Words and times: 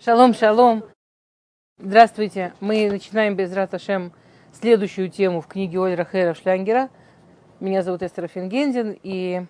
Шалом, 0.00 0.32
шалом. 0.32 0.84
Здравствуйте. 1.76 2.52
Мы 2.60 2.88
начинаем 2.88 3.34
без 3.34 3.52
Раташем 3.52 4.12
следующую 4.52 5.10
тему 5.10 5.40
в 5.40 5.48
книге 5.48 5.80
Ольра 5.80 6.04
Хера 6.04 6.34
Шлянгера. 6.34 6.88
Меня 7.58 7.82
зовут 7.82 8.04
Эстер 8.04 8.28
Фингензин, 8.28 8.96
и 9.02 9.44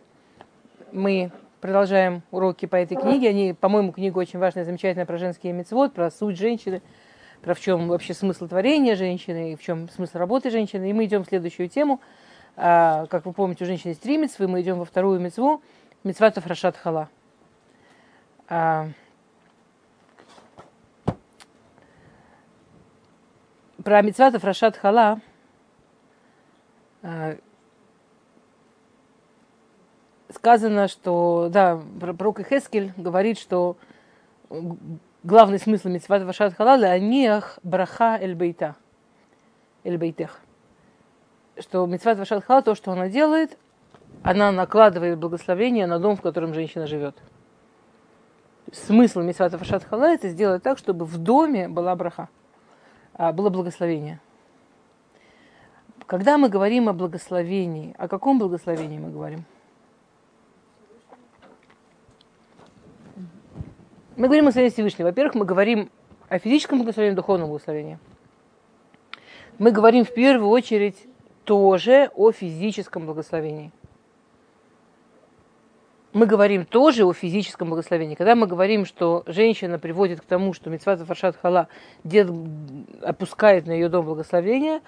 мы 0.90 1.32
продолжаем 1.60 2.22
уроки 2.30 2.64
по 2.64 2.76
этой 2.76 2.96
книге. 2.96 3.28
Они, 3.28 3.52
по-моему, 3.52 3.92
книга 3.92 4.16
очень 4.16 4.38
важная, 4.38 4.64
замечательная 4.64 5.04
про 5.04 5.18
женские 5.18 5.52
мецвод, 5.52 5.92
про 5.92 6.10
суть 6.10 6.38
женщины, 6.38 6.80
про 7.42 7.52
в 7.52 7.60
чем 7.60 7.86
вообще 7.86 8.14
смысл 8.14 8.48
творения 8.48 8.96
женщины, 8.96 9.52
и 9.52 9.56
в 9.56 9.60
чем 9.60 9.90
смысл 9.90 10.16
работы 10.16 10.48
женщины. 10.48 10.88
И 10.88 10.94
мы 10.94 11.04
идем 11.04 11.24
в 11.24 11.28
следующую 11.28 11.68
тему. 11.68 12.00
А, 12.56 13.04
как 13.08 13.26
вы 13.26 13.34
помните, 13.34 13.64
у 13.64 13.66
женщины 13.66 13.90
есть 13.90 14.00
три 14.00 14.16
мецвы, 14.16 14.48
мы 14.48 14.62
идем 14.62 14.78
во 14.78 14.86
вторую 14.86 15.20
мецву, 15.20 15.60
מצוות 16.04 16.46
הפרשת 16.46 16.78
חלה. 16.78 17.10
А, 18.48 18.88
про 23.88 24.02
מצוות 24.02 24.44
הפרשת 24.44 24.76
חלה 24.76 25.18
э, 27.00 27.38
сказано, 30.28 30.88
что, 30.88 31.48
да, 31.50 31.80
пророк 31.98 32.46
Йехезкель 32.46 32.92
говорит, 32.98 33.38
что 33.38 33.78
главный 35.22 35.58
смысл 35.58 35.88
מצוות 35.88 36.26
הפרשת 36.26 36.52
חלה – 36.52 36.74
להניח 36.74 37.58
ברכה 37.62 38.18
אל 38.20 38.34
ביתה, 38.34 38.76
אל 39.84 39.96
ביתך. 39.96 40.38
Что 41.58 41.86
מצוות 41.86 42.18
הפרשת 42.18 42.44
חלה, 42.44 42.60
то, 42.60 42.74
что 42.74 42.92
она 42.92 43.08
делает, 43.08 43.56
она 44.22 44.52
накладывает 44.52 45.18
благословение 45.18 45.86
на 45.86 45.98
дом, 45.98 46.14
в 46.14 46.20
котором 46.20 46.52
женщина 46.52 46.86
живет. 46.86 47.16
Смысл 48.70 49.22
מצוות 49.22 49.56
הפרשת 49.56 49.82
חלה– 49.84 50.04
это 50.12 50.28
сделать 50.28 50.62
так, 50.62 50.76
чтобы 50.76 51.06
в 51.06 51.16
доме 51.16 51.70
была 51.70 51.96
ברכה. 51.96 52.28
А, 53.18 53.32
было 53.32 53.50
благословение. 53.50 54.20
Когда 56.06 56.38
мы 56.38 56.48
говорим 56.48 56.88
о 56.88 56.92
благословении, 56.92 57.94
о 57.98 58.08
каком 58.08 58.38
благословении 58.38 58.98
мы 58.98 59.10
говорим? 59.10 59.44
Мы 64.16 64.26
говорим 64.26 64.44
о 64.44 64.46
благословении 64.46 64.72
Всевышнего. 64.72 65.08
Во-первых, 65.08 65.34
мы 65.34 65.44
говорим 65.44 65.90
о 66.28 66.38
физическом 66.38 66.78
благословении, 66.78 67.16
духовном 67.16 67.48
благословении. 67.48 67.98
Мы 69.58 69.72
говорим 69.72 70.04
в 70.04 70.14
первую 70.14 70.48
очередь 70.48 71.06
тоже 71.44 72.10
о 72.14 72.30
физическом 72.30 73.04
благословении 73.04 73.72
мы 76.12 76.26
говорим 76.26 76.64
тоже 76.64 77.04
о 77.04 77.12
физическом 77.12 77.68
благословении. 77.68 78.14
Когда 78.14 78.34
мы 78.34 78.46
говорим, 78.46 78.86
что 78.86 79.24
женщина 79.26 79.78
приводит 79.78 80.20
к 80.20 80.24
тому, 80.24 80.52
что 80.54 80.70
Митцвата 80.70 81.04
Фаршат 81.04 81.36
Хала 81.36 81.68
дед 82.04 82.30
опускает 83.02 83.66
на 83.66 83.72
ее 83.72 83.88
дом 83.88 84.06
благословения, 84.06 84.80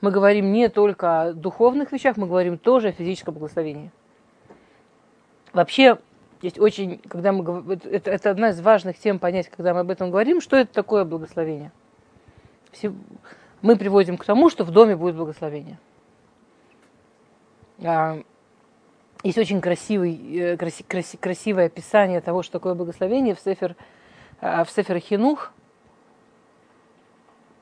мы 0.00 0.10
говорим 0.10 0.52
не 0.52 0.68
только 0.68 1.22
о 1.22 1.32
духовных 1.32 1.92
вещах, 1.92 2.16
мы 2.16 2.26
говорим 2.26 2.58
тоже 2.58 2.88
о 2.88 2.92
физическом 2.92 3.34
благословении. 3.34 3.90
Вообще, 5.54 5.98
есть 6.42 6.58
очень, 6.58 6.98
когда 7.08 7.32
мы 7.32 7.74
это, 7.90 8.10
это 8.10 8.30
одна 8.30 8.50
из 8.50 8.60
важных 8.60 8.98
тем 8.98 9.18
понять, 9.18 9.48
когда 9.48 9.72
мы 9.72 9.80
об 9.80 9.90
этом 9.90 10.10
говорим, 10.10 10.42
что 10.42 10.56
это 10.56 10.72
такое 10.72 11.04
благословение. 11.04 11.72
Мы 13.62 13.76
приводим 13.76 14.18
к 14.18 14.24
тому, 14.26 14.50
что 14.50 14.64
в 14.64 14.70
доме 14.70 14.96
будет 14.96 15.16
благословение. 15.16 15.78
Есть 19.26 19.38
очень 19.38 19.60
красивый, 19.60 20.38
э, 20.38 20.56
краси, 20.56 20.84
краси, 20.84 21.16
красивое 21.16 21.66
описание 21.66 22.20
того, 22.20 22.44
что 22.44 22.52
такое 22.60 22.74
благословение 22.74 23.34
в 23.34 23.40
Сефер, 23.40 23.74
э, 24.40 24.62
в 24.62 24.70
Сефер 24.70 25.00
Хинух. 25.00 25.52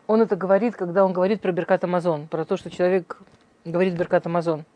Он 0.06 0.20
это 0.20 0.36
говорит, 0.36 0.76
когда 0.76 1.06
он 1.06 1.14
говорит 1.14 1.40
про 1.40 1.52
Беркат 1.52 1.82
Амазон, 1.84 2.28
про 2.28 2.44
то, 2.44 2.58
что 2.58 2.70
человек 2.70 3.18
говорит 3.64 3.96
Беркат 3.96 4.26
Амазон. 4.26 4.66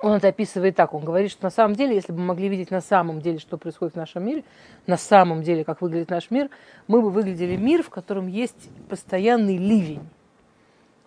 Он 0.00 0.14
это 0.14 0.26
описывает 0.26 0.74
так. 0.74 0.92
Он 0.92 1.04
говорит, 1.04 1.30
что 1.30 1.44
на 1.44 1.50
самом 1.50 1.76
деле, 1.76 1.94
если 1.94 2.10
бы 2.10 2.18
мы 2.18 2.24
могли 2.24 2.48
видеть 2.48 2.72
на 2.72 2.80
самом 2.80 3.20
деле, 3.20 3.38
что 3.38 3.56
происходит 3.56 3.94
в 3.94 3.98
нашем 3.98 4.26
мире, 4.26 4.42
на 4.88 4.96
самом 4.96 5.44
деле, 5.44 5.62
как 5.62 5.82
выглядит 5.82 6.10
наш 6.10 6.32
мир, 6.32 6.50
мы 6.88 7.00
бы 7.00 7.10
выглядели 7.10 7.54
мир, 7.54 7.84
в 7.84 7.90
котором 7.90 8.26
есть 8.26 8.70
постоянный 8.88 9.56
ливень. 9.56 10.08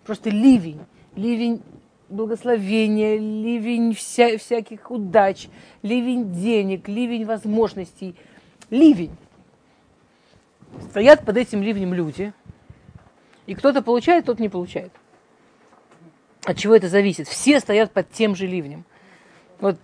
Просто 0.05 0.29
ливень. 0.29 0.85
Ливень 1.17 1.61
благословения, 2.09 3.17
ливень 3.17 3.93
вся, 3.93 4.37
всяких 4.37 4.91
удач, 4.91 5.47
ливень 5.81 6.33
денег, 6.33 6.87
ливень 6.87 7.25
возможностей, 7.25 8.15
ливень. 8.69 9.15
Стоят 10.89 11.25
под 11.25 11.37
этим 11.37 11.61
ливнем 11.61 11.93
люди, 11.93 12.33
и 13.45 13.55
кто-то 13.55 13.81
получает, 13.81 14.25
тот 14.25 14.39
не 14.39 14.49
получает. 14.49 14.91
От 16.45 16.57
чего 16.57 16.75
это 16.75 16.89
зависит? 16.89 17.27
Все 17.27 17.59
стоят 17.59 17.91
под 17.91 18.11
тем 18.11 18.35
же 18.35 18.47
ливнем. 18.47 18.83
Вот 19.59 19.77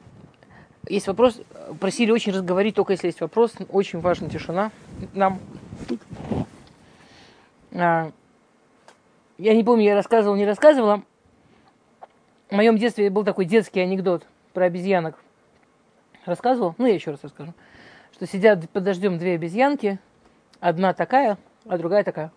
есть 0.87 1.07
вопрос, 1.07 1.39
просили 1.79 2.11
очень 2.11 2.33
разговорить, 2.33 2.75
только 2.75 2.93
если 2.93 3.07
есть 3.07 3.21
вопрос, 3.21 3.53
очень 3.69 3.99
важна 3.99 4.29
тишина 4.29 4.71
нам. 5.13 5.39
А, 7.71 8.11
я 9.37 9.53
не 9.53 9.63
помню, 9.63 9.85
я 9.85 9.95
рассказывала, 9.95 10.35
не 10.35 10.45
рассказывала, 10.45 11.03
в 12.49 12.55
моем 12.55 12.77
детстве 12.77 13.09
был 13.09 13.23
такой 13.23 13.45
детский 13.45 13.79
анекдот 13.79 14.25
про 14.53 14.65
обезьянок. 14.65 15.17
Рассказывал? 16.25 16.75
Ну, 16.77 16.87
я 16.87 16.95
еще 16.95 17.11
раз 17.11 17.23
расскажу. 17.23 17.53
Что 18.13 18.25
сидят 18.25 18.69
под 18.69 18.83
дождем 18.83 19.17
две 19.17 19.35
обезьянки. 19.35 19.99
Одна 20.59 20.93
такая, 20.93 21.37
а 21.65 21.77
другая 21.77 22.03
такая. 22.03 22.31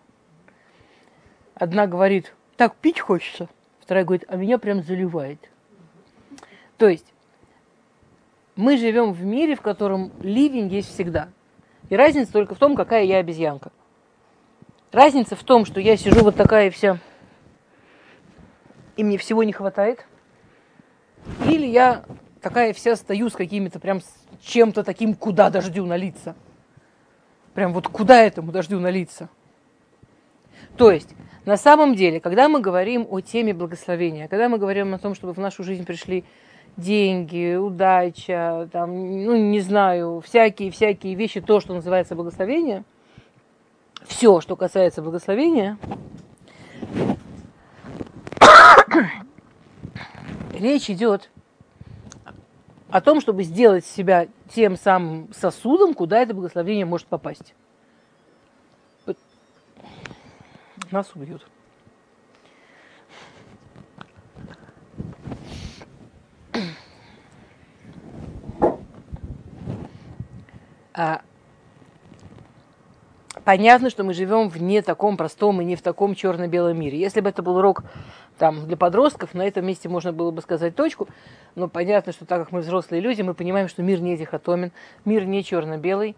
Одна 1.55 1.87
говорит, 1.87 2.33
так 2.57 2.75
пить 2.75 2.99
хочется. 2.99 3.49
Вторая 3.81 4.05
говорит, 4.05 4.25
а 4.27 4.37
меня 4.37 4.57
прям 4.57 4.83
заливает. 4.83 5.39
То 6.77 6.87
есть, 6.87 7.11
мы 8.55 8.77
живем 8.77 9.13
в 9.13 9.23
мире, 9.23 9.55
в 9.55 9.61
котором 9.61 10.11
ливень 10.21 10.67
есть 10.67 10.93
всегда. 10.93 11.29
И 11.89 11.95
разница 11.95 12.31
только 12.31 12.55
в 12.55 12.59
том, 12.59 12.75
какая 12.75 13.03
я 13.03 13.17
обезьянка. 13.17 13.71
Разница 14.91 15.35
в 15.35 15.43
том, 15.43 15.65
что 15.65 15.79
я 15.79 15.97
сижу 15.97 16.23
вот 16.23 16.35
такая 16.35 16.69
вся 16.71 16.99
и 18.95 19.03
мне 19.03 19.17
всего 19.17 19.43
не 19.43 19.53
хватает. 19.53 20.05
Или 21.45 21.67
я 21.67 22.03
такая 22.41 22.73
вся 22.73 22.95
стою 22.95 23.29
с 23.29 23.33
какими-то 23.33 23.79
прям 23.79 24.01
чем-то 24.41 24.83
таким, 24.83 25.15
куда 25.15 25.49
дождю 25.49 25.85
налиться. 25.85 26.35
Прям 27.53 27.73
вот 27.73 27.87
куда 27.87 28.21
этому 28.21 28.51
дождю 28.51 28.79
налиться. 28.79 29.29
То 30.77 30.91
есть, 30.91 31.09
на 31.45 31.57
самом 31.57 31.95
деле, 31.95 32.19
когда 32.19 32.49
мы 32.49 32.59
говорим 32.59 33.07
о 33.09 33.21
теме 33.21 33.53
благословения, 33.53 34.27
когда 34.27 34.49
мы 34.49 34.57
говорим 34.57 34.93
о 34.93 34.99
том, 34.99 35.13
чтобы 35.13 35.33
в 35.33 35.37
нашу 35.37 35.63
жизнь 35.63 35.85
пришли 35.85 36.23
деньги, 36.77 37.55
удача, 37.55 38.67
там, 38.71 38.91
ну, 38.91 39.35
не 39.35 39.59
знаю, 39.59 40.21
всякие-всякие 40.25 41.15
вещи, 41.15 41.41
то, 41.41 41.59
что 41.59 41.73
называется 41.73 42.15
благословение, 42.15 42.83
все, 44.05 44.41
что 44.41 44.55
касается 44.55 45.01
благословения, 45.01 45.77
Речь 50.63 50.89
идет 50.89 51.29
о 52.89 53.01
том, 53.01 53.19
чтобы 53.19 53.43
сделать 53.43 53.85
себя 53.85 54.29
тем 54.55 54.77
самым 54.77 55.27
сосудом, 55.33 55.93
куда 55.93 56.19
это 56.21 56.33
благословение 56.33 56.85
может 56.85 57.05
попасть. 57.07 57.53
Нас 60.89 61.11
убьют. 61.15 61.45
А, 70.93 71.23
понятно, 73.43 73.89
что 73.89 74.05
мы 74.05 74.13
живем 74.13 74.47
в 74.47 74.61
не 74.61 74.81
таком 74.81 75.17
простом 75.17 75.59
и 75.59 75.65
не 75.65 75.75
в 75.75 75.81
таком 75.81 76.15
черно-белом 76.15 76.79
мире. 76.79 76.97
Если 76.97 77.19
бы 77.19 77.27
это 77.27 77.41
был 77.41 77.57
урок 77.57 77.83
там 78.37 78.67
для 78.67 78.77
подростков, 78.77 79.33
на 79.33 79.47
этом 79.47 79.65
месте 79.65 79.89
можно 79.89 80.11
было 80.11 80.31
бы 80.31 80.41
сказать 80.41 80.75
точку, 80.75 81.07
но 81.55 81.67
понятно, 81.67 82.11
что 82.13 82.25
так 82.25 82.41
как 82.41 82.51
мы 82.51 82.61
взрослые 82.61 83.01
люди, 83.01 83.21
мы 83.21 83.33
понимаем, 83.33 83.67
что 83.67 83.83
мир 83.83 84.01
не 84.01 84.17
дихотомен, 84.17 84.71
мир 85.05 85.25
не 85.25 85.43
черно-белый, 85.43 86.15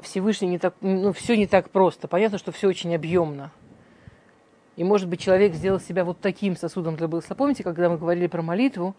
Всевышний 0.00 0.48
не 0.48 0.58
так, 0.58 0.74
ну, 0.80 1.12
все 1.12 1.36
не 1.36 1.46
так 1.46 1.70
просто. 1.70 2.08
Понятно, 2.08 2.38
что 2.38 2.52
все 2.52 2.68
очень 2.68 2.94
объемно. 2.94 3.50
И, 4.76 4.84
может 4.84 5.08
быть, 5.08 5.20
человек 5.20 5.54
сделал 5.54 5.80
себя 5.80 6.04
вот 6.04 6.20
таким 6.20 6.56
сосудом 6.56 6.96
для 6.96 7.08
благословения. 7.08 7.38
Помните, 7.38 7.64
когда 7.64 7.88
мы 7.88 7.98
говорили 7.98 8.28
про 8.28 8.42
молитву, 8.42 8.94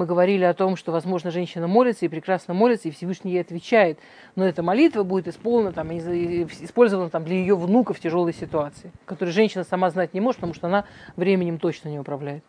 мы 0.00 0.06
говорили 0.06 0.44
о 0.44 0.54
том, 0.54 0.76
что, 0.76 0.92
возможно, 0.92 1.30
женщина 1.30 1.66
молится 1.66 2.06
и 2.06 2.08
прекрасно 2.08 2.54
молится, 2.54 2.88
и 2.88 2.90
Всевышний 2.90 3.32
ей 3.32 3.42
отвечает. 3.42 3.98
Но 4.34 4.46
эта 4.46 4.62
молитва 4.62 5.02
будет 5.02 5.28
исполнена, 5.28 5.72
там, 5.72 5.92
использована 5.92 7.10
там, 7.10 7.24
для 7.24 7.36
ее 7.36 7.54
внука 7.54 7.92
в 7.92 8.00
тяжелой 8.00 8.32
ситуации, 8.32 8.92
которую 9.04 9.34
женщина 9.34 9.62
сама 9.62 9.90
знать 9.90 10.14
не 10.14 10.22
может, 10.22 10.36
потому 10.36 10.54
что 10.54 10.68
она 10.68 10.86
временем 11.16 11.58
точно 11.58 11.90
не 11.90 11.98
управляет. 11.98 12.42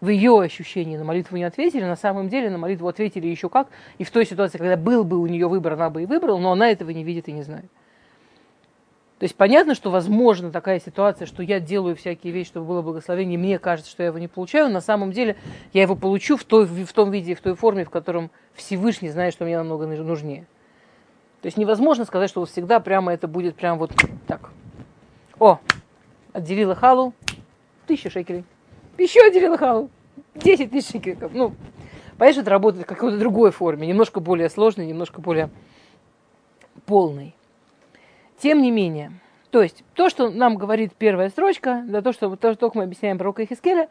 В 0.00 0.08
ее 0.08 0.40
ощущении 0.40 0.96
на 0.96 1.04
молитву 1.04 1.36
не 1.36 1.44
ответили, 1.44 1.84
на 1.84 1.96
самом 1.96 2.30
деле 2.30 2.48
на 2.48 2.56
молитву 2.56 2.88
ответили 2.88 3.26
еще 3.26 3.50
как. 3.50 3.68
И 3.98 4.04
в 4.04 4.10
той 4.10 4.24
ситуации, 4.24 4.56
когда 4.56 4.78
был 4.78 5.04
бы 5.04 5.18
у 5.18 5.26
нее 5.26 5.46
выбор, 5.46 5.74
она 5.74 5.90
бы 5.90 6.04
и 6.04 6.06
выбрала, 6.06 6.38
но 6.38 6.52
она 6.52 6.70
этого 6.70 6.88
не 6.88 7.04
видит 7.04 7.28
и 7.28 7.32
не 7.32 7.42
знает. 7.42 7.66
То 9.18 9.24
есть 9.24 9.34
понятно, 9.34 9.74
что 9.74 9.90
возможно 9.90 10.52
такая 10.52 10.78
ситуация, 10.78 11.26
что 11.26 11.42
я 11.42 11.58
делаю 11.58 11.96
всякие 11.96 12.32
вещи, 12.32 12.50
чтобы 12.50 12.66
было 12.66 12.82
благословение, 12.82 13.34
и 13.34 13.38
мне 13.38 13.58
кажется, 13.58 13.90
что 13.90 14.04
я 14.04 14.08
его 14.08 14.18
не 14.18 14.28
получаю. 14.28 14.70
На 14.70 14.80
самом 14.80 15.10
деле 15.10 15.36
я 15.72 15.82
его 15.82 15.96
получу 15.96 16.36
в, 16.36 16.44
той, 16.44 16.66
в 16.66 16.92
том 16.92 17.10
виде, 17.10 17.34
в 17.34 17.40
той 17.40 17.54
форме, 17.54 17.84
в 17.84 17.90
котором 17.90 18.30
Всевышний 18.54 19.08
знает, 19.08 19.34
что 19.34 19.44
мне 19.44 19.58
намного 19.58 19.86
нужнее. 19.86 20.46
То 21.42 21.46
есть 21.46 21.56
невозможно 21.56 22.04
сказать, 22.04 22.30
что 22.30 22.44
всегда 22.44 22.78
прямо 22.78 23.12
это 23.12 23.26
будет 23.26 23.56
прям 23.56 23.78
вот 23.78 23.90
так. 24.28 24.50
О, 25.40 25.58
отделила 26.32 26.76
халу, 26.76 27.12
тысяча 27.86 28.10
шекелей. 28.10 28.44
Еще 28.98 29.20
отделила 29.26 29.58
халу, 29.58 29.90
десять 30.36 30.70
тысяч 30.70 30.92
шекелей. 30.92 31.18
Ну, 31.32 31.54
понятно, 32.18 32.42
это 32.42 32.50
работает 32.50 32.86
в 32.86 32.88
какой-то 32.88 33.18
другой 33.18 33.50
форме, 33.50 33.88
немножко 33.88 34.20
более 34.20 34.48
сложной, 34.48 34.86
немножко 34.86 35.20
более 35.20 35.50
полной. 36.86 37.34
Тем 38.38 38.62
не 38.62 38.70
менее, 38.70 39.12
то 39.50 39.62
есть 39.62 39.82
то, 39.94 40.08
что 40.08 40.30
нам 40.30 40.56
говорит 40.56 40.94
первая 40.94 41.28
строчка, 41.28 41.82
да, 41.86 42.02
то, 42.02 42.12
что 42.12 42.36
то, 42.36 42.54
что 42.54 42.70
мы 42.74 42.84
объясняем 42.84 43.18
пророка 43.18 43.44
Хискеля, 43.44 43.88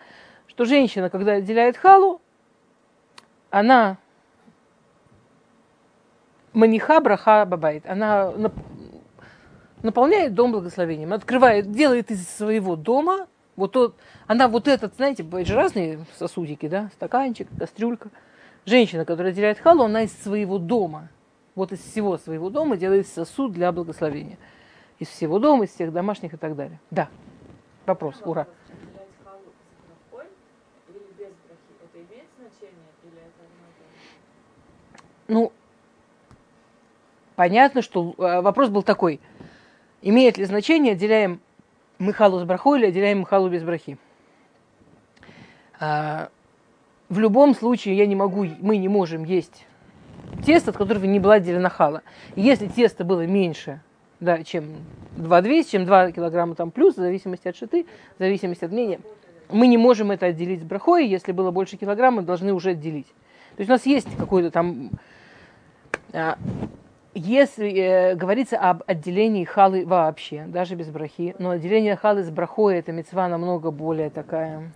что 0.47 0.65
женщина, 0.65 1.09
когда 1.09 1.33
отделяет 1.33 1.75
халу, 1.77 2.21
она 3.49 3.97
маниха 6.53 7.01
браха 7.01 7.45
бабайт, 7.45 7.85
она 7.85 8.33
наполняет 9.81 10.33
дом 10.33 10.51
благословением, 10.51 11.13
открывает, 11.13 11.71
делает 11.71 12.09
из 12.11 12.27
своего 12.29 12.75
дома, 12.75 13.27
вот 13.55 13.73
тот, 13.73 13.95
она 14.27 14.47
вот 14.47 14.67
этот, 14.67 14.95
знаете, 14.95 15.23
бывают 15.23 15.47
же 15.47 15.55
разные 15.55 15.99
сосудики, 16.17 16.67
да, 16.67 16.89
стаканчик, 16.93 17.47
кастрюлька. 17.57 18.09
Женщина, 18.65 19.05
которая 19.05 19.31
отделяет 19.31 19.59
халу, 19.59 19.83
она 19.83 20.03
из 20.03 20.13
своего 20.21 20.57
дома 20.57 21.09
вот 21.57 21.71
из 21.71 21.79
всего 21.79 22.19
своего 22.19 22.51
дома 22.51 22.77
делает 22.77 23.07
сосуд 23.07 23.51
для 23.51 23.71
благословения. 23.71 24.37
Из 24.99 25.07
всего 25.07 25.39
дома, 25.39 25.65
из 25.65 25.71
всех 25.71 25.91
домашних 25.91 26.35
и 26.35 26.37
так 26.37 26.55
далее. 26.55 26.79
Да. 26.91 27.09
Вопрос. 27.87 28.21
Ура. 28.23 28.45
Ну, 35.27 35.51
понятно, 37.35 37.81
что 37.81 38.13
э, 38.17 38.41
вопрос 38.41 38.69
был 38.69 38.83
такой. 38.83 39.19
Имеет 40.03 40.37
ли 40.37 40.45
значение, 40.45 40.93
отделяем 40.93 41.41
мы 41.97 42.13
халу 42.13 42.39
с 42.39 42.43
брахой 42.43 42.79
или 42.79 42.85
отделяем 42.85 43.21
мы 43.21 43.25
халу 43.25 43.49
без 43.49 43.63
брахи? 43.63 43.97
А, 45.79 46.29
в 47.09 47.17
любом 47.17 47.55
случае 47.55 47.97
я 47.97 48.05
не 48.05 48.15
могу, 48.15 48.45
мы 48.59 48.77
не 48.77 48.87
можем 48.87 49.23
есть 49.23 49.65
тесто, 50.45 50.71
от 50.71 50.77
которого 50.77 51.05
не 51.05 51.19
была 51.19 51.35
отделена 51.35 51.69
хала. 51.69 52.01
И 52.35 52.41
если 52.41 52.67
тесто 52.67 53.03
было 53.03 53.25
меньше, 53.25 53.81
да, 54.19 54.43
чем 54.43 54.75
2,200, 55.17 55.71
чем 55.71 55.85
2 55.85 56.11
килограмма 56.11 56.55
там 56.55 56.71
плюс, 56.71 56.95
в 56.95 56.99
зависимости 56.99 57.47
от 57.47 57.55
шиты, 57.55 57.85
в 58.15 58.19
зависимости 58.19 58.65
от 58.65 58.71
мнения, 58.71 58.99
мы 59.49 59.67
не 59.67 59.77
можем 59.77 60.11
это 60.11 60.27
отделить 60.27 60.61
с 60.61 60.63
брахой, 60.63 61.07
если 61.07 61.31
было 61.31 61.51
больше 61.51 61.77
килограмма, 61.77 62.21
должны 62.21 62.53
уже 62.53 62.71
отделить. 62.71 63.07
То 63.55 63.61
есть 63.61 63.69
у 63.69 63.73
нас 63.73 63.85
есть 63.85 64.07
какой-то 64.17 64.51
там... 64.51 64.91
А, 66.13 66.37
если 67.13 67.71
э, 67.73 68.15
говорится 68.15 68.57
об 68.59 68.83
отделении 68.85 69.43
халы 69.43 69.85
вообще, 69.85 70.45
даже 70.47 70.75
без 70.75 70.89
брахи, 70.89 71.35
но 71.39 71.49
отделение 71.51 71.95
халы 71.95 72.23
с 72.23 72.29
брахой 72.29 72.77
это 72.77 72.91
мецва 72.91 73.27
намного 73.27 73.71
более 73.71 74.11
такая 74.11 74.71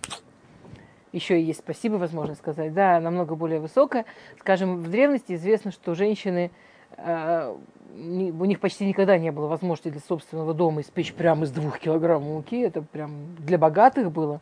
еще 1.12 1.38
и 1.38 1.44
есть 1.44 1.60
спасибо, 1.60 1.96
возможно 1.96 2.34
сказать, 2.34 2.72
да, 2.72 2.98
намного 2.98 3.34
более 3.34 3.60
высокая. 3.60 4.04
Скажем, 4.40 4.78
в 4.78 4.90
древности 4.90 5.34
известно, 5.34 5.70
что 5.70 5.94
женщины, 5.94 6.50
э, 6.96 7.56
у 7.94 8.44
них 8.44 8.60
почти 8.60 8.86
никогда 8.86 9.18
не 9.18 9.30
было 9.30 9.46
возможности 9.46 9.90
для 9.90 10.00
собственного 10.00 10.54
дома 10.54 10.80
испечь 10.80 11.12
прямо 11.12 11.44
из 11.44 11.50
двух 11.50 11.78
килограмм 11.78 12.22
муки. 12.22 12.60
Это 12.60 12.80
прям 12.82 13.36
для 13.36 13.58
богатых 13.58 14.10
было. 14.10 14.40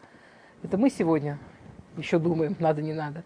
Это 0.63 0.79
мы 0.79 0.91
сегодня 0.91 1.39
еще 1.97 2.19
думаем, 2.19 2.55
надо, 2.61 2.83
не 2.83 2.93
надо. 2.93 3.25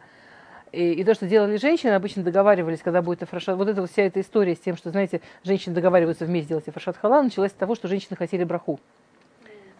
И, 0.73 0.93
и 0.93 1.05
то, 1.05 1.15
что 1.15 1.27
делали 1.27 1.57
женщины, 1.57 1.91
обычно 1.91 2.23
договаривались, 2.23 2.81
когда 2.81 3.03
будет 3.03 3.23
афрашат. 3.23 3.57
Вот 3.59 3.69
эта 3.69 3.87
вся 3.87 4.03
эта 4.03 4.21
история 4.21 4.57
с 4.57 4.61
тем, 4.61 4.77
что, 4.77 4.91
знаете, 4.91 5.21
женщины 5.45 5.75
договариваются 5.75 6.25
вместе 6.25 6.49
делать 6.49 6.67
афрашат 6.67 6.97
хала, 6.97 7.23
началась 7.23 7.53
с 7.53 7.55
того, 7.55 7.75
что 7.75 7.89
женщины 7.89 8.17
хотели 8.17 8.43
браху. 8.43 8.81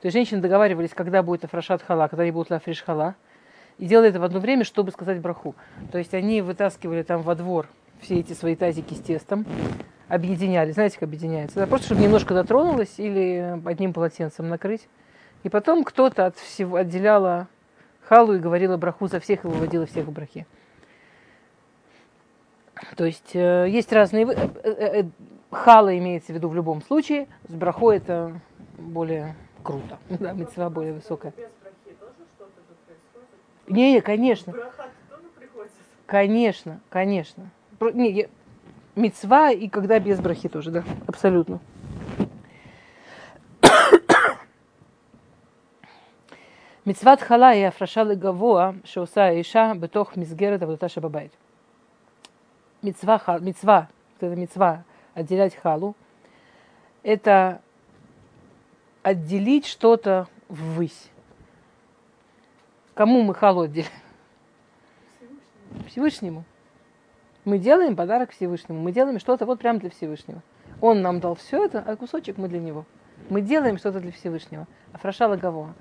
То 0.01 0.07
есть 0.09 0.13
женщины 0.13 0.43
договаривались, 0.43 0.91
когда 0.91 1.23
будет 1.23 1.45
афрашат 1.45 1.83
хала, 1.83 2.09
когда 2.09 2.25
они 2.25 2.31
будут 2.31 2.51
лафриш 2.51 2.83
хала 2.83 3.15
и 3.79 3.87
делали 3.87 4.11
это 4.11 4.21
в 4.21 4.25
одно 4.25 4.41
время, 4.41 4.65
чтобы 4.65 4.91
сказать 4.91 5.21
браху. 5.21 5.55
То 5.93 5.99
есть 5.99 6.15
они 6.15 6.43
вытаскивали 6.43 7.03
там 7.03 7.23
во 7.23 7.35
двор 7.35 7.69
все 8.01 8.21
эти 8.21 8.33
свои 8.33 8.55
тазики 8.55 8.95
с 8.95 9.01
тестом, 9.01 9.47
объединяли. 10.09 10.73
Знаете, 10.73 10.99
как 10.99 11.09
объединяется? 11.09 11.61
Да, 11.61 11.67
просто 11.67 11.87
чтобы 11.87 12.03
немножко 12.03 12.35
дотронулось 12.35 12.95
или 12.99 13.61
одним 13.65 13.93
полотенцем 13.93 14.49
накрыть. 14.49 14.89
И 15.43 15.49
потом 15.49 15.85
кто-то 15.85 16.27
от 16.27 16.37
всего 16.37 16.77
отделяла 16.77 17.49
халу 18.03 18.35
и 18.35 18.39
говорила 18.39 18.77
браху 18.77 19.09
за 19.09 19.21
всех 19.21 19.45
и 19.45 19.49
выводила 19.49 19.87
всех 19.87 20.07
в 20.07 20.13
брахе. 20.13 20.47
То 22.97 23.05
есть 23.05 23.35
э, 23.35 23.67
есть 23.69 23.93
разные... 23.93 24.27
Э, 24.27 24.49
э, 24.63 25.01
э, 25.01 25.05
хала 25.51 25.97
имеется 25.97 26.33
в 26.33 26.35
виду 26.35 26.49
в 26.49 26.55
любом 26.55 26.83
случае, 26.83 27.29
с 27.49 27.55
брахой 27.55 27.99
это 27.99 28.41
более 28.77 29.37
круто, 29.63 29.99
да, 30.09 30.33
мецва 30.33 30.69
более 30.69 30.95
высокая. 30.95 31.33
Не, 33.67 33.93
не, 33.93 34.01
конечно. 34.01 34.53
Конечно, 36.07 36.81
конечно. 36.91 37.51
Про, 37.79 37.93
не, 37.93 38.11
я... 38.11 38.27
Мецва 38.95 39.51
и 39.51 39.69
когда 39.69 39.99
без 39.99 40.21
брахи 40.21 40.49
тоже, 40.49 40.71
да, 40.71 40.85
абсолютно. 41.09 41.59
Мецват 46.85 47.21
хала 47.21 47.55
и 47.55 47.63
афрашал 47.63 48.05
афраша 48.05 48.15
легавоа, 48.15 48.77
шеуса 48.85 49.41
иша, 49.41 49.75
бетох 49.75 50.15
мизгерет 50.15 50.63
авдута 50.63 50.89
шабабайт. 50.89 51.33
Мецва, 52.83 53.19
хал, 53.19 53.41
мецва, 53.41 53.89
это 54.21 54.37
мецва, 54.37 54.85
отделять 55.15 55.57
халу, 55.57 55.97
это 57.03 57.61
отделить 59.03 59.67
что-то 59.67 60.29
ввысь. 60.49 61.11
Кому 62.95 63.23
мы 63.23 63.35
халу 63.35 63.63
отделяем? 63.63 63.91
Всевышнему. 65.89 66.45
Мы 67.45 67.59
делаем 67.59 67.97
подарок 67.97 68.31
Всевышнему. 68.31 68.81
Мы 68.81 68.93
делаем 68.93 69.19
что-то 69.19 69.47
вот 69.47 69.59
прямо 69.59 69.81
для 69.81 69.91
Всевышнего. 69.91 70.43
Он 70.81 71.03
нам 71.03 71.21
дал 71.21 71.35
все 71.35 71.65
это, 71.65 71.83
а 71.85 71.97
кусочек 71.97 72.39
мы 72.39 72.49
для 72.49 72.61
него. 72.61 72.85
Мы 73.29 73.41
делаем 73.41 73.79
что-то 73.79 74.01
для 74.01 74.13
Всевышнего. 74.13 74.67
Афрашала 74.93 75.37
Гавоа. 75.37 75.75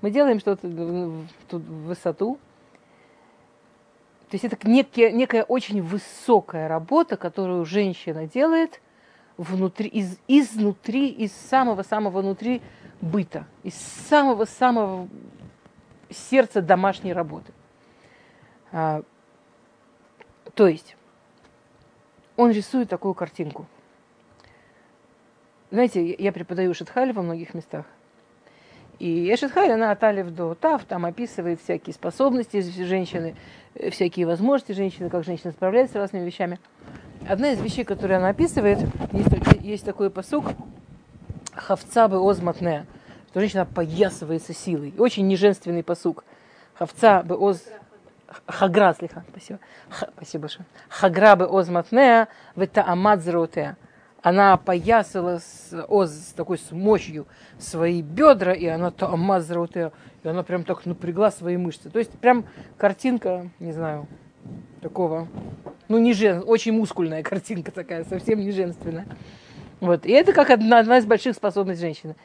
Мы 0.00 0.10
делаем 0.10 0.38
что-то 0.40 0.68
в, 0.68 1.26
в 1.50 1.86
высоту. 1.86 2.38
То 4.28 4.34
есть 4.34 4.44
это 4.44 4.56
некая, 4.68 5.10
некая 5.10 5.42
очень 5.42 5.82
высокая 5.82 6.68
работа, 6.68 7.16
которую 7.16 7.64
женщина 7.64 8.26
делает 8.26 8.80
внутри, 9.38 9.88
из, 9.88 10.18
изнутри, 10.28 11.08
из 11.08 11.32
самого-самого 11.32 12.20
внутри 12.20 12.60
быта, 13.00 13.46
из 13.62 13.74
самого-самого 14.08 15.08
сердце 16.10 16.62
домашней 16.62 17.12
работы. 17.12 17.52
А, 18.72 19.02
то 20.54 20.66
есть 20.66 20.96
он 22.36 22.50
рисует 22.50 22.88
такую 22.88 23.14
картинку. 23.14 23.66
Знаете, 25.70 26.14
я 26.14 26.32
преподаю 26.32 26.72
Шатхали 26.72 27.12
во 27.12 27.22
многих 27.22 27.52
местах. 27.52 27.84
И 28.98 29.32
Эшетхаль, 29.32 29.70
она 29.70 29.92
от 29.92 30.02
Алиф 30.02 30.34
до 30.34 30.54
там 30.54 31.04
описывает 31.04 31.60
всякие 31.60 31.94
способности 31.94 32.60
женщины, 32.60 33.36
всякие 33.90 34.26
возможности 34.26 34.72
женщины, 34.72 35.08
как 35.08 35.24
женщина 35.24 35.52
справляется 35.52 35.94
с 35.94 35.96
разными 35.96 36.24
вещами. 36.24 36.58
Одна 37.28 37.52
из 37.52 37.60
вещей, 37.60 37.84
которые 37.84 38.16
она 38.16 38.30
описывает, 38.30 38.78
есть, 39.12 39.62
есть 39.62 39.84
такой 39.84 40.10
посук 40.10 40.46
Хавца 41.54 42.08
бы 42.08 42.18
озматне 42.18 42.86
что 43.28 43.40
женщина 43.40 43.66
поясывается 43.66 44.52
силой. 44.52 44.94
Очень 44.98 45.26
неженственный 45.26 45.82
посук. 45.82 46.24
Хавца 46.74 47.22
бы 47.22 47.36
оз... 47.36 47.62
Хагра, 48.46 48.94
слиха, 48.94 49.24
спасибо. 49.30 49.58
Х... 49.88 50.08
Спасибо 50.16 50.42
большое. 50.42 50.66
Хагра 50.88 51.36
бы 51.36 51.46
оз 51.46 51.68
матнея, 51.68 52.28
вета 52.56 52.84
амадзротея. 52.86 53.76
Она 54.22 54.56
поясала 54.56 55.38
с, 55.38 55.86
оз, 55.88 56.10
с 56.10 56.32
такой 56.32 56.58
с 56.58 56.72
мощью 56.72 57.26
свои 57.58 58.02
бедра, 58.02 58.52
и 58.52 58.66
она 58.66 58.90
то 58.90 59.08
амадзротея, 59.08 59.92
и 60.22 60.28
она 60.28 60.42
прям 60.42 60.64
так 60.64 60.84
напрягла 60.86 61.30
свои 61.30 61.56
мышцы. 61.56 61.88
То 61.88 61.98
есть 61.98 62.10
прям 62.12 62.44
картинка, 62.76 63.48
не 63.60 63.72
знаю, 63.72 64.08
такого, 64.80 65.28
ну 65.88 65.98
не 65.98 66.12
жен, 66.12 66.42
очень 66.46 66.72
мускульная 66.72 67.22
картинка 67.22 67.70
такая, 67.70 68.04
совсем 68.04 68.40
не 68.40 68.50
женственная. 68.50 69.06
Вот. 69.80 70.04
И 70.04 70.10
это 70.10 70.32
как 70.32 70.50
одна, 70.50 70.80
одна 70.80 70.98
из 70.98 71.06
больших 71.06 71.36
способностей 71.36 71.82
женщины. 71.82 72.16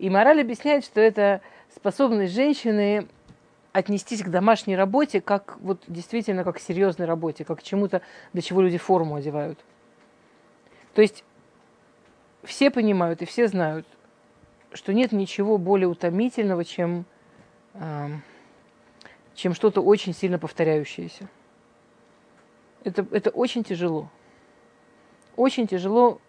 И 0.00 0.08
мораль 0.08 0.40
объясняет, 0.40 0.86
что 0.86 0.98
это 0.98 1.42
способность 1.76 2.32
женщины 2.32 3.06
отнестись 3.72 4.22
к 4.22 4.28
домашней 4.28 4.74
работе 4.74 5.20
как 5.20 5.58
вот 5.60 5.82
действительно 5.88 6.42
как 6.42 6.56
к 6.56 6.58
серьезной 6.58 7.06
работе, 7.06 7.44
как 7.44 7.58
к 7.58 7.62
чему-то, 7.62 8.00
для 8.32 8.40
чего 8.40 8.62
люди 8.62 8.78
форму 8.78 9.16
одевают. 9.16 9.58
То 10.94 11.02
есть 11.02 11.22
все 12.44 12.70
понимают 12.70 13.20
и 13.20 13.26
все 13.26 13.46
знают, 13.46 13.86
что 14.72 14.94
нет 14.94 15.12
ничего 15.12 15.58
более 15.58 15.88
утомительного, 15.88 16.64
чем, 16.64 17.04
чем 19.34 19.52
что-то 19.52 19.82
очень 19.82 20.14
сильно 20.14 20.38
повторяющееся. 20.38 21.28
Это, 22.84 23.06
это 23.10 23.28
очень 23.28 23.64
тяжело. 23.64 24.08
Очень 25.36 25.66
тяжело 25.66 26.22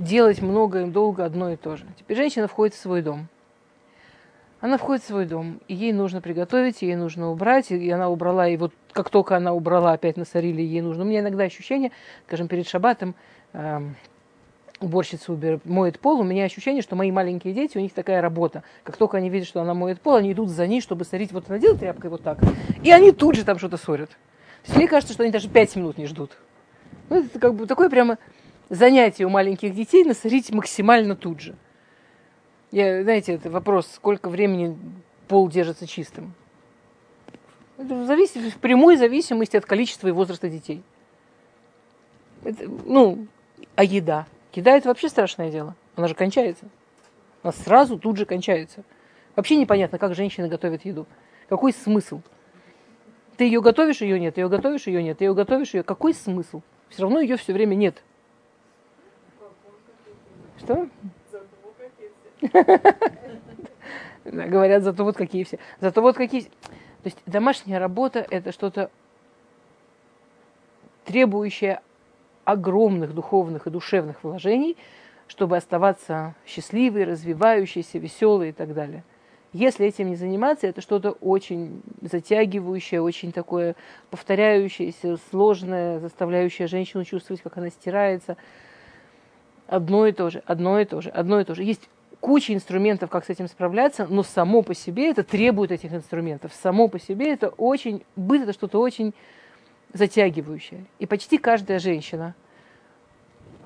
делать 0.00 0.40
много 0.42 0.82
и 0.82 0.86
долго 0.86 1.24
одно 1.24 1.50
и 1.50 1.56
то 1.56 1.76
же. 1.76 1.84
Теперь 1.98 2.16
женщина 2.16 2.48
входит 2.48 2.74
в 2.74 2.80
свой 2.80 3.02
дом. 3.02 3.28
Она 4.60 4.76
входит 4.76 5.02
в 5.02 5.06
свой 5.06 5.24
дом, 5.24 5.60
и 5.68 5.74
ей 5.74 5.92
нужно 5.92 6.20
приготовить, 6.20 6.82
ей 6.82 6.94
нужно 6.94 7.30
убрать, 7.30 7.70
и 7.70 7.90
она 7.90 8.10
убрала, 8.10 8.46
и 8.46 8.58
вот 8.58 8.72
как 8.92 9.08
только 9.08 9.36
она 9.36 9.54
убрала, 9.54 9.92
опять 9.92 10.18
насорили, 10.18 10.60
ей 10.60 10.82
нужно. 10.82 11.04
У 11.04 11.06
меня 11.06 11.20
иногда 11.20 11.44
ощущение, 11.44 11.92
скажем, 12.26 12.46
перед 12.46 12.68
шабатом 12.68 13.14
э, 13.54 13.80
уборщица 14.80 15.32
убер, 15.32 15.60
моет 15.64 15.98
пол, 15.98 16.20
у 16.20 16.24
меня 16.24 16.44
ощущение, 16.44 16.82
что 16.82 16.94
мои 16.94 17.10
маленькие 17.10 17.54
дети, 17.54 17.78
у 17.78 17.80
них 17.80 17.94
такая 17.94 18.20
работа. 18.20 18.62
Как 18.82 18.98
только 18.98 19.16
они 19.16 19.30
видят, 19.30 19.48
что 19.48 19.62
она 19.62 19.72
моет 19.72 20.02
пол, 20.02 20.16
они 20.16 20.32
идут 20.32 20.50
за 20.50 20.66
ней, 20.66 20.82
чтобы 20.82 21.06
сорить. 21.06 21.32
Вот 21.32 21.48
она 21.48 21.58
делает 21.58 21.80
тряпкой 21.80 22.10
вот 22.10 22.22
так, 22.22 22.38
и 22.82 22.90
они 22.90 23.12
тут 23.12 23.36
же 23.36 23.44
там 23.44 23.58
что-то 23.58 23.78
ссорят. 23.78 24.10
То 24.66 24.76
мне 24.76 24.88
кажется, 24.88 25.14
что 25.14 25.22
они 25.22 25.32
даже 25.32 25.48
пять 25.48 25.74
минут 25.74 25.96
не 25.96 26.04
ждут. 26.04 26.32
Ну, 27.08 27.24
это 27.24 27.38
как 27.38 27.54
бы 27.54 27.66
такое 27.66 27.88
прямо 27.88 28.18
занятие 28.70 29.26
у 29.26 29.28
маленьких 29.28 29.74
детей 29.74 30.04
насорить 30.04 30.50
максимально 30.50 31.16
тут 31.16 31.40
же. 31.40 31.56
Я, 32.70 33.02
знаете, 33.02 33.34
это 33.34 33.50
вопрос, 33.50 33.90
сколько 33.92 34.30
времени 34.30 34.78
пол 35.28 35.48
держится 35.48 35.86
чистым. 35.86 36.32
Это 37.76 38.06
зависит 38.06 38.54
в 38.54 38.58
прямой 38.58 38.96
зависимости 38.96 39.56
от 39.56 39.66
количества 39.66 40.08
и 40.08 40.12
возраста 40.12 40.48
детей. 40.48 40.82
Это, 42.44 42.68
ну, 42.86 43.26
а 43.74 43.84
еда? 43.84 44.26
Еда 44.54 44.76
это 44.76 44.88
вообще 44.88 45.08
страшное 45.08 45.50
дело. 45.50 45.74
Она 45.96 46.08
же 46.08 46.14
кончается. 46.14 46.66
Она 47.42 47.52
сразу 47.52 47.98
тут 47.98 48.16
же 48.16 48.24
кончается. 48.24 48.84
Вообще 49.34 49.56
непонятно, 49.56 49.98
как 49.98 50.14
женщины 50.14 50.48
готовят 50.48 50.84
еду. 50.84 51.06
Какой 51.48 51.72
смысл? 51.72 52.20
Ты 53.36 53.44
ее 53.44 53.60
готовишь, 53.60 54.02
ее 54.02 54.20
нет, 54.20 54.36
ее 54.36 54.48
готовишь, 54.48 54.86
ее 54.86 55.02
нет, 55.02 55.18
ты 55.18 55.24
ее 55.24 55.34
готовишь, 55.34 55.74
ее. 55.74 55.82
Какой 55.82 56.14
смысл? 56.14 56.62
Все 56.88 57.02
равно 57.02 57.20
ее 57.20 57.36
все 57.36 57.52
время 57.52 57.74
нет. 57.74 58.02
Что? 60.60 60.88
Говорят, 64.24 64.82
зато 64.82 65.04
вот 65.04 65.16
какие 65.16 65.44
все. 65.44 65.58
Зато 65.80 66.02
вот 66.02 66.16
какие... 66.16 66.42
То 66.42 67.06
есть 67.06 67.18
домашняя 67.26 67.78
работа– 67.78 68.24
это 68.30 68.52
что-то 68.52 68.90
требующее 71.04 71.80
огромных 72.44 73.14
духовных 73.14 73.66
и 73.66 73.70
душевных 73.70 74.22
вложений, 74.22 74.76
чтобы 75.26 75.56
оставаться 75.56 76.34
счастливой, 76.46 77.04
развивающейся, 77.04 77.98
веселой 77.98 78.50
и 78.50 78.52
так 78.52 78.74
далее. 78.74 79.02
Если 79.52 79.86
этим 79.86 80.08
не 80.10 80.16
заниматься, 80.16 80.66
это 80.66 80.80
что-то 80.80 81.12
очень 81.12 81.82
затягивающее, 82.02 83.02
очень 83.02 83.32
такое 83.32 83.74
повторяющееся, 84.10 85.16
сложное, 85.30 85.98
заставляющее 85.98 86.68
женщину 86.68 87.04
чувствовать, 87.04 87.42
как 87.42 87.56
она 87.56 87.70
стирается. 87.70 88.36
Одно 89.70 90.08
и 90.08 90.10
то 90.10 90.30
же, 90.30 90.42
одно 90.46 90.80
и 90.80 90.84
то 90.84 91.00
же, 91.00 91.10
одно 91.10 91.38
и 91.38 91.44
то 91.44 91.54
же. 91.54 91.62
Есть 91.62 91.88
куча 92.18 92.52
инструментов, 92.52 93.08
как 93.08 93.24
с 93.24 93.28
этим 93.28 93.46
справляться, 93.46 94.04
но 94.10 94.24
само 94.24 94.62
по 94.62 94.74
себе 94.74 95.08
это 95.08 95.22
требует 95.22 95.70
этих 95.70 95.94
инструментов. 95.94 96.52
Само 96.60 96.88
по 96.88 96.98
себе 96.98 97.32
это 97.32 97.50
очень, 97.50 98.02
быт 98.16 98.42
это 98.42 98.52
что-то 98.52 98.80
очень 98.80 99.14
затягивающее. 99.92 100.86
И 100.98 101.06
почти 101.06 101.38
каждая 101.38 101.78
женщина 101.78 102.34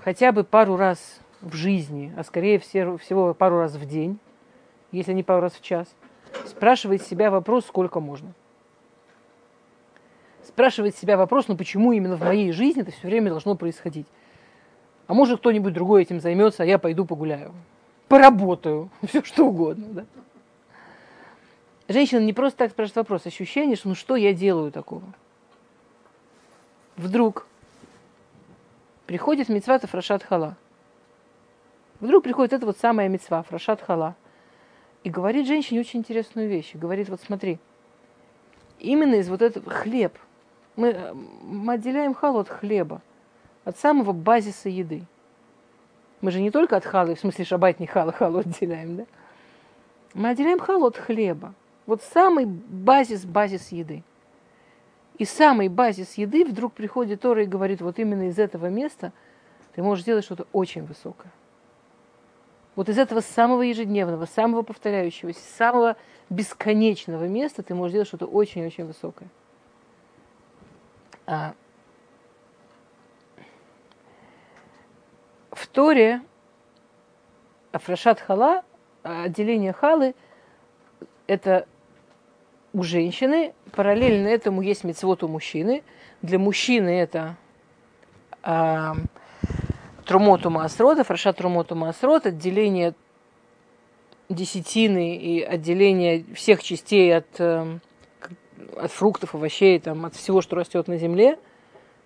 хотя 0.03 0.31
бы 0.33 0.45
пару 0.45 0.77
раз 0.77 1.21
в 1.41 1.55
жизни, 1.55 2.13
а 2.19 2.23
скорее 2.23 2.59
всего 2.59 3.33
пару 3.33 3.61
раз 3.61 3.75
в 3.75 3.87
день, 3.87 4.19
если 4.93 5.15
не 5.15 5.23
пару 5.23 5.41
раз 5.41 5.55
в 5.55 5.63
час, 5.63 5.89
спрашивает 6.45 7.01
себя 7.01 7.31
вопрос, 7.31 7.65
сколько 7.65 7.99
можно. 8.01 8.35
Спрашивает 10.43 10.95
себя 10.99 11.17
вопрос, 11.17 11.49
ну 11.49 11.57
почему 11.57 11.93
именно 11.93 12.19
в 12.19 12.23
моей 12.23 12.53
жизни 12.53 12.83
это 12.83 12.93
все 12.93 13.07
время 13.07 13.31
должно 13.31 13.55
происходить. 13.55 14.07
А 15.07 15.15
может 15.15 15.41
кто-нибудь 15.41 15.73
другой 15.73 16.03
этим 16.03 16.21
займется, 16.21 16.63
а 16.63 16.67
я 16.67 16.79
пойду 16.79 17.05
погуляю 17.05 17.53
поработаю, 18.09 18.91
все 19.09 19.23
что 19.25 19.47
угодно. 19.47 19.87
Да? 19.89 20.05
Женщина 21.89 22.21
не 22.21 22.33
просто 22.33 22.59
так 22.59 22.71
спрашивает 22.71 22.97
вопрос, 22.97 23.27
ощущение, 23.27 23.77
что 23.77 23.89
ну 23.89 23.95
что 23.95 24.17
я 24.17 24.33
делаю 24.33 24.73
такого? 24.73 25.03
Вдруг 26.97 27.47
приходит 29.07 29.49
мецва 29.49 29.79
Фрашат 29.79 30.23
Хала. 30.23 30.57
Вдруг 32.01 32.23
приходит 32.23 32.53
эта 32.53 32.67
вот 32.67 32.79
самая 32.79 33.09
мецва 33.09 33.43
Фрашат 33.43 33.83
Хала. 33.83 34.15
И 35.03 35.11
говорит 35.11 35.47
женщине 35.47 35.81
очень 35.81 36.01
интересную 36.01 36.49
вещь. 36.49 36.71
Говорит, 36.75 37.09
вот 37.09 37.21
смотри, 37.21 37.59
именно 38.79 39.17
из 39.17 39.29
вот 39.29 39.43
этого 39.43 39.69
хлеб. 39.71 40.17
Мы, 40.77 41.13
мы 41.43 41.75
отделяем 41.75 42.15
халу 42.15 42.39
от 42.39 42.49
хлеба, 42.49 43.03
от 43.65 43.79
самого 43.79 44.13
базиса 44.13 44.69
еды. 44.69 45.05
Мы 46.21 46.31
же 46.31 46.41
не 46.41 46.51
только 46.51 46.77
от 46.77 46.85
халы, 46.85 47.15
в 47.15 47.21
смысле 47.21 47.45
шаббат 47.45 47.81
не 47.81 47.87
хала, 47.87 48.13
халу 48.13 48.39
отделяем, 48.39 48.97
да? 48.97 49.07
Мы 50.15 50.29
отделяем 50.29 50.59
халу 50.59 50.87
от 50.87 50.97
хлеба. 50.97 51.55
Вот 51.87 52.03
самый 52.03 52.47
базис, 52.47 53.25
базис 53.25 53.73
еды. 53.73 54.03
И 55.19 55.25
самый 55.25 55.69
базис 55.69 56.15
еды 56.15 56.45
вдруг 56.45 56.73
приходит 56.73 57.21
Тора 57.21 57.43
и 57.43 57.47
говорит, 57.47 57.81
вот 57.81 57.99
именно 57.99 58.29
из 58.29 58.39
этого 58.39 58.67
места 58.67 59.13
ты 59.75 59.83
можешь 59.83 60.03
сделать 60.03 60.25
что-то 60.25 60.47
очень 60.53 60.85
высокое. 60.85 61.31
Вот 62.75 62.89
из 62.89 62.99
этого 62.99 63.21
самого 63.21 63.63
ежедневного, 63.63 64.27
самого 64.27 64.63
повторяющегося, 64.63 65.41
самого 65.57 65.97
бесконечного 66.31 67.29
места 67.29 67.63
ты 67.63 67.75
можешь 67.75 67.93
сделать 67.93 68.09
что-то 68.09 68.27
очень-очень 68.27 68.85
высокое. 68.85 69.29
А 71.27 71.55
Торе 75.75 76.23
Афрашат 77.73 78.21
Хала, 78.21 78.63
отделение 79.03 79.73
Халы, 79.73 80.15
это 81.27 81.67
у 82.73 82.85
женщины, 82.85 83.55
параллельно 83.75 84.29
этому 84.29 84.63
есть 84.63 84.85
мецвод 84.85 85.25
у 85.25 85.29
мужчины. 85.29 85.83
Для 86.23 86.39
мужчины 86.39 86.91
это 86.91 87.37
а, 88.45 88.93
Трумоту 90.07 90.49
Маасрод, 90.49 91.01
Афрашат 91.01 91.39
Трумоту 91.39 91.75
Маасрод, 91.75 92.27
отделение 92.27 92.95
десятины 94.29 95.17
и 95.17 95.43
отделение 95.43 96.25
всех 96.35 96.63
частей 96.63 97.17
от, 97.17 97.41
эм, 97.41 97.81
от 98.77 98.93
фруктов, 98.93 99.35
овощей, 99.35 99.81
там, 99.81 100.07
от 100.07 100.15
всего, 100.15 100.41
что 100.41 100.55
растет 100.55 100.87
на 100.87 100.97
земле– 100.99 101.37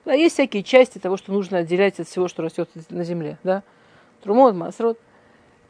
да, 0.05 0.15
есть 0.15 0.35
всякие 0.35 0.63
части 0.63 0.99
того, 0.99 1.17
что 1.17 1.33
нужно 1.33 1.59
отделять 1.59 2.01
от 2.01 2.09
всего, 2.09 2.29
что 2.29 2.43
растет 2.43 2.71
на 2.91 3.05
земле. 3.05 3.39
Да? 3.43 3.63
Трумот, 4.23 4.55
масрот. 4.55 4.99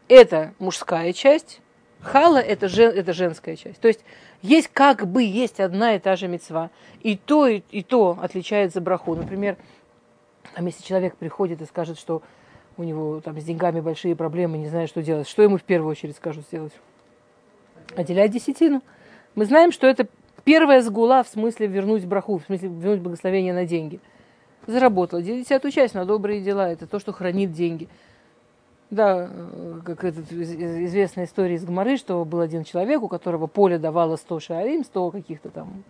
Это 0.09 0.55
мужская 0.59 1.13
часть, 1.13 1.61
хала 2.01 2.39
это, 2.39 2.69
жен, 2.69 2.93
это 2.95 3.13
женская 3.13 3.57
часть. 3.57 3.81
То 3.81 3.89
есть 3.89 4.05
есть 4.41 4.69
как 4.69 5.07
бы 5.07 5.23
есть 5.23 5.61
одна 5.61 5.97
и 5.97 5.99
та 5.99 6.17
же 6.17 6.29
мецва. 6.29 6.71
И 7.01 7.17
то, 7.17 7.47
и, 7.47 7.63
и 7.71 7.83
то 7.83 8.17
отличается 8.23 8.81
браху. 8.81 9.15
Например, 9.15 9.57
там, 10.55 10.65
если 10.67 10.83
человек 10.83 11.17
приходит 11.17 11.61
и 11.61 11.67
скажет, 11.67 11.99
что 11.99 12.23
у 12.77 12.85
него 12.85 13.21
там 13.21 13.39
с 13.41 13.45
деньгами 13.45 13.81
большие 13.81 14.15
проблемы, 14.15 14.57
не 14.57 14.69
знает, 14.69 14.89
что 14.89 15.03
делать, 15.03 15.29
что 15.29 15.43
ему 15.43 15.59
в 15.59 15.63
первую 15.63 15.91
очередь 15.91 16.17
скажут 16.17 16.45
сделать? 16.47 16.73
Отделять 17.97 18.31
десятину. 18.31 18.83
Мы 19.35 19.45
знаем, 19.47 19.73
что 19.73 19.87
это 19.87 20.07
первая 20.45 20.81
сгула 20.81 21.25
в 21.25 21.29
смысле 21.29 21.67
вернуть 21.67 22.05
браху, 22.07 22.39
в 22.39 22.45
смысле 22.45 22.69
вернуть 22.69 23.01
благословение 23.01 23.53
на 23.53 23.65
деньги– 23.67 23.99
заработала. 24.69 25.23
Десятую 25.23 25.73
часть 25.73 25.95
на 25.95 26.05
добрые 26.05 26.41
дела. 26.41 26.71
Это 26.71 26.87
то, 26.87 27.01
что 27.01 27.13
хранит 27.13 27.53
деньги. 27.53 27.89
Да, 28.91 29.29
э, 29.31 29.81
как 29.85 30.05
этот 30.05 30.31
известная 30.33 31.25
история 31.25 31.57
из 31.57 31.65
Гмары, 31.65 31.97
что 31.97 32.25
был 32.25 32.41
один 32.41 32.65
человек, 32.65 33.03
у 33.03 33.09
которого 33.09 33.47
поле 33.47 33.79
давало 33.79 34.17
100 34.17 34.41
шаарим, 34.41 34.85
100 34.85 35.11
каких-то 35.11 35.51
там 35.51 35.85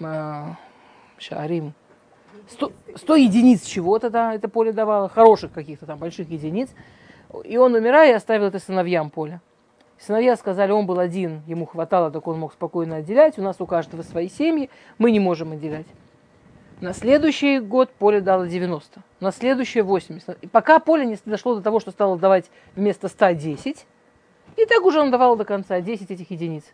э, 0.00 0.54
шаарим, 1.18 1.74
100, 2.50 2.72
100 2.96 3.16
единиц 3.16 3.64
чего-то, 3.64 4.08
да, 4.08 4.34
это 4.34 4.48
поле 4.48 4.72
давало, 4.72 5.10
хороших 5.10 5.52
каких-то 5.52 5.84
там 5.84 5.98
больших 5.98 6.30
единиц. 6.30 6.70
И 7.44 7.58
он, 7.58 7.74
умирая, 7.74 8.16
оставил 8.16 8.46
это 8.46 8.58
сыновьям 8.58 9.10
поле. 9.10 9.42
Сыновья 9.98 10.34
сказали, 10.36 10.70
он 10.70 10.86
был 10.86 10.98
один, 10.98 11.42
ему 11.46 11.66
хватало, 11.66 12.10
так 12.10 12.26
он 12.26 12.38
мог 12.38 12.54
спокойно 12.54 12.96
отделять. 12.96 13.38
У 13.38 13.42
нас 13.42 13.56
у 13.58 13.66
каждого 13.66 14.00
свои 14.02 14.30
семьи, 14.30 14.70
мы 14.96 15.10
не 15.10 15.20
можем 15.20 15.52
отделять. 15.52 15.86
На 16.80 16.92
следующий 16.92 17.58
год 17.58 17.90
поле 17.90 18.20
дало 18.20 18.46
90, 18.46 19.00
на 19.18 19.32
следующее 19.32 19.82
80. 19.82 20.38
И 20.42 20.46
пока 20.46 20.78
поле 20.78 21.06
не 21.06 21.18
дошло 21.24 21.56
до 21.56 21.60
того, 21.60 21.80
что 21.80 21.90
стало 21.90 22.16
давать 22.16 22.50
вместо 22.76 23.08
110, 23.08 23.84
и 24.56 24.64
так 24.64 24.84
уже 24.84 25.00
он 25.00 25.10
давал 25.10 25.36
до 25.36 25.44
конца 25.44 25.80
10 25.80 26.10
этих 26.10 26.30
единиц. 26.30 26.64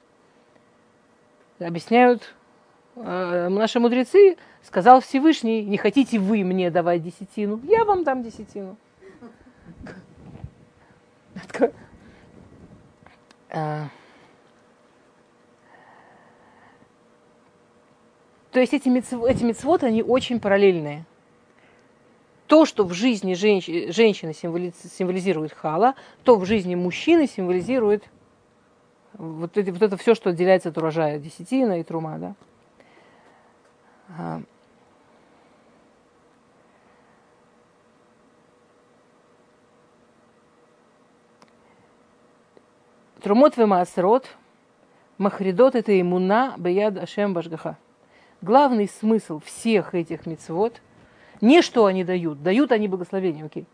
Объясняют 1.58 2.34
э, 2.96 3.48
наши 3.48 3.80
мудрецы, 3.80 4.36
сказал 4.62 5.00
Всевышний, 5.00 5.64
не 5.64 5.78
хотите 5.78 6.18
вы 6.18 6.44
мне 6.44 6.70
давать 6.70 7.02
десятину, 7.02 7.60
я 7.64 7.84
вам 7.84 8.04
дам 8.04 8.22
десятину. 8.22 8.76
А. 13.50 13.88
То 18.54 18.60
есть 18.60 18.72
эти, 18.72 18.88
митцв, 18.88 19.14
эти 19.24 19.42
митцвот, 19.42 19.82
они 19.82 20.04
очень 20.04 20.38
параллельные. 20.38 21.06
То, 22.46 22.64
что 22.66 22.84
в 22.84 22.92
жизни 22.92 23.34
женщ, 23.34 23.66
женщины 23.66 24.32
символизирует 24.32 25.52
хала, 25.52 25.96
то 26.22 26.36
в 26.36 26.44
жизни 26.44 26.76
мужчины 26.76 27.26
символизирует 27.26 28.04
вот, 29.14 29.58
эти, 29.58 29.70
вот 29.70 29.82
это 29.82 29.96
все, 29.96 30.14
что 30.14 30.30
отделяется 30.30 30.68
от 30.68 30.78
урожая, 30.78 31.18
десятина 31.18 31.80
и 31.80 31.82
трума. 31.82 32.16
Да? 32.20 32.34
А. 34.16 34.40
Трумот 43.20 43.56
вемаасрот, 43.56 44.28
махридот 45.18 45.74
это 45.74 46.00
имуна 46.00 46.54
беяд 46.56 46.98
ашем 46.98 47.34
башгаха. 47.34 47.78
Главный 48.44 48.88
смысл 48.88 49.40
всех 49.40 49.94
этих 49.94 50.26
мецвод, 50.26 50.82
не 51.40 51.62
что 51.62 51.86
они 51.86 52.04
дают, 52.04 52.42
дают 52.42 52.72
они 52.72 52.88
благословение, 52.88 53.46
окей. 53.46 53.64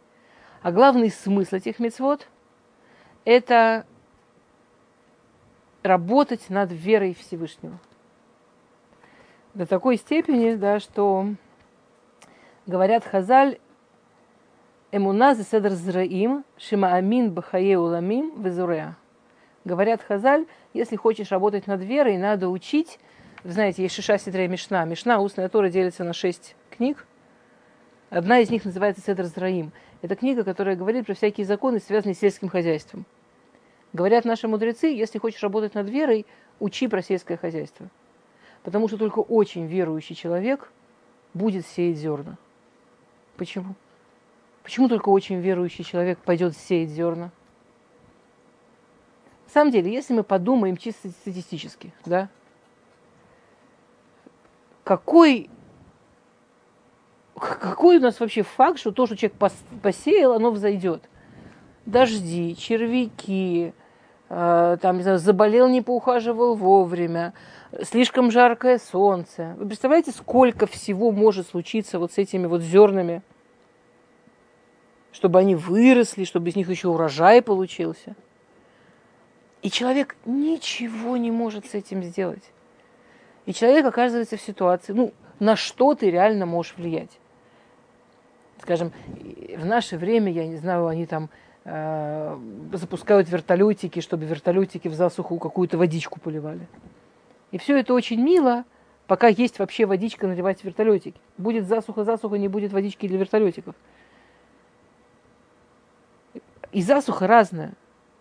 А 0.62 0.71
главный 0.71 1.11
смысл 1.11 1.57
этих 1.57 1.81
мецвод– 1.81 2.29
это 3.25 3.85
работать 5.83 6.49
над 6.50 6.71
верой 6.71 7.15
Всевышнего. 7.15 7.81
До 9.55 9.67
такой 9.67 9.97
степени, 9.97 10.55
да, 10.55 10.79
что 10.79 11.27
говорят 12.65 13.05
Хазаль, 13.05 13.59
Эмуна 14.93 15.35
за 15.35 15.43
седр 15.43 15.71
зраим, 15.71 16.45
шима 16.57 16.95
амин 16.95 17.33
бахае 17.33 17.77
уламим 17.77 18.41
везуреа. 18.41 18.95
Говорят 19.65 20.00
Хазаль, 20.00 20.47
если 20.75 20.95
хочешь 20.95 21.33
работать 21.33 21.67
над 21.67 21.83
верой, 21.83 22.19
надо 22.19 22.49
учить. 22.49 23.00
Знаете, 23.42 23.82
есть 23.82 23.94
Шиша 23.94 24.18
Сидрея 24.18 24.49
Мишна. 24.49 24.85
Мишна, 24.85 25.18
устная 25.18 25.49
Тора, 25.49 25.70
делится 25.70 26.04
на 26.04 26.12
шесть 26.12 26.56
книг. 26.70 27.06
Одна 28.11 28.40
из 28.40 28.50
них 28.50 28.66
называется 28.66 29.02
Седр 29.02 29.25
Зраим. 29.25 29.73
Это 30.02 30.14
книга, 30.14 30.44
которая 30.44 30.76
говорит 30.76 31.06
про 31.06 31.14
всякие 31.14 31.47
законы, 31.47 31.80
связанные 31.80 32.14
с 32.14 32.18
сельским 32.18 32.49
хозяйством. 32.49 33.06
Говорят 33.94 34.26
наши 34.26 34.47
мудрецы, 34.47 34.88
если 34.88 35.18
хочешь 35.18 35.42
работать 35.42 35.75
над 35.75 35.88
верой, 35.88 36.26
учи 36.59 36.87
про 36.87 37.02
сельское 37.02 37.38
хозяйство. 37.38 37.88
Потому 38.62 38.88
что 38.88 38.99
только 38.99 39.20
очень 39.20 39.66
верующий 39.66 40.14
человек 40.14 40.70
будет 41.32 41.66
сеять 41.66 41.97
зерна. 41.97 42.37
Почему? 43.37 43.75
Почему 44.62 44.88
только 44.88 45.09
очень 45.09 45.40
верующий 45.40 45.85
человек 45.85 46.18
пойдет 46.18 46.54
сеять 46.56 46.90
зерна? 46.90 47.30
На 49.47 49.50
самом 49.52 49.73
деле, 49.73 49.90
если 49.90 50.12
мы 50.12 50.25
подумаем 50.25 50.76
чисто 50.76 51.09
статистически, 51.09 51.92
да, 52.04 52.28
какой, 54.90 55.49
какой 57.37 57.99
у 57.99 58.00
нас 58.00 58.18
вообще 58.18 58.42
факт, 58.42 58.80
что 58.80 58.90
то, 58.90 59.06
что 59.06 59.16
человек 59.16 59.38
посеял, 59.82 60.32
оно 60.32 60.50
взойдет? 60.50 61.09
Дожди, 61.87 62.56
червяки, 62.56 63.73
э, 64.28 64.76
там, 64.82 64.97
не 64.97 65.04
знаю, 65.04 65.20
заболел, 65.20 65.68
не 65.68 65.80
поухаживал 65.80 66.56
вовремя, 66.56 67.35
слишком 67.85 68.32
жаркое 68.32 68.80
солнце. 68.80 69.54
Вы 69.59 69.68
представляете, 69.68 70.11
сколько 70.11 70.66
всего 70.66 71.12
может 71.12 71.47
случиться 71.47 72.00
вот 72.00 72.11
с 72.11 72.18
этими 72.18 72.49
вот 72.49 72.61
зернами, 72.61 73.23
чтобы 75.12 75.38
они 75.38 75.54
выросли, 75.54 76.25
чтобы 76.25 76.49
из 76.49 76.56
них 76.56 76.68
еще 76.68 76.88
урожай 76.88 77.42
получился? 77.42 78.16
И 79.62 79.70
человек 79.70 80.16
ничего 80.24 81.16
не 81.16 81.31
может 81.31 81.66
с 81.66 81.74
этим 81.74 82.03
сделать. 82.03 82.42
И 83.46 83.53
человек 83.53 83.87
оказывается 83.87 84.37
в 84.37 84.40
ситуации, 84.40 84.92
ну, 84.92 85.12
на 85.38 85.57
что 85.57 85.94
ты 85.94 86.11
реально 86.11 86.46
можешь 86.46 86.74
влиять. 86.76 87.18
Скажем, 88.61 88.92
в 89.57 89.64
наше 89.64 89.96
время, 89.96 90.31
я 90.31 90.46
не 90.46 90.57
знаю, 90.57 90.87
они 90.87 91.07
там 91.07 91.31
э, 91.64 92.38
запускают 92.74 93.29
вертолетики, 93.31 94.00
чтобы 94.00 94.26
вертолетики 94.26 94.88
в 94.88 94.94
засуху 94.94 95.38
какую-то 95.38 95.79
водичку 95.79 96.20
поливали. 96.20 96.66
И 97.50 97.59
все 97.59 97.79
это 97.79 97.94
очень 97.94 98.20
мило, 98.20 98.64
пока 99.07 99.29
есть 99.29 99.59
вообще 99.59 99.87
водичка 99.87 100.26
наливать 100.26 100.62
вертолетики. 100.62 101.18
Будет 101.38 101.66
засуха-засуха, 101.66 102.37
не 102.37 102.48
будет 102.48 102.72
водички 102.72 103.09
для 103.09 103.18
вертолетиков. 103.18 103.74
И 106.72 106.83
засуха 106.83 107.26
разная. 107.26 107.72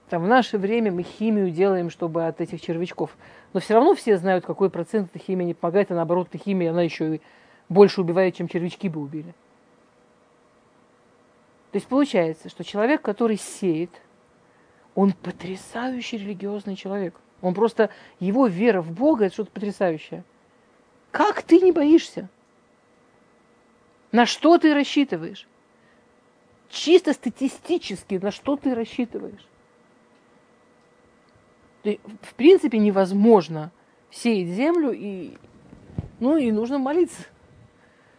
Там 0.09 0.23
в 0.23 0.27
наше 0.27 0.57
время 0.57 0.91
мы 0.91 1.03
химию 1.03 1.51
делаем, 1.51 1.89
чтобы 1.89 2.25
от 2.25 2.41
этих 2.41 2.61
червячков. 2.61 3.15
Но 3.53 3.59
все 3.59 3.73
равно 3.73 3.95
все 3.95 4.17
знают, 4.17 4.45
какой 4.45 4.69
процент 4.69 5.09
эта 5.13 5.23
химия 5.23 5.45
не 5.45 5.53
помогает, 5.53 5.91
а 5.91 5.95
наоборот, 5.95 6.27
эта 6.31 6.43
химия, 6.43 6.71
она 6.71 6.83
еще 6.83 7.15
и 7.15 7.21
больше 7.67 8.01
убивает, 8.01 8.35
чем 8.35 8.47
червячки 8.47 8.89
бы 8.89 9.01
убили. 9.01 9.33
То 11.71 11.75
есть 11.75 11.87
получается, 11.87 12.49
что 12.49 12.63
человек, 12.63 13.01
который 13.01 13.37
сеет, 13.37 13.91
он 14.95 15.13
потрясающий 15.13 16.17
религиозный 16.17 16.75
человек. 16.75 17.15
Он 17.41 17.53
просто, 17.53 17.89
его 18.19 18.47
вера 18.47 18.81
в 18.81 18.91
Бога– 18.91 19.25
это 19.27 19.33
что-то 19.33 19.51
потрясающее. 19.51 20.23
Как 21.11 21.41
ты 21.43 21.59
не 21.61 21.71
боишься? 21.71 22.27
На 24.11 24.25
что 24.25 24.57
ты 24.57 24.73
рассчитываешь? 24.73 25.47
Чисто 26.69 27.13
статистически, 27.13 28.15
на 28.15 28.31
что 28.31 28.57
ты 28.57 28.75
рассчитываешь? 28.75 29.47
В 31.97 32.33
принципе 32.35 32.77
невозможно 32.77 33.71
сеять 34.11 34.49
землю 34.55 34.91
и, 34.91 35.37
ну, 36.19 36.37
и 36.37 36.51
нужно 36.51 36.77
молиться, 36.77 37.23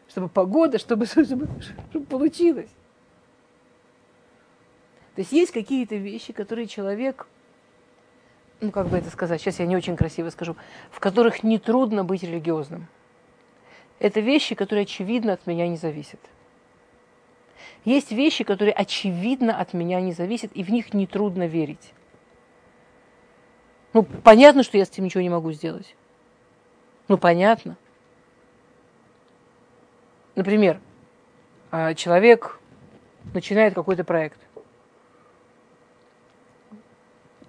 чтобы 0.09 0.29
погода, 0.29 0.79
чтобы, 0.81 1.07
чтобы, 1.07 1.49
чтобы 1.91 2.07
получилось. 2.07 2.71
То 5.15 5.23
есть 5.23 5.33
есть 5.33 5.53
какие-то 5.53 5.97
вещи, 5.97 6.33
которые 6.33 6.67
человек, 6.67 7.27
ну 8.61 8.71
как 8.71 8.89
бы 8.89 8.97
это 8.97 9.11
сказать, 9.11 9.41
сейчас 9.41 9.59
я 9.59 9.67
не 9.67 9.77
очень 9.77 9.97
красиво 9.97 10.31
скажу, 10.31 10.57
в 10.91 11.01
которых 11.01 11.43
нетрудно 11.43 12.05
быть 12.05 12.23
религиозным. 12.23 12.87
Это 13.99 14.21
вещи, 14.21 14.55
которые 14.55 14.85
очевидно 14.85 15.35
от 15.35 15.47
меня 15.47 15.69
не 15.69 15.77
зависят. 15.77 16.21
Есть 17.85 18.13
вещи, 18.13 18.45
которые 18.45 18.73
очевидно 18.73 19.57
от 19.59 19.75
меня 19.75 20.01
не 20.01 20.13
зависят, 20.13 20.53
и 20.53 20.63
в 20.63 20.71
них 20.71 20.95
нетрудно 20.95 21.47
верить. 21.47 21.93
Ну, 23.93 24.03
понятно, 24.03 24.63
что 24.63 24.79
я 24.79 24.85
с 24.85 24.91
этим 24.91 25.05
ничего 25.05 25.23
не 25.23 25.29
могу 25.29 25.53
сделать. 25.53 25.95
Ну, 27.09 27.19
понятно. 27.19 27.77
Например, 30.37 30.81
а, 31.71 31.95
человек 31.95 32.61
начинает 33.35 33.75
какой-то 33.75 34.05
проект. 34.05 34.39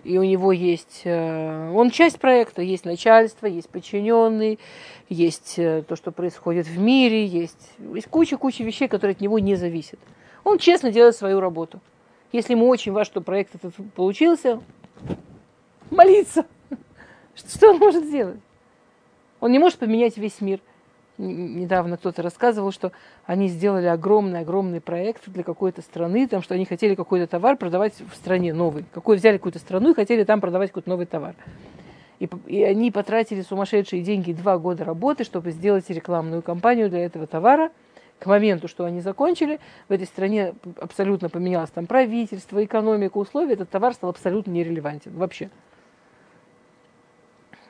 И 0.03 0.17
у 0.17 0.23
него 0.23 0.51
есть... 0.51 1.01
Э, 1.03 1.71
он 1.71 1.91
часть 1.91 2.19
проекта, 2.19 2.63
есть 2.63 2.85
начальство, 2.85 3.45
есть 3.45 3.69
подчиненный, 3.69 4.57
есть 5.09 5.59
э, 5.59 5.83
то, 5.87 5.95
что 5.95 6.11
происходит 6.11 6.65
в 6.65 6.79
мире, 6.79 7.23
есть, 7.23 7.75
куча-куча 8.09 8.63
вещей, 8.63 8.87
которые 8.87 9.13
от 9.13 9.21
него 9.21 9.37
не 9.37 9.55
зависят. 9.55 9.99
Он 10.43 10.57
честно 10.57 10.91
делает 10.91 11.15
свою 11.15 11.39
работу. 11.39 11.79
Если 12.31 12.53
ему 12.53 12.67
очень 12.67 12.93
важно, 12.93 13.11
что 13.11 13.21
проект 13.21 13.53
этот 13.53 13.75
получился, 13.93 14.59
молиться. 15.91 16.45
Что 17.35 17.71
он 17.71 17.77
может 17.77 18.05
сделать? 18.05 18.39
Он 19.39 19.51
не 19.51 19.59
может 19.59 19.79
поменять 19.79 20.17
весь 20.17 20.41
мир. 20.41 20.59
Недавно 21.17 21.97
кто-то 21.97 22.23
рассказывал, 22.23 22.71
что 22.71 22.91
они 23.25 23.47
сделали 23.47 23.85
огромный-огромный 23.85 24.81
проект 24.81 25.29
для 25.29 25.43
какой-то 25.43 25.81
страны, 25.81 26.27
там, 26.27 26.41
что 26.41 26.55
они 26.55 26.65
хотели 26.65 26.95
какой-то 26.95 27.27
товар 27.27 27.57
продавать 27.57 27.93
в 27.99 28.15
стране 28.15 28.53
новый. 28.53 28.85
Какой 28.93 29.17
взяли 29.17 29.37
какую-то 29.37 29.59
страну 29.59 29.91
и 29.91 29.93
хотели 29.93 30.23
там 30.23 30.41
продавать 30.41 30.69
какой-то 30.69 30.89
новый 30.89 31.05
товар. 31.05 31.35
И, 32.19 32.29
и 32.47 32.63
они 32.63 32.91
потратили 32.91 33.41
сумасшедшие 33.41 34.03
деньги, 34.03 34.31
два 34.31 34.57
года 34.57 34.83
работы, 34.83 35.23
чтобы 35.23 35.51
сделать 35.51 35.89
рекламную 35.89 36.41
кампанию 36.41 36.89
для 36.89 37.05
этого 37.05 37.27
товара. 37.27 37.71
К 38.19 38.27
моменту, 38.27 38.67
что 38.67 38.85
они 38.85 39.01
закончили, 39.01 39.59
в 39.89 39.91
этой 39.91 40.05
стране 40.05 40.53
абсолютно 40.79 41.29
поменялось 41.29 41.71
там 41.71 41.87
правительство, 41.87 42.63
экономика, 42.63 43.17
условия, 43.17 43.53
этот 43.53 43.71
товар 43.71 43.93
стал 43.93 44.11
абсолютно 44.11 44.51
нерелевантен 44.51 45.11
вообще 45.15 45.49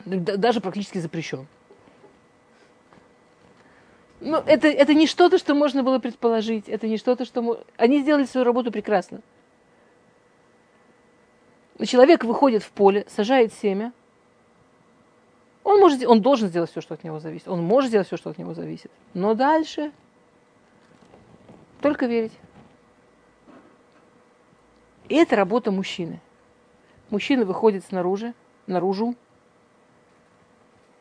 даже 0.06 0.62
практически 0.62 0.98
запрещен. 0.98 1.48
Ну, 4.22 4.38
это, 4.38 4.68
это 4.68 4.94
не 4.94 5.08
что-то, 5.08 5.38
что 5.40 5.56
можно 5.56 5.82
было 5.82 5.98
предположить. 5.98 6.70
Это 6.70 6.88
не 6.88 6.98
что-то, 6.98 7.26
что... 7.26 7.64
Они 7.78 8.02
сделали 8.02 8.26
свою 8.26 8.46
работу 8.46 8.72
прекрасно. 8.72 9.22
Человек 11.84 12.24
выходит 12.24 12.62
в 12.62 12.72
поле, 12.72 13.06
сажает 13.10 13.52
семя. 13.54 13.92
Он, 15.64 15.80
может, 15.80 16.06
он 16.06 16.22
должен 16.22 16.50
сделать 16.50 16.70
все, 16.70 16.82
что 16.82 16.94
от 16.94 17.04
него 17.04 17.20
зависит. 17.20 17.48
Он 17.48 17.64
может 17.64 17.90
сделать 17.90 18.08
все, 18.08 18.18
что 18.18 18.30
от 18.30 18.38
него 18.38 18.54
зависит. 18.54 18.92
Но 19.16 19.34
дальше 19.34 19.92
только 21.82 22.06
верить. 22.06 22.34
И 25.10 25.16
это 25.16 25.36
работа 25.36 25.72
мужчины. 25.72 26.22
Мужчина 27.10 27.44
выходит 27.44 27.84
снаружи, 27.86 28.34
наружу. 28.68 29.16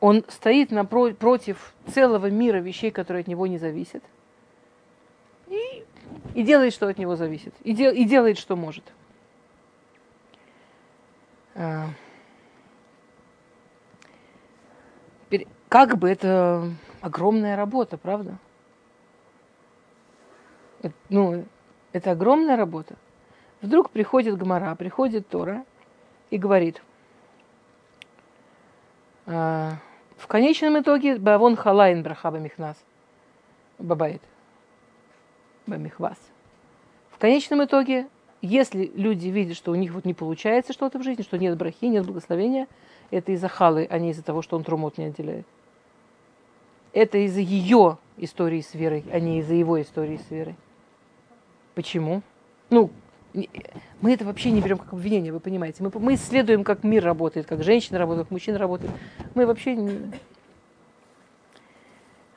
Он 0.00 0.24
стоит 0.28 0.70
напротив 0.70 1.74
целого 1.86 2.30
мира 2.30 2.56
вещей, 2.58 2.90
которые 2.90 3.20
от 3.20 3.26
него 3.28 3.46
не 3.46 3.58
зависят. 3.58 4.02
И, 5.48 5.84
и 6.34 6.42
делает, 6.42 6.72
что 6.72 6.88
от 6.88 6.98
него 6.98 7.16
зависит. 7.16 7.54
И, 7.62 7.74
дел, 7.74 7.92
и 7.92 8.04
делает, 8.04 8.38
что 8.38 8.56
может. 8.56 8.84
А, 11.54 11.88
как 15.68 15.98
бы 15.98 16.08
это 16.08 16.72
огромная 17.00 17.56
работа, 17.56 17.98
правда? 17.98 18.38
ну, 21.10 21.44
это 21.92 22.12
огромная 22.12 22.56
работа. 22.56 22.96
Вдруг 23.60 23.90
приходит 23.90 24.38
Гмара, 24.38 24.74
приходит 24.74 25.28
Тора 25.28 25.64
и 26.30 26.38
говорит, 26.38 26.82
а, 29.26 29.74
в 30.20 30.26
конечном 30.26 30.78
итоге 30.78 31.16
בעוון 31.16 31.56
חלה 31.56 31.79
אין 31.79 32.02
ברכה 32.02 32.38
במכונס 32.38 32.76
בבית. 33.78 34.20
במכונס. 35.66 36.18
В 37.11 37.18
конечном 37.18 37.64
итоге, 37.64 38.06
если 38.42 38.92
люди 38.94 39.28
видят, 39.28 39.56
что 39.56 39.72
у 39.72 39.74
них 39.74 39.92
вот 39.92 40.04
не 40.04 40.12
получается 40.12 40.74
что-то 40.74 40.98
в 40.98 41.02
жизни, 41.02 41.22
что 41.22 41.38
нет 41.38 41.56
брахи, 41.56 41.87
нет 41.87 42.04
благословения, 42.04 42.68
это 43.11 43.33
из-за 43.33 43.48
халы, 43.48 43.87
а 43.90 43.98
не 43.98 44.11
из-за 44.11 44.22
того, 44.22 44.42
что 44.42 44.56
он 44.56 44.64
תרומות 44.64 44.98
не 44.98 45.06
отделяет. 45.06 45.46
Это 46.92 47.18
из-за 47.18 47.40
ее 47.40 47.96
истории 48.18 48.61
с 48.61 48.74
верой, 48.74 49.04
а 49.11 49.20
не 49.20 49.38
из-за 49.38 49.54
его 49.54 49.80
истории 49.80 50.18
с 50.18 50.30
верой. 50.30 50.56
Почему? 51.74 52.20
Ну, 52.68 52.90
мы 53.32 54.12
это 54.12 54.24
вообще 54.24 54.50
не 54.50 54.60
берем 54.60 54.78
как 54.78 54.92
обвинение, 54.92 55.32
вы 55.32 55.40
понимаете. 55.40 55.82
Мы, 55.82 55.90
мы 55.94 56.14
исследуем, 56.14 56.64
как 56.64 56.82
мир 56.82 57.04
работает, 57.04 57.46
как 57.46 57.62
женщина 57.62 57.98
работает, 57.98 58.26
как 58.26 58.32
мужчина 58.32 58.58
работает. 58.58 58.92
Мы 59.34 59.46
вообще 59.46 59.76
не... 59.76 60.12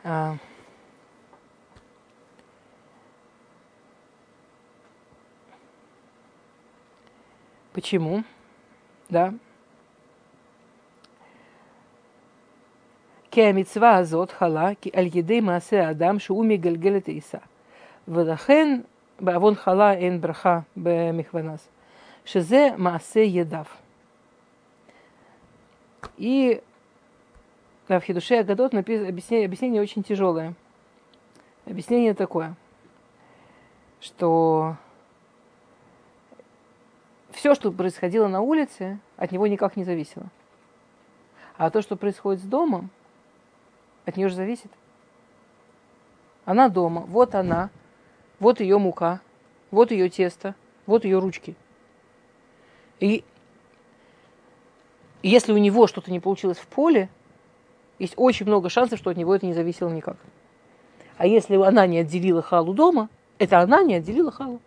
А... 0.03 0.37
Почему? 7.71 8.23
Да. 9.09 9.33
Кеамицва 13.31 13.97
азот 13.97 14.31
хала 14.31 14.75
ки 14.75 14.91
аль 14.95 15.41
маасе 15.41 15.81
адам 15.81 16.19
шу 16.19 16.35
гальгелет 16.35 17.09
иса. 17.09 17.41
Вадахен 18.05 18.85
בעוון 19.20 19.54
חלה 19.54 19.92
אין 19.92 20.20
ברכה 20.20 20.60
במכוונס, 20.76 21.68
שזה 22.24 22.68
מעשה 22.76 23.20
ידיו. 23.20 23.64
И 26.18 26.60
в 27.88 28.00
Хидуше 28.00 28.34
Агадот 28.34 28.74
объяснение, 28.74 29.46
объяснение 29.46 29.80
очень 29.80 30.02
тяжелое. 30.02 30.54
Объяснение 31.64 32.14
такое, 32.14 32.54
что 34.00 34.76
все, 37.30 37.54
что 37.54 37.72
происходило 37.72 38.26
на 38.26 38.40
улице, 38.40 38.98
от 39.16 39.32
него 39.32 39.46
никак 39.46 39.76
не 39.76 39.84
зависело. 39.84 40.26
А 41.56 41.70
то, 41.70 41.82
что 41.82 41.96
происходит 41.96 42.42
с 42.42 42.46
домом, 42.46 42.90
от 44.06 44.16
нее 44.16 44.28
же 44.28 44.34
зависит. 44.36 44.70
Она 46.44 46.68
дома, 46.68 47.02
вот 47.02 47.34
она, 47.34 47.70
вот 48.43 48.59
ее 48.59 48.77
мука, 48.77 49.21
вот 49.71 49.91
ее 49.91 50.09
тесто, 50.09 50.53
вот 50.85 51.05
ее 51.05 51.19
ручки. 51.19 51.55
И 52.99 53.23
если 55.23 55.53
у 55.53 55.57
него 55.57 55.87
что-то 55.87 56.11
не 56.11 56.19
получилось 56.19 56.57
в 56.57 56.67
поле, 56.67 57.09
есть 57.99 58.13
очень 58.17 58.45
много 58.45 58.69
шансов, 58.69 58.99
что 58.99 59.09
от 59.09 59.17
него 59.17 59.33
это 59.33 59.45
не 59.45 59.53
зависело 59.53 59.89
никак. 59.89 60.17
А 61.17 61.25
если 61.25 61.55
она 61.55 61.87
не 61.87 61.99
отделила 61.99 62.41
халу 62.41 62.73
дома, 62.73 63.09
это 63.39 63.59
она 63.59 63.81
не 63.81 63.95
отделила 63.95 64.29
халу. 64.29 64.59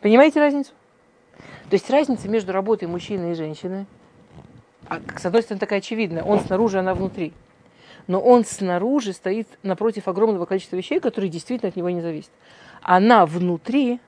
Понимаете 0.00 0.40
разницу? 0.40 0.72
То 1.70 1.74
есть 1.74 1.88
разница 1.88 2.28
между 2.28 2.52
работой 2.52 2.86
мужчины 2.86 3.32
и 3.32 3.34
женщины, 3.34 3.86
а, 4.86 5.00
с 5.16 5.24
одной 5.24 5.42
стороны, 5.42 5.60
такая 5.60 5.78
очевидная, 5.78 6.22
он 6.22 6.40
снаружи, 6.40 6.78
она 6.78 6.94
внутри 6.94 7.32
но 8.08 8.20
он 8.20 8.44
снаружи 8.44 9.12
стоит 9.12 9.46
напротив 9.62 10.08
огромного 10.08 10.46
количества 10.46 10.76
вещей, 10.76 10.98
которые 10.98 11.30
действительно 11.30 11.68
от 11.68 11.76
него 11.76 11.90
не 11.90 12.00
зависят. 12.00 12.32
Она 12.82 13.26
внутри 13.26 14.00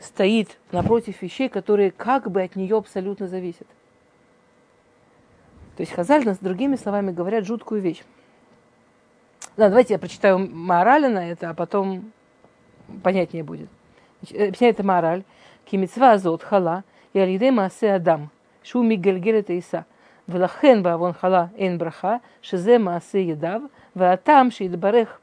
стоит 0.00 0.58
напротив 0.72 1.22
вещей, 1.22 1.48
которые 1.48 1.92
как 1.92 2.30
бы 2.30 2.42
от 2.42 2.56
нее 2.56 2.76
абсолютно 2.76 3.28
зависят. 3.28 3.68
То 5.76 5.82
есть 5.82 5.92
Хазаль 5.92 6.24
нас 6.24 6.38
другими 6.38 6.76
словами 6.76 7.12
говорят 7.12 7.46
жуткую 7.46 7.80
вещь. 7.80 8.02
Да, 9.56 9.68
давайте 9.68 9.94
я 9.94 9.98
прочитаю 9.98 10.38
мораль 10.38 11.08
на 11.08 11.30
это, 11.30 11.50
а 11.50 11.54
потом 11.54 12.12
понятнее 13.02 13.44
будет. 13.44 13.68
Объясняет 14.22 14.76
это 14.76 14.82
мораль. 14.82 15.22
Кимицва 15.64 16.12
азот 16.12 16.42
хала 16.42 16.82
и 17.12 17.20
алидей 17.20 17.50
маасе 17.52 17.94
адам. 17.94 18.30
Шу 18.62 18.82
мигельгель 18.82 19.36
это 19.36 19.56
Влахен 20.26 20.82
бавон 20.82 21.14
хала 21.14 21.50
эн 21.56 21.78
браха, 21.78 22.20
шизе 22.42 22.78
маасе 22.78 23.22
едав, 23.22 23.62
ваатам 23.94 24.50
шиидбарех 24.50 25.20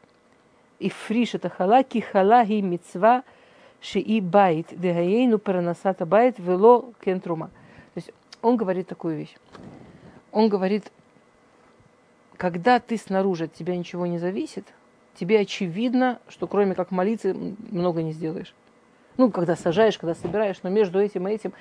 и 0.79 0.89
фриш 0.89 1.35
это 1.35 1.49
хала, 1.49 1.83
ки 1.83 1.99
хала 1.99 2.43
и 2.43 2.61
мецва 2.61 3.23
шии 3.81 4.21
байт, 4.21 4.67
дегаейну 4.71 5.39
паранасата 5.39 6.05
байт 6.05 6.39
вело 6.39 6.93
кентрума. 7.03 7.47
То 7.93 7.97
есть 7.97 8.11
он 8.41 8.55
говорит 8.57 8.87
такую 8.87 9.17
вещь. 9.17 9.35
Он 10.31 10.49
говорит, 10.49 10.91
когда 12.37 12.79
ты 12.79 12.97
снаружи, 12.97 13.45
от 13.45 13.53
тебя 13.53 13.75
ничего 13.77 14.05
не 14.05 14.17
зависит, 14.17 14.65
тебе 15.15 15.39
очевидно, 15.39 16.19
что 16.27 16.47
кроме 16.47 16.75
как 16.75 16.91
молиться 16.91 17.33
много 17.33 18.01
не 18.01 18.13
сделаешь. 18.13 18.53
Ну, 19.17 19.29
когда 19.29 19.55
сажаешь, 19.55 19.97
когда 19.97 20.15
собираешь, 20.15 20.63
но 20.63 20.69
между 20.69 20.99
этим 20.99 21.27
и 21.27 21.33
этим 21.33 21.53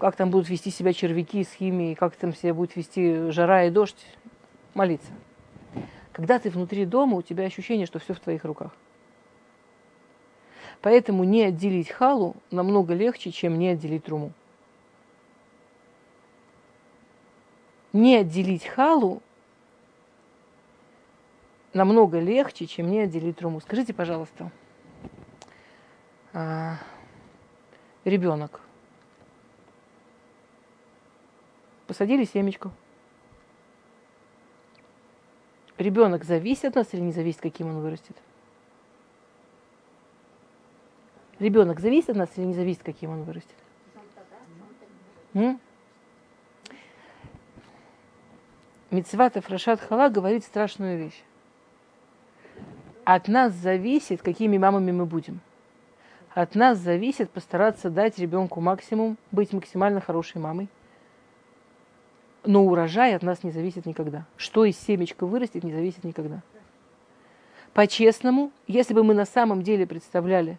как 0.00 0.16
там 0.16 0.30
будут 0.30 0.48
вести 0.48 0.70
себя 0.70 0.92
червяки 0.92 1.44
с 1.44 1.52
химией, 1.52 1.94
как 1.94 2.16
там 2.16 2.34
себя 2.34 2.54
будет 2.54 2.74
вести 2.74 3.30
жара 3.30 3.66
и 3.66 3.70
дождь, 3.70 4.04
молиться. 4.74 5.12
Когда 6.12 6.38
ты 6.38 6.50
внутри 6.50 6.86
дома, 6.86 7.18
у 7.18 7.22
тебя 7.22 7.44
ощущение, 7.44 7.86
что 7.86 7.98
все 7.98 8.14
в 8.14 8.20
твоих 8.20 8.44
руках. 8.44 8.74
Поэтому 10.80 11.24
не 11.24 11.44
отделить 11.44 11.90
халу 11.90 12.34
намного 12.50 12.94
легче, 12.94 13.30
чем 13.30 13.58
не 13.58 13.68
отделить 13.68 14.04
труму. 14.04 14.32
Не 17.92 18.16
отделить 18.16 18.64
халу 18.64 19.22
намного 21.74 22.18
легче, 22.18 22.66
чем 22.66 22.90
не 22.90 23.00
отделить 23.00 23.36
труму. 23.36 23.60
Скажите, 23.60 23.92
пожалуйста, 23.92 24.50
а, 26.32 26.78
ребенок– 28.04 28.62
Посадили 31.90 32.22
семечку. 32.22 32.70
Ребенок 35.76 36.22
зависит 36.22 36.66
от 36.66 36.74
нас 36.76 36.94
или 36.94 37.00
не 37.00 37.10
зависит, 37.10 37.40
каким 37.40 37.66
он 37.66 37.80
вырастет? 37.80 38.16
Ребенок 41.40 41.80
зависит 41.80 42.10
от 42.10 42.16
нас 42.16 42.28
или 42.36 42.44
не 42.44 42.54
зависит, 42.54 42.84
каким 42.84 43.10
он 43.10 43.24
вырастет? 43.24 43.56
Мицвата 48.92 49.40
Фрашат 49.40 49.80
Хала 49.80 50.10
говорит 50.10 50.44
страшную 50.44 50.96
вещь. 50.96 51.20
От 53.04 53.26
нас 53.26 53.52
зависит, 53.52 54.22
какими 54.22 54.58
мамами 54.58 54.92
мы 54.92 55.06
будем. 55.06 55.40
От 56.34 56.54
нас 56.54 56.78
зависит 56.78 57.32
постараться 57.32 57.90
дать 57.90 58.16
ребенку 58.20 58.60
максимум, 58.60 59.16
быть 59.32 59.52
максимально 59.52 60.00
хорошей 60.00 60.40
мамой– 60.40 60.68
но 62.44 62.64
урожай 62.64 63.14
от 63.14 63.22
нас 63.22 63.42
не 63.42 63.50
зависит 63.50 63.86
никогда. 63.86 64.26
Что 64.36 64.64
из 64.64 64.78
семечка 64.78 65.26
вырастет, 65.26 65.64
не 65.64 65.72
зависит 65.72 66.04
никогда. 66.04 66.42
По-честному, 67.72 68.50
если 68.66 68.94
бы 68.94 69.04
мы 69.04 69.14
на 69.14 69.24
самом 69.24 69.62
деле 69.62 69.86
представляли 69.86 70.58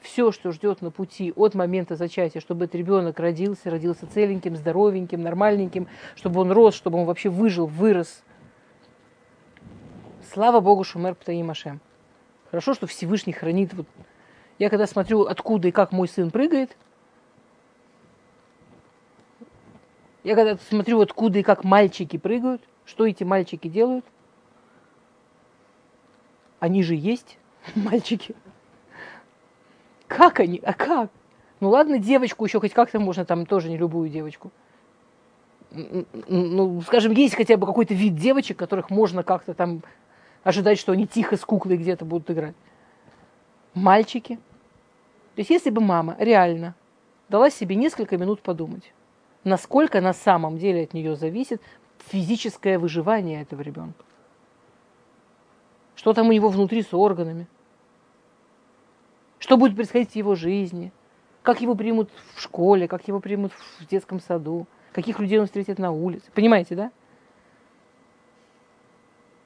все, 0.00 0.32
что 0.32 0.52
ждет 0.52 0.80
на 0.80 0.90
пути 0.90 1.32
от 1.36 1.54
момента 1.54 1.96
зачатия, 1.96 2.40
чтобы 2.40 2.64
этот 2.64 2.76
ребенок 2.76 3.18
родился, 3.18 3.70
родился 3.70 4.06
целеньким, 4.06 4.56
здоровеньким, 4.56 5.22
нормальненьким, 5.22 5.88
чтобы 6.14 6.40
он 6.40 6.52
рос, 6.52 6.74
чтобы 6.74 6.98
он 6.98 7.04
вообще 7.04 7.28
выжил, 7.28 7.66
вырос. 7.66 8.22
Слава 10.32 10.60
Богу, 10.60 10.84
Шумер 10.84 11.14
Птаим 11.14 11.50
Ашем. 11.50 11.80
Хорошо, 12.50 12.74
что 12.74 12.86
Всевышний 12.86 13.32
хранит. 13.32 13.72
Вот. 13.74 13.86
Я 14.58 14.70
когда 14.70 14.86
смотрю, 14.86 15.22
откуда 15.22 15.68
и 15.68 15.72
как 15.72 15.92
мой 15.92 16.08
сын 16.08 16.30
прыгает– 16.30 16.76
Я 20.24 20.34
когда 20.34 20.56
смотрю, 20.56 21.00
откуда 21.00 21.38
и 21.38 21.42
как 21.42 21.64
мальчики 21.64 22.16
прыгают, 22.16 22.62
что 22.84 23.06
эти 23.06 23.24
мальчики 23.24 23.68
делают, 23.68 24.04
они 26.60 26.82
же 26.82 26.94
есть, 26.94 27.38
мальчики. 27.74 28.34
Как 30.08 30.40
они? 30.40 30.60
А 30.64 30.72
как? 30.72 31.10
Ну 31.60 31.70
ладно, 31.70 31.98
девочку 31.98 32.44
еще 32.44 32.60
хоть 32.60 32.72
как-то 32.72 32.98
можно, 32.98 33.24
там 33.24 33.46
тоже 33.46 33.68
не 33.68 33.76
любую 33.76 34.08
девочку. 34.08 34.50
Ну, 35.70 36.80
скажем, 36.82 37.12
есть 37.12 37.34
хотя 37.34 37.56
бы 37.56 37.66
какой-то 37.66 37.92
вид 37.92 38.14
девочек, 38.14 38.56
которых 38.56 38.90
можно 38.90 39.22
как-то 39.22 39.52
там 39.54 39.82
ожидать, 40.42 40.78
что 40.78 40.92
они 40.92 41.06
тихо 41.06 41.36
с 41.36 41.44
куклой 41.44 41.76
где-то 41.76 42.04
будут 42.04 42.30
играть. 42.30 42.54
Мальчики. 43.74 44.36
То 45.34 45.40
есть 45.40 45.50
если 45.50 45.70
бы 45.70 45.80
мама 45.82 46.16
реально 46.18 46.74
дала 47.28 47.50
себе 47.50 47.76
несколько 47.76 48.16
минут 48.16 48.40
подумать, 48.40 48.92
насколько 49.48 50.00
на 50.00 50.12
самом 50.12 50.58
деле 50.58 50.84
от 50.84 50.94
нее 50.94 51.16
зависит 51.16 51.60
физическое 52.06 52.78
выживание 52.78 53.42
этого 53.42 53.62
ребенка. 53.62 54.04
Что 55.96 56.12
там 56.12 56.28
у 56.28 56.32
него 56.32 56.48
внутри 56.48 56.82
с 56.82 56.94
органами? 56.94 57.48
Что 59.40 59.56
будет 59.56 59.74
происходить 59.74 60.12
в 60.12 60.16
его 60.16 60.34
жизни? 60.34 60.92
Как 61.42 61.60
его 61.60 61.74
примут 61.74 62.10
в 62.34 62.40
школе, 62.40 62.86
как 62.86 63.08
его 63.08 63.20
примут 63.20 63.52
в 63.80 63.86
детском 63.86 64.20
саду? 64.20 64.66
Каких 64.92 65.18
людей 65.18 65.38
он 65.38 65.46
встретит 65.46 65.78
на 65.78 65.90
улице? 65.90 66.30
Понимаете, 66.34 66.74
да? 66.74 66.92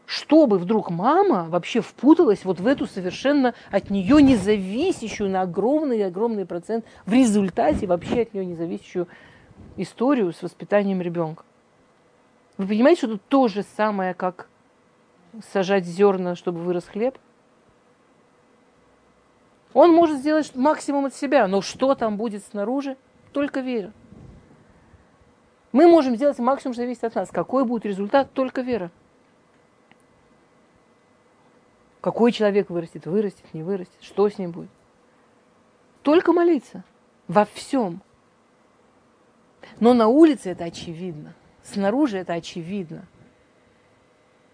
Чтобы 0.06 0.58
вдруг 0.58 0.90
мама 0.90 1.46
вообще 1.48 1.80
впуталась 1.80 2.44
вот 2.44 2.60
в 2.60 2.66
эту 2.66 2.86
совершенно 2.86 3.54
от 3.70 3.88
нее 3.88 4.22
независящую 4.22 5.30
на 5.30 5.42
огромный-огромный 5.42 6.44
процент, 6.44 6.84
в 7.06 7.12
результате 7.12 7.86
вообще 7.86 8.22
от 8.22 8.34
нее 8.34 8.44
независящую 8.44 9.08
историю 9.76 10.32
с 10.32 10.42
воспитанием 10.42 11.00
ребенка. 11.00 11.44
Вы 12.58 12.66
понимаете, 12.66 13.00
что 13.00 13.14
это 13.14 13.20
то 13.28 13.48
же 13.48 13.62
самое, 13.76 14.14
как 14.14 14.48
сажать 15.52 15.85
зерна, 15.85 16.37
чтобы 16.37 16.61
вырос 16.61 16.85
хлеб? 16.85 17.18
Он 19.74 19.92
может 19.92 20.18
сделать 20.18 20.54
максимум 20.54 21.06
от 21.06 21.14
себя, 21.14 21.46
но 21.46 21.62
что 21.62 21.94
там 21.94 22.16
будет 22.16 22.44
снаружи, 22.44 22.96
только 23.32 23.61
вера. 23.61 23.92
Мы 25.72 25.88
можем 25.88 26.16
сделать 26.16 26.38
максимум, 26.38 26.74
что 26.74 26.82
зависит 26.82 27.04
от 27.04 27.14
нас. 27.14 27.30
Какой 27.30 27.64
будет 27.64 27.87
результат, 27.87 28.30
только 28.32 28.61
вера. 28.61 28.90
Какой 32.02 32.32
человек 32.32 32.68
вырастет, 32.68 33.06
вырастет, 33.06 33.46
не 33.54 33.62
вырастет, 33.62 33.96
что 34.02 34.28
с 34.28 34.37
ним 34.37 34.50
будет. 34.50 34.70
Только 36.02 36.32
молиться 36.32 36.85
во 37.28 37.46
всем. 37.46 38.02
Но 39.82 39.94
на 39.94 40.06
улице 40.06 40.50
это 40.50 40.62
очевидно. 40.62 41.34
Снаружи 41.64 42.16
это 42.16 42.34
очевидно. 42.34 43.04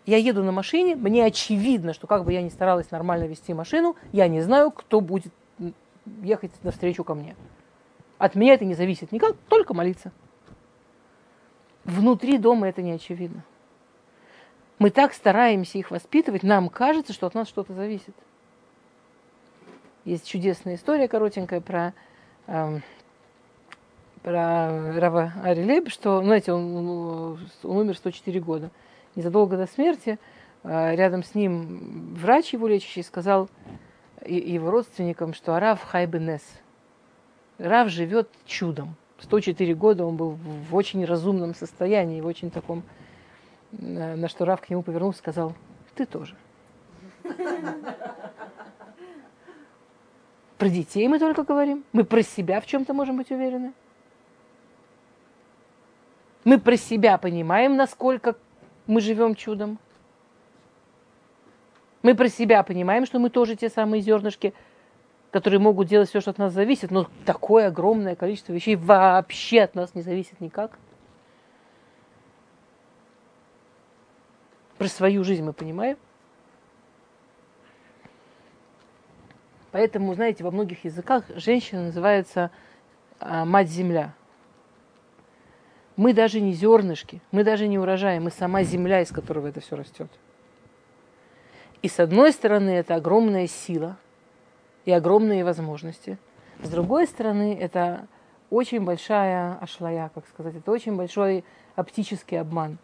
Я 0.06 0.16
еду 0.16 0.42
на 0.42 0.52
машине, 0.52 0.96
мне 0.96 1.22
очевидно, 1.22 1.92
что 1.92 2.06
как 2.06 2.24
бы 2.24 2.32
я 2.32 2.40
ни 2.40 2.48
старалась 2.48 2.90
нормально 2.90 3.24
вести 3.24 3.52
машину, 3.52 3.94
я 4.12 4.26
не 4.26 4.40
знаю, 4.40 4.70
кто 4.70 5.02
будет 5.02 5.34
ехать 6.22 6.52
навстречу 6.62 7.04
ко 7.04 7.12
мне. 7.12 7.36
От 8.16 8.36
меня 8.36 8.54
это 8.54 8.64
не 8.64 8.72
зависит 8.72 9.12
никак, 9.12 9.36
только 9.50 9.74
молиться. 9.74 10.12
Внутри 11.84 12.38
дома 12.38 12.66
это 12.66 12.80
не 12.80 12.92
очевидно. 12.92 13.44
Мы 14.78 14.88
так 14.88 15.12
стараемся 15.12 15.76
их 15.76 15.90
воспитывать, 15.90 16.42
нам 16.42 16.70
кажется, 16.70 17.12
что 17.12 17.26
от 17.26 17.34
нас 17.34 17.48
что-то 17.48 17.74
зависит. 17.74 18.14
Есть 20.06 20.26
чудесная 20.26 20.76
история 20.76 21.06
коротенькая 21.06 21.60
про 21.60 21.92
эм, 22.46 22.82
Рава 24.30 25.32
Арилеб, 25.42 25.88
что, 25.88 26.22
знаете, 26.22 26.52
он, 26.52 26.76
он, 26.76 27.38
умер 27.62 27.96
104 27.96 28.40
года. 28.40 28.70
Незадолго 29.16 29.56
до 29.56 29.66
смерти 29.66 30.18
э, 30.64 30.94
рядом 30.94 31.22
с 31.22 31.34
ним 31.34 32.14
врач 32.14 32.52
его 32.52 32.68
лечащий 32.68 33.02
сказал 33.02 33.48
его 34.26 34.70
родственникам, 34.70 35.32
что 35.32 35.54
Арав 35.54 35.82
Хайбенес. 35.82 36.42
Рав 37.58 37.88
живет 37.88 38.28
чудом. 38.44 38.96
104 39.20 39.74
года 39.74 40.04
он 40.04 40.16
был 40.16 40.30
в 40.30 40.74
очень 40.74 41.04
разумном 41.04 41.54
состоянии, 41.54 42.20
в 42.20 42.26
очень 42.26 42.50
таком, 42.50 42.82
на 43.72 44.28
что 44.28 44.44
Рав 44.44 44.60
к 44.60 44.68
нему 44.68 44.82
повернулся 44.82 45.18
и 45.18 45.22
сказал, 45.22 45.54
ты 45.94 46.06
тоже. 46.06 46.36
Про 50.58 50.68
детей 50.68 51.08
мы 51.08 51.18
только 51.18 51.44
говорим. 51.44 51.84
Мы 51.92 52.04
про 52.04 52.22
себя 52.22 52.60
в 52.60 52.66
чем-то 52.66 52.92
можем 52.92 53.16
быть 53.16 53.30
уверены. 53.30 53.72
Мы 56.48 56.58
про 56.58 56.78
себя 56.78 57.18
понимаем, 57.18 57.76
насколько 57.76 58.34
мы 58.86 59.02
живем 59.02 59.34
чудом. 59.34 59.78
Мы 62.00 62.14
про 62.14 62.30
себя 62.30 62.62
понимаем, 62.62 63.04
что 63.04 63.18
мы 63.18 63.28
тоже 63.28 63.54
те 63.54 63.68
самые 63.68 64.00
зернышки, 64.00 64.54
которые 65.30 65.60
могут 65.60 65.88
делать 65.88 66.08
все, 66.08 66.22
что 66.22 66.30
от 66.30 66.38
нас 66.38 66.54
зависит, 66.54 66.90
но 66.90 67.06
такое 67.26 67.66
огромное 67.66 68.16
количество 68.16 68.54
вещей 68.54 68.76
вообще 68.76 69.60
от 69.60 69.74
нас 69.74 69.94
не 69.94 70.00
зависит 70.00 70.40
никак. 70.40 70.78
Про 74.78 74.88
свою 74.88 75.24
жизнь 75.24 75.44
мы 75.44 75.52
понимаем. 75.52 75.98
Поэтому, 79.70 80.14
знаете, 80.14 80.44
во 80.44 80.50
многих 80.50 80.86
языках 80.86 81.24
женщина 81.36 81.82
называется 81.82 82.50
а, 83.20 83.44
мать-земля. 83.44 84.14
Мы 85.98 86.14
даже 86.14 86.40
не 86.40 86.52
зернышки, 86.52 87.20
мы 87.32 87.42
даже 87.42 87.66
не 87.66 87.76
урожай, 87.76 88.20
мы 88.20 88.30
сама 88.30 88.62
земля, 88.62 89.00
из 89.00 89.10
которого 89.10 89.48
это 89.48 89.58
все 89.58 89.74
растет. 89.74 90.08
И 91.82 91.88
с 91.88 91.98
одной 91.98 92.32
стороны, 92.32 92.70
это 92.70 92.94
огромная 92.94 93.48
сила 93.48 93.96
и 94.84 94.92
огромные 94.92 95.44
возможности. 95.44 96.16
С 96.62 96.70
другой 96.70 97.08
стороны, 97.08 97.58
это 97.60 98.06
очень 98.48 98.84
большая 98.84 99.58
ашлая, 99.60 100.12
как 100.14 100.28
сказать, 100.28 100.54
это 100.54 100.70
очень 100.70 100.94
большой 100.94 101.44
оптический 101.74 102.40
обман. 102.40 102.78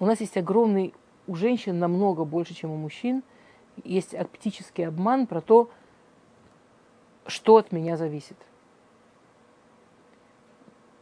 У 0.00 0.06
нас 0.06 0.18
есть 0.18 0.36
огромный, 0.36 0.94
у 1.28 1.36
женщин 1.36 1.78
намного 1.78 2.24
больше, 2.24 2.54
чем 2.54 2.72
у 2.72 2.76
мужчин, 2.76 3.22
есть 3.84 4.14
оптический 4.14 4.88
обман 4.88 5.28
про 5.28 5.40
то, 5.40 5.70
что 7.28 7.54
от 7.56 7.70
меня 7.70 7.96
зависит– 7.96 8.36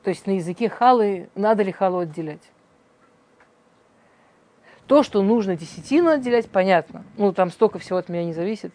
то 0.02 0.10
есть 0.10 0.26
на 0.26 0.32
языке 0.32 0.68
халы, 0.68 1.28
надо 1.34 1.62
ли 1.62 1.72
халу 1.72 1.98
отделять. 2.00 2.50
То, 4.86 5.02
что 5.02 5.22
нужно 5.22 5.56
десятину 5.56 6.10
отделять, 6.10 6.50
понятно. 6.50 7.04
Ну, 7.16 7.32
там 7.32 7.50
столько 7.50 7.78
всего 7.78 7.98
от 7.98 8.08
меня 8.08 8.24
не 8.24 8.32
зависит. 8.32 8.74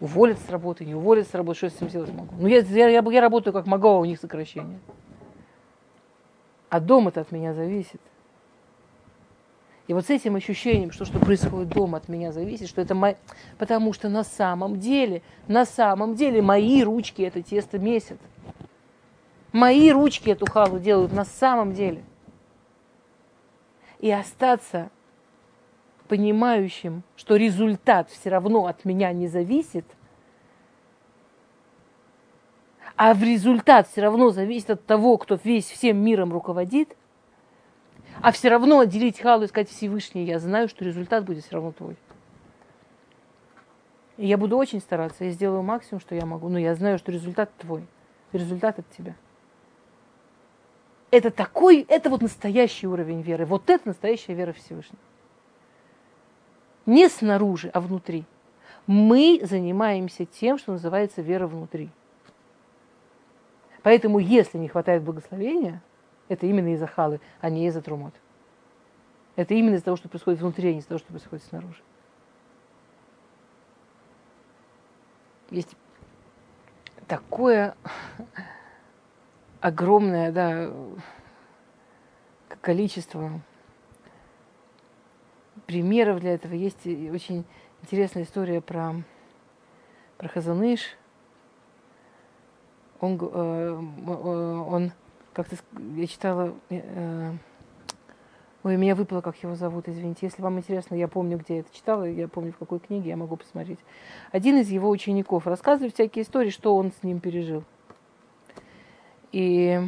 Уволят 0.00 0.38
с 0.38 0.50
работы, 0.50 0.84
не 0.84 0.94
уволят 0.94 1.28
с 1.28 1.34
работы, 1.34 1.56
что 1.58 1.66
я 1.66 1.70
с 1.70 1.76
этим 1.76 1.88
сделать 1.88 2.12
могу? 2.12 2.34
Ну, 2.38 2.46
я, 2.48 2.58
я, 2.60 2.88
я, 2.88 3.00
я 3.00 3.20
работаю 3.20 3.52
как 3.52 3.66
могу, 3.66 3.88
а 3.88 3.98
у 3.98 4.04
них 4.04 4.18
сокращение. 4.20 4.80
А 6.68 6.80
дом 6.80 7.08
это 7.08 7.20
от 7.20 7.30
меня 7.30 7.54
зависит. 7.54 8.00
И 9.86 9.94
вот 9.94 10.06
с 10.06 10.10
этим 10.10 10.36
ощущением, 10.36 10.90
что 10.90 11.04
что 11.04 11.18
происходит 11.18 11.68
дома 11.68 11.98
от 11.98 12.08
меня 12.08 12.32
зависит, 12.32 12.68
что 12.68 12.80
это 12.80 12.94
мои... 12.94 13.14
Потому 13.58 13.92
что 13.92 14.08
на 14.08 14.24
самом 14.24 14.80
деле, 14.80 15.22
на 15.48 15.64
самом 15.64 16.14
деле 16.14 16.40
мои 16.40 16.82
ручки 16.82 17.22
это 17.22 17.42
тесто 17.42 17.78
месят. 17.78 18.18
Мои 19.52 19.92
ручки 19.92 20.30
эту 20.30 20.50
халу 20.50 20.78
делают 20.78 21.12
на 21.12 21.26
самом 21.26 21.74
деле. 21.74 22.02
И 23.98 24.10
остаться 24.10 24.90
понимающим, 26.08 27.02
что 27.16 27.36
результат 27.36 28.10
все 28.10 28.30
равно 28.30 28.66
от 28.66 28.84
меня 28.84 29.12
не 29.12 29.28
зависит, 29.28 29.84
а 32.96 33.14
в 33.14 33.22
результат 33.22 33.88
все 33.88 34.02
равно 34.02 34.30
зависит 34.30 34.70
от 34.70 34.86
того, 34.86 35.16
кто 35.18 35.38
весь 35.42 35.66
всем 35.66 35.98
миром 35.98 36.32
руководит, 36.32 36.96
а 38.20 38.32
все 38.32 38.48
равно 38.48 38.80
отделить 38.80 39.20
халу 39.20 39.44
и 39.44 39.46
сказать 39.46 39.70
Всевышний, 39.70 40.24
я 40.24 40.38
знаю, 40.38 40.68
что 40.68 40.84
результат 40.84 41.24
будет 41.24 41.44
все 41.44 41.56
равно 41.56 41.72
твой. 41.72 41.96
И 44.16 44.26
я 44.26 44.36
буду 44.36 44.56
очень 44.56 44.80
стараться, 44.80 45.24
я 45.24 45.30
сделаю 45.30 45.62
максимум, 45.62 46.00
что 46.00 46.14
я 46.14 46.26
могу, 46.26 46.48
но 46.48 46.58
я 46.58 46.74
знаю, 46.74 46.98
что 46.98 47.12
результат 47.12 47.50
твой, 47.56 47.86
результат 48.32 48.78
от 48.78 48.90
тебя 48.90 49.14
это 51.12 51.30
такой, 51.30 51.84
это 51.88 52.08
вот 52.08 52.22
настоящий 52.22 52.86
уровень 52.86 53.20
веры. 53.20 53.44
Вот 53.44 53.68
это 53.68 53.86
настоящая 53.86 54.32
вера 54.32 54.54
Всевышнего. 54.54 54.98
Не 56.86 57.08
снаружи, 57.10 57.68
а 57.68 57.80
внутри. 57.80 58.24
Мы 58.86 59.38
занимаемся 59.44 60.24
тем, 60.24 60.56
что 60.56 60.72
называется 60.72 61.20
вера 61.20 61.46
внутри. 61.46 61.90
Поэтому, 63.82 64.20
если 64.20 64.56
не 64.56 64.68
хватает 64.68 65.02
благословения, 65.02 65.82
это 66.28 66.46
именно 66.46 66.72
из-за 66.72 66.86
халы, 66.86 67.20
а 67.42 67.50
не 67.50 67.66
из-за 67.66 67.82
трумот. 67.82 68.14
Это 69.36 69.52
именно 69.52 69.74
из-за 69.74 69.84
того, 69.84 69.98
что 69.98 70.08
происходит 70.08 70.40
внутри, 70.40 70.70
а 70.70 70.72
не 70.72 70.78
из-за 70.78 70.88
того, 70.88 70.98
что 70.98 71.08
происходит 71.08 71.44
снаружи. 71.44 71.82
Есть 75.50 75.76
такое 77.06 77.76
огромное 79.62 80.32
да, 80.32 80.72
количество 82.60 83.40
примеров 85.66 86.20
для 86.20 86.34
этого. 86.34 86.52
Есть 86.52 86.84
очень 86.84 87.44
интересная 87.82 88.24
история 88.24 88.60
про, 88.60 88.96
про 90.18 90.28
Хазаныш. 90.28 90.80
Он, 93.00 93.18
э, 93.20 93.70
он 94.68 94.92
как-то, 95.32 95.56
я 95.94 96.06
читала, 96.08 96.54
э, 96.68 97.32
ой, 98.64 98.74
у 98.74 98.78
меня 98.78 98.96
выпало, 98.96 99.20
как 99.20 99.36
его 99.44 99.54
зовут, 99.54 99.88
извините. 99.88 100.26
Если 100.26 100.42
вам 100.42 100.58
интересно, 100.58 100.96
я 100.96 101.06
помню, 101.06 101.38
где 101.38 101.54
я 101.54 101.60
это 101.60 101.74
читала, 101.74 102.04
я 102.04 102.26
помню, 102.26 102.52
в 102.52 102.58
какой 102.58 102.80
книге, 102.80 103.10
я 103.10 103.16
могу 103.16 103.36
посмотреть. 103.36 103.78
Один 104.32 104.58
из 104.58 104.70
его 104.70 104.90
учеников 104.90 105.46
рассказывает 105.46 105.94
всякие 105.94 106.24
истории, 106.24 106.50
что 106.50 106.76
он 106.76 106.90
с 106.90 107.02
ним 107.04 107.20
пережил. 107.20 107.64
И, 109.32 109.80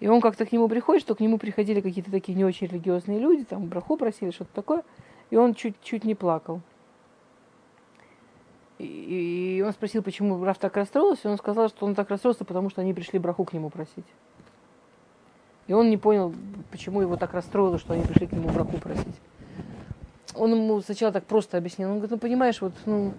и 0.00 0.08
он 0.08 0.20
как-то 0.20 0.46
к 0.46 0.52
нему 0.52 0.68
приходит, 0.68 1.02
что 1.02 1.14
к 1.14 1.20
нему 1.20 1.38
приходили 1.38 1.80
какие-то 1.80 2.10
такие 2.10 2.36
не 2.36 2.44
очень 2.44 2.66
религиозные 2.66 3.18
люди, 3.18 3.44
там 3.44 3.66
браху 3.66 3.96
просили, 3.96 4.30
что-то 4.30 4.52
такое, 4.54 4.82
и 5.30 5.36
он 5.36 5.54
чуть-чуть 5.54 6.04
не 6.04 6.14
плакал. 6.14 6.60
И 8.78 9.62
он 9.66 9.72
спросил, 9.72 10.02
почему 10.02 10.42
Раф 10.44 10.58
так 10.58 10.76
расстроился, 10.76 11.28
и 11.28 11.30
он 11.30 11.36
сказал, 11.36 11.68
что 11.68 11.84
он 11.84 11.94
так 11.94 12.08
расстроился, 12.10 12.44
потому 12.44 12.70
что 12.70 12.80
они 12.80 12.94
пришли 12.94 13.18
браху 13.18 13.44
к 13.44 13.52
нему 13.52 13.70
просить. 13.70 14.06
И 15.66 15.72
он 15.72 15.90
не 15.90 15.96
понял, 15.96 16.32
почему 16.70 17.02
его 17.02 17.16
так 17.16 17.34
расстроило, 17.34 17.78
что 17.78 17.92
они 17.92 18.04
пришли 18.04 18.26
к 18.26 18.32
нему 18.32 18.48
браху 18.48 18.78
просить. 18.78 19.20
Он 20.34 20.54
ему 20.54 20.80
сначала 20.80 21.12
так 21.12 21.24
просто 21.24 21.58
объяснил. 21.58 21.88
Он 21.90 21.96
говорит, 21.96 22.12
ну 22.12 22.18
понимаешь, 22.18 22.60
вот, 22.62 22.72
ну, 22.86 23.12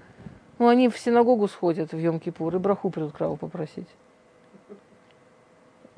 ну 0.57 0.67
они 0.67 0.87
в 0.87 0.97
синагогу 0.97 1.47
сходят 1.49 1.91
в 1.91 1.97
Йом-Кипур 1.97 2.55
и 2.55 2.59
браху 2.59 2.89
придут 2.89 3.11
к 3.11 3.19
Раву 3.19 3.35
попросить. 3.35 3.87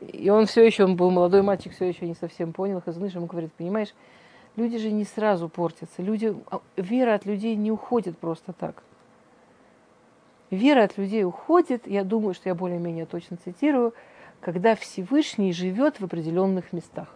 И 0.02 0.30
он 0.30 0.48
все 0.48 0.66
еще, 0.66 0.86
он 0.86 0.96
был 0.96 1.12
молодой 1.12 1.44
мальчик, 1.44 1.74
все 1.74 1.86
еще 1.86 2.08
не 2.08 2.16
совсем 2.16 2.54
понял. 2.54 2.82
Хазаныш 2.82 3.14
ему 3.14 3.28
говорит, 3.28 3.54
понимаешь, 3.54 3.94
люди 4.56 4.80
же 4.80 4.92
не 4.92 5.06
сразу 5.06 5.48
портятся. 5.48 6.02
Люди, 6.02 6.36
а, 6.50 6.60
вера 6.76 7.14
от 7.14 7.26
людей 7.26 7.56
не 7.56 7.72
уходит 7.72 8.18
просто 8.18 8.52
так. 8.52 8.84
Вера 10.50 10.84
от 10.84 10.98
людей 10.98 11.24
уходит, 11.24 11.88
я 11.88 12.04
думаю, 12.04 12.34
что 12.34 12.50
я 12.50 12.56
более-менее 12.56 13.06
точно 13.06 13.38
цитирую, 13.38 13.94
когда 14.42 14.76
Всевышний 14.76 15.54
живет 15.54 16.00
в 16.00 16.06
определенных 16.06 16.74
местах. 16.74 17.08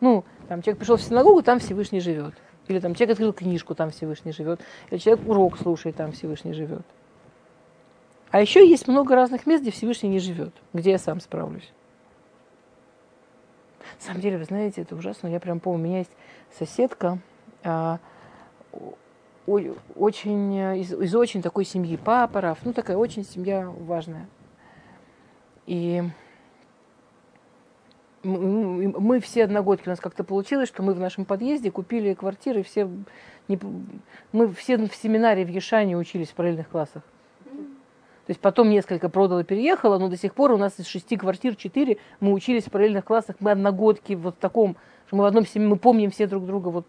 Ну, 0.00 0.24
там 0.48 0.60
человек 0.60 0.80
пришел 0.80 0.96
в 0.96 1.02
синагогу, 1.02 1.42
там 1.42 1.60
Всевышний 1.60 2.00
живет. 2.00 2.34
Или 2.66 2.80
там 2.80 2.94
человек 2.94 3.12
открыл 3.12 3.32
книжку, 3.32 3.76
там 3.76 3.90
Всевышний 3.90 4.32
живет. 4.32 4.60
Или 4.90 4.98
человек 4.98 5.26
урок 5.28 5.56
слушает, 5.56 5.96
там 5.96 6.12
Всевышний 6.12 6.52
живет. 6.52 6.82
А 8.30 8.40
еще 8.40 8.68
есть 8.68 8.88
много 8.88 9.14
разных 9.14 9.46
мест, 9.46 9.62
где 9.62 9.70
Всевышний 9.70 10.08
не 10.08 10.18
живет, 10.18 10.52
где 10.72 10.92
я 10.92 10.98
сам 10.98 11.20
справлюсь. 11.20 11.72
На 14.00 14.06
самом 14.06 14.20
деле, 14.20 14.38
вы 14.38 14.44
знаете, 14.44 14.82
это 14.82 14.96
ужасно. 14.96 15.28
Я 15.28 15.40
прям 15.40 15.60
помню, 15.60 15.80
у 15.80 15.84
меня 15.84 15.98
есть 15.98 16.10
соседка, 16.58 17.18
а, 17.62 17.98
очень, 19.46 20.54
из, 20.80 20.92
из 20.92 21.14
очень 21.14 21.40
такой 21.40 21.64
семьи, 21.64 21.96
папа, 21.96 22.40
Раф, 22.40 22.58
ну 22.64 22.72
такая 22.72 22.96
очень 22.96 23.24
семья 23.24 23.68
важная. 23.68 24.28
И 25.66 26.02
мы, 28.22 28.88
мы 28.98 29.20
все 29.20 29.44
одногодки, 29.44 29.86
у 29.86 29.90
нас 29.90 30.00
как-то 30.00 30.24
получилось, 30.24 30.68
что 30.68 30.82
мы 30.82 30.94
в 30.94 31.00
нашем 31.00 31.24
подъезде 31.24 31.70
купили 31.70 32.14
квартиры, 32.14 32.62
все, 32.64 32.88
не, 33.46 33.58
мы 34.32 34.52
все 34.52 34.78
в 34.78 34.94
семинаре 34.94 35.44
в 35.44 35.48
Ешане 35.48 35.96
учились 35.96 36.30
в 36.30 36.34
параллельных 36.34 36.68
классах. 36.68 37.02
То 38.26 38.32
есть 38.32 38.40
потом 38.40 38.70
несколько 38.70 39.08
продала, 39.08 39.44
переехала, 39.44 39.98
но 39.98 40.08
до 40.08 40.16
сих 40.16 40.34
пор 40.34 40.50
у 40.50 40.56
нас 40.56 40.80
из 40.80 40.86
шести 40.88 41.16
квартир 41.16 41.54
четыре 41.54 41.98
мы 42.18 42.32
учились 42.32 42.64
в 42.64 42.70
параллельных 42.72 43.04
классах, 43.04 43.36
мы 43.38 43.52
одногодки 43.52 44.14
вот 44.14 44.34
в 44.34 44.38
таком, 44.38 44.76
что 45.06 45.16
мы 45.16 45.22
в 45.22 45.26
одном 45.26 45.46
семье, 45.46 45.68
мы 45.68 45.76
помним 45.76 46.10
все 46.10 46.26
друг 46.26 46.44
друга 46.44 46.68
вот 46.68 46.86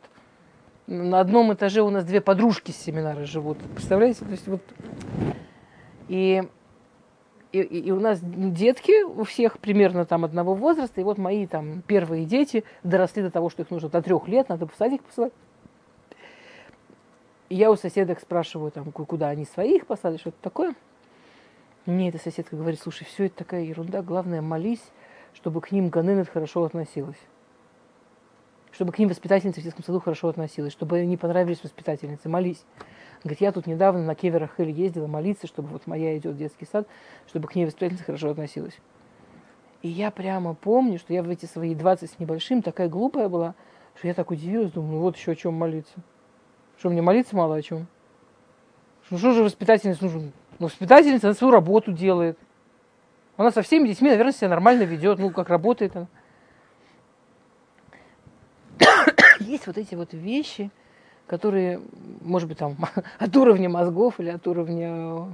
на 0.88 1.20
одном 1.20 1.54
этаже 1.54 1.84
у 1.84 1.92
нас 1.92 2.06
две 2.06 2.22
подружки 2.22 2.72
с 2.72 2.78
семинара 2.78 3.24
живут. 3.26 3.60
Представляете? 3.76 4.26
То 4.26 4.32
есть 4.32 4.48
вот 4.48 4.62
и, 6.08 6.42
и, 7.52 7.60
и 7.60 7.92
у 7.92 8.00
нас 8.00 8.20
детки 8.24 9.04
у 9.04 9.24
всех 9.24 9.60
примерно 9.60 10.06
там 10.06 10.26
одного 10.26 10.56
возраста, 10.56 11.00
и 11.02 11.04
вот 11.04 11.20
мои 11.20 11.46
там 11.46 11.84
первые 11.86 12.26
дети 12.26 12.64
доросли 12.82 13.22
до 13.22 13.30
того, 13.30 13.52
что 13.52 13.62
их 13.62 13.70
нужно 13.70 13.90
до 13.90 14.02
трех 14.02 14.28
лет, 14.28 14.50
надо 14.50 14.66
в 14.66 14.74
садик 14.76 15.04
посылать. 15.04 15.34
Я 17.50 17.70
у 17.70 17.76
соседок 17.76 18.20
спрашиваю, 18.22 18.72
там, 18.72 18.92
куда 18.92 19.30
они 19.30 19.46
своих 19.46 19.86
посадят, 19.86 20.20
что-то 20.20 20.38
такое. 20.42 20.74
Мне 21.88 22.10
эта 22.10 22.20
соседка 22.20 22.56
говорит, 22.56 22.80
слушай, 22.80 23.06
все 23.06 23.26
это 23.26 23.38
такая 23.38 23.64
ерунда, 23.64 24.04
главное 24.04 24.44
молись, 24.44 24.84
чтобы 25.34 25.62
к 25.62 25.72
ним 25.72 25.90
Ганенет 25.90 26.30
хорошо 26.30 26.64
относилась 26.64 27.18
чтобы 28.78 28.92
к 28.92 29.00
ним 29.00 29.10
воспитательница 29.10 29.60
в 29.60 29.64
детском 29.64 29.84
саду 29.84 30.00
хорошо 30.00 30.28
относилась, 30.28 30.72
чтобы 30.72 31.00
они 31.00 31.18
понравились 31.18 31.64
воспитательнице, 31.64 32.30
молись. 32.30 32.64
Говорит, 33.24 33.42
я 33.42 33.52
тут 33.52 33.66
недавно 33.66 34.04
на 34.04 34.14
Кеверах 34.14 34.60
ездила 34.60 35.08
молиться, 35.08 35.48
чтобы 35.48 35.70
вот 35.70 35.88
моя 35.88 36.16
идет 36.16 36.36
в 36.36 36.38
детский 36.38 36.68
сад, 36.68 36.88
чтобы 37.28 37.48
к 37.48 37.56
ней 37.56 37.66
воспитательница 37.66 38.04
хорошо 38.04 38.30
относилась. 38.30 38.78
И 39.82 39.88
я 39.88 40.12
прямо 40.12 40.54
помню, 40.54 41.00
что 41.00 41.12
я 41.12 41.24
в 41.24 41.30
эти 41.30 41.48
свои 41.48 41.74
20 41.74 42.12
с 42.12 42.20
небольшим 42.20 42.62
такая 42.62 42.88
глупая 42.88 43.30
была, 43.30 43.56
что 43.96 44.08
я 44.08 44.14
так 44.14 44.30
удивилась, 44.30 44.72
думаю, 44.72 44.98
ну 44.98 45.00
вот 45.00 45.18
еще 45.18 45.32
о 45.32 45.36
чем 45.36 45.56
молиться. 45.56 45.96
Что 46.78 46.92
мне 46.92 47.02
молиться 47.02 47.36
мало 47.36 47.56
о 47.56 47.62
чем? 47.64 47.88
Ну 49.10 49.18
что 49.18 49.32
же 49.34 49.42
воспитательница 49.42 50.04
нужен? 50.04 50.34
Ну, 50.60 50.68
воспитательница 50.68 51.28
она 51.28 51.34
свою 51.36 51.52
работу 51.54 51.92
делает. 51.92 52.38
Она 53.36 53.52
со 53.52 53.62
всеми 53.62 53.88
детьми, 53.88 54.10
наверное, 54.10 54.34
себя 54.34 54.50
нормально 54.50 54.84
ведет, 54.84 55.20
ну, 55.20 55.30
как 55.30 55.50
работает 55.50 55.96
она. 55.96 56.08
есть 59.40 59.68
вот 59.68 59.78
эти 59.78 59.96
вот 59.96 60.14
вещи, 60.14 60.72
которые, 61.26 61.82
может 62.22 62.50
быть, 62.50 62.58
там 62.58 62.76
от 63.20 63.38
уровня 63.38 63.70
мозгов 63.70 64.20
или 64.20 64.30
от 64.30 64.48
уровня... 64.48 65.26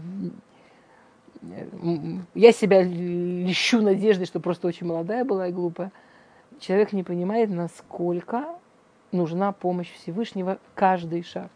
Я 2.33 2.53
себя 2.53 2.83
лещу 2.83 3.81
надеждой, 3.81 4.25
что 4.25 4.39
просто 4.39 4.67
очень 4.67 4.87
молодая 4.87 5.25
была 5.25 5.47
и 5.47 5.51
глупая. 5.51 5.91
Человек 6.59 6.93
не 6.93 7.03
понимает, 7.03 7.49
насколько 7.49 8.45
нужна 9.11 9.51
помощь 9.51 9.91
Всевышнего 9.91 10.57
каждый 10.73 11.23
шаг. 11.23 11.49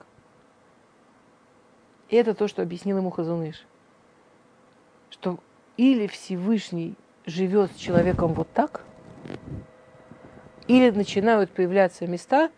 И 2.10 2.16
это 2.16 2.34
то, 2.34 2.48
что 2.48 2.62
объяснил 2.62 2.98
ему 2.98 3.10
Хазуныш. 3.10 3.66
Что 5.10 5.40
или 5.76 6.08
Всевышний 6.08 6.96
живет 7.26 7.72
с 7.72 7.76
человеком 7.76 8.34
вот 8.34 8.52
так, 8.54 8.84
или 10.68 10.90
начинают 10.90 11.52
появляться 11.52 12.08
места, 12.08 12.50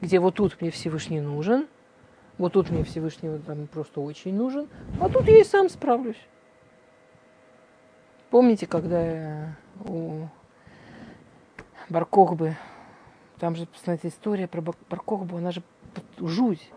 где 0.00 0.18
вот 0.18 0.36
тут 0.36 0.60
мне 0.60 0.70
Всевышний 0.70 1.20
нужен, 1.20 1.66
вот 2.38 2.54
тут 2.54 2.70
мне 2.70 2.84
Всевышний 2.84 3.38
там 3.38 3.66
просто 3.66 4.00
очень 4.00 4.34
нужен, 4.34 4.68
а 5.00 5.08
тут 5.08 5.26
я 5.28 5.40
и 5.40 5.44
сам 5.44 5.68
справлюсь. 5.68 6.20
Помните, 8.30 8.66
когда 8.66 9.56
у 9.84 10.26
Баркохбы, 11.88 12.56
там 13.38 13.56
же, 13.56 13.66
посмотрите, 13.66 14.08
история 14.08 14.46
про 14.46 14.62
Баркохбу, 14.62 15.38
она 15.38 15.50
же 15.50 15.62
жуть, 16.18 16.70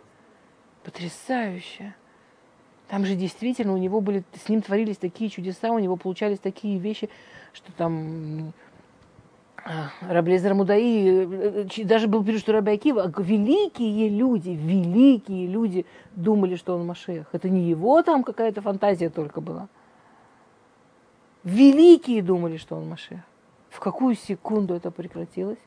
потрясающая. 0.84 1.96
Там 2.94 3.06
же 3.06 3.16
действительно 3.16 3.74
у 3.74 3.78
него 3.78 4.02
были, 4.02 4.24
с 4.36 4.50
ним 4.50 4.62
творились 4.62 4.98
такие 4.98 5.28
чудеса, 5.28 5.72
у 5.72 5.80
него 5.80 5.96
получались 5.96 6.38
такие 6.38 6.78
вещи, 6.78 7.10
что 7.52 7.72
там 7.72 8.54
Раблезер 10.02 10.54
Мудаи, 10.54 11.26
э, 11.26 11.66
э, 11.76 11.84
даже 11.86 12.08
был 12.08 12.24
период, 12.24 12.42
что 12.42 12.52
Раби 12.52 12.74
Акива, 12.74 13.12
великие 13.18 14.10
люди, 14.10 14.52
великие 14.52 15.48
люди 15.48 15.88
думали, 16.16 16.56
что 16.56 16.76
он 16.76 16.86
Машех. 16.86 17.26
Это 17.32 17.50
не 17.50 17.68
его 17.68 18.04
там 18.04 18.24
какая-то 18.24 18.62
фантазия 18.62 19.10
только 19.10 19.42
была. 19.42 19.70
Великие 21.44 22.22
думали, 22.22 22.58
что 22.58 22.76
он 22.76 22.90
Машех. 22.90 23.22
В 23.72 23.80
какую 23.80 24.14
секунду 24.14 24.76
это 24.76 24.92
прекратилось? 24.92 25.58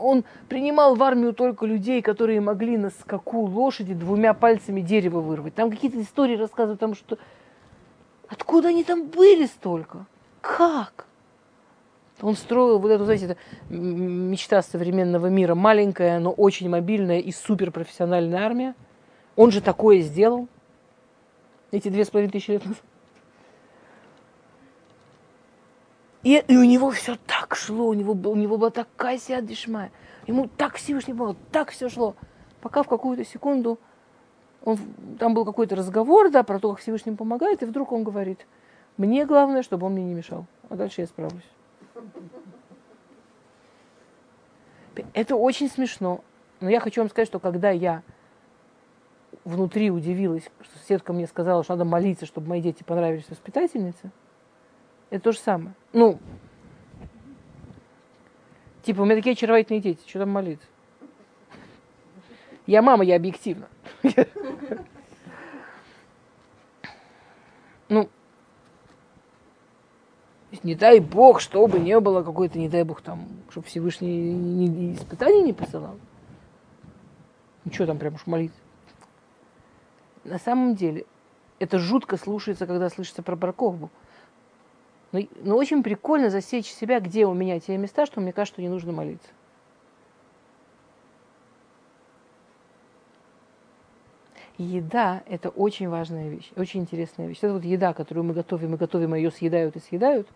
Он 0.00 0.24
принимал 0.48 0.94
в 0.94 1.02
армию 1.02 1.32
только 1.34 1.66
людей, 1.66 2.00
которые 2.00 2.40
могли 2.40 2.78
на 2.78 2.90
скаку 2.90 3.40
лошади 3.40 3.94
двумя 3.94 4.32
пальцами 4.32 4.80
дерево 4.80 5.20
вырвать. 5.20 5.54
Там 5.54 5.70
какие-то 5.70 6.00
истории 6.00 6.36
рассказывают, 6.36 6.80
там 6.80 6.94
что... 6.94 7.18
Откуда 8.28 8.68
они 8.68 8.84
там 8.84 9.06
были 9.08 9.46
столько? 9.46 10.06
Как? 10.40 11.06
Он 12.22 12.36
строил 12.36 12.78
вот 12.78 12.90
эту, 12.90 13.04
знаете, 13.04 13.26
это 13.26 13.36
мечта 13.68 14.62
современного 14.62 15.26
мира. 15.26 15.54
Маленькая, 15.54 16.18
но 16.20 16.30
очень 16.30 16.68
мобильная 16.70 17.18
и 17.18 17.32
суперпрофессиональная 17.32 18.40
армия. 18.40 18.74
Он 19.36 19.50
же 19.50 19.60
такое 19.60 20.00
сделал 20.00 20.48
эти 21.70 21.88
две 21.88 22.04
с 22.04 22.10
половиной 22.10 22.30
тысячи 22.30 22.52
лет 22.52 22.64
назад. 22.64 22.82
И, 26.24 26.42
и 26.48 26.56
у 26.56 26.64
него 26.64 26.90
все 26.90 27.16
так 27.26 27.54
шло, 27.54 27.86
у 27.86 27.92
него, 27.92 28.12
у 28.12 28.34
него 28.34 28.56
была 28.56 28.70
такая 28.70 29.18
сядышмая. 29.18 29.92
Ему 30.26 30.48
так 30.48 30.76
Всевышний 30.76 31.12
было, 31.12 31.36
так 31.52 31.70
все 31.70 31.90
шло. 31.90 32.16
Пока 32.62 32.82
в 32.82 32.88
какую-то 32.88 33.26
секунду 33.26 33.78
он, 34.64 34.78
там 35.18 35.34
был 35.34 35.44
какой-то 35.44 35.76
разговор, 35.76 36.30
да, 36.30 36.42
про 36.42 36.58
то, 36.58 36.70
как 36.70 36.80
Всевышний 36.80 37.14
помогает, 37.14 37.62
и 37.62 37.66
вдруг 37.66 37.92
он 37.92 38.02
говорит, 38.02 38.46
мне 38.96 39.26
главное, 39.26 39.62
чтобы 39.62 39.86
он 39.86 39.92
мне 39.92 40.04
не 40.04 40.14
мешал, 40.14 40.46
а 40.70 40.76
дальше 40.76 41.02
я 41.02 41.06
справлюсь. 41.06 41.44
Это 45.12 45.36
очень 45.36 45.68
смешно. 45.68 46.22
Но 46.60 46.70
я 46.70 46.80
хочу 46.80 47.02
вам 47.02 47.10
сказать, 47.10 47.28
что 47.28 47.40
когда 47.40 47.70
я 47.70 48.02
внутри 49.44 49.90
удивилась, 49.90 50.44
что 50.62 50.78
соседка 50.78 51.12
мне 51.12 51.26
сказала, 51.26 51.62
что 51.64 51.74
надо 51.74 51.84
молиться, 51.84 52.24
чтобы 52.24 52.48
мои 52.48 52.62
дети 52.62 52.82
понравились 52.82 53.28
воспитательнице, 53.28 54.10
это 55.10 55.24
то 55.24 55.32
же 55.32 55.38
самое. 55.38 55.74
Ну, 55.92 56.18
типа, 58.82 59.00
у 59.02 59.04
меня 59.04 59.16
такие 59.16 59.32
очаровательные 59.32 59.80
дети, 59.80 60.00
что 60.06 60.20
там 60.20 60.30
молиться? 60.30 60.66
Я 62.66 62.82
мама, 62.82 63.04
я 63.04 63.16
объективна. 63.16 63.68
Ну, 67.88 68.08
не 70.62 70.74
дай 70.74 71.00
бог, 71.00 71.40
чтобы 71.40 71.78
не 71.78 71.98
было 72.00 72.22
какой-то, 72.22 72.58
не 72.58 72.68
дай 72.68 72.82
бог, 72.84 73.02
там, 73.02 73.28
чтобы 73.50 73.66
Всевышний 73.66 74.32
не, 74.32 74.94
испытаний 74.94 75.42
не 75.42 75.52
посылал. 75.52 75.96
Что 77.70 77.86
там 77.86 77.98
прям 77.98 78.14
уж 78.14 78.26
молиться? 78.26 78.58
На 80.24 80.38
самом 80.38 80.74
деле, 80.74 81.04
это 81.58 81.78
жутко 81.78 82.16
слушается, 82.16 82.66
когда 82.66 82.88
слышится 82.88 83.22
про 83.22 83.36
Баркову. 83.36 83.90
Но, 85.14 85.20
но 85.44 85.56
очень 85.56 85.84
прикольно 85.84 86.28
засечь 86.28 86.66
себя, 86.66 86.98
где 86.98 87.24
у 87.24 87.34
меня 87.34 87.60
те 87.60 87.76
места, 87.76 88.04
что 88.04 88.20
мне 88.20 88.32
кажется, 88.32 88.56
что 88.56 88.62
не 88.62 88.68
нужно 88.68 88.90
молиться. 88.90 89.28
Еда– 94.58 95.22
это 95.28 95.50
очень 95.50 95.88
важная 95.88 96.28
вещь, 96.30 96.50
очень 96.56 96.80
интересная 96.80 97.28
вещь. 97.28 97.38
Это 97.42 97.52
вот 97.52 97.64
еда, 97.64 97.92
которую 97.92 98.24
мы 98.24 98.34
готовим, 98.34 98.74
и 98.74 98.76
готовим, 98.76 99.14
ее 99.14 99.30
съедают 99.30 99.76
и 99.76 99.78
съедают. 99.78 100.26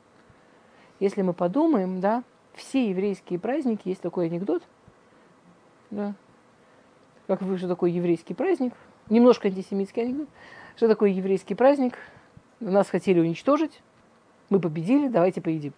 Если 1.00 1.22
мы 1.22 1.32
подумаем, 1.32 2.00
да, 2.00 2.22
все 2.54 2.88
еврейские 2.88 3.40
праздники, 3.40 3.88
есть 3.88 4.00
такой 4.00 4.26
анекдот, 4.26 4.62
да, 5.90 6.14
как 7.26 7.42
вы, 7.42 7.58
что 7.58 7.66
такое 7.66 7.90
еврейский 7.90 8.34
праздник, 8.34 8.74
немножко 9.10 9.48
антисемитский 9.48 10.04
анекдот, 10.04 10.28
что 10.76 10.86
такое 10.86 11.10
еврейский 11.10 11.56
праздник, 11.56 11.98
нас 12.60 12.88
хотели 12.88 13.18
уничтожить, 13.18 13.82
мы 14.50 14.60
победили, 14.60 15.08
давайте 15.08 15.40
поедим. 15.40 15.72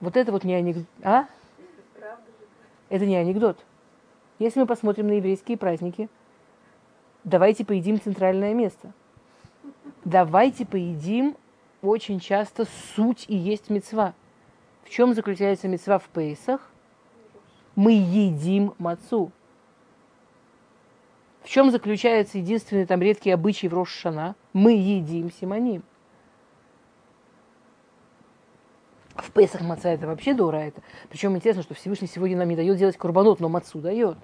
Вот 0.00 0.16
это 0.16 0.32
вот 0.32 0.44
не 0.44 0.54
анекдот. 0.54 0.86
А? 1.02 1.26
Это 2.88 3.06
не 3.06 3.16
анекдот. 3.16 3.58
Если 4.38 4.60
мы 4.60 4.66
посмотрим 4.66 5.08
на 5.08 5.12
еврейские 5.12 5.58
праздники– 5.58 6.08
давайте 7.24 7.64
поедим 7.64 8.00
центральное 8.00 8.54
место. 8.54 8.92
Давайте 10.04 10.64
поедим 10.64 11.36
очень 11.82 12.20
часто 12.20 12.66
суть 12.94 13.24
и 13.28 13.36
есть 13.36 13.70
мецва. 13.70 14.14
В 14.84 14.90
чем 14.90 15.14
заключается 15.14 15.68
мецва 15.68 15.98
в 15.98 16.08
Пейсах? 16.08 16.70
Мы 17.76 17.92
едим 17.92 18.74
мацу. 18.78 19.30
В 21.42 21.48
чем 21.48 21.70
заключается 21.70 22.38
единственный 22.38 22.86
там 22.86 23.00
редкий 23.00 23.30
обычай 23.30 23.68
в 23.68 23.74
Рошана? 23.74 24.34
Мы 24.52 24.72
едим 24.72 25.30
симоним. 25.32 25.82
В 29.22 29.32
Песах 29.32 29.60
маца 29.62 29.88
это 29.88 30.06
вообще 30.06 30.34
дора 30.34 30.56
это. 30.56 30.80
Причем 31.08 31.36
интересно, 31.36 31.62
что 31.62 31.74
Всевышний 31.74 32.08
сегодня 32.08 32.36
нам 32.36 32.48
не 32.48 32.56
дает 32.56 32.76
делать 32.76 32.96
курбанот, 32.96 33.40
но 33.40 33.48
мацу 33.48 33.80
дает. 33.80 34.18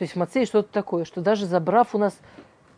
То 0.00 0.04
есть 0.04 0.14
в 0.14 0.18
Мацее 0.18 0.46
что-то 0.46 0.72
такое, 0.72 1.04
что 1.04 1.20
даже 1.20 1.44
забрав 1.44 1.94
у 1.94 1.98
нас 1.98 2.18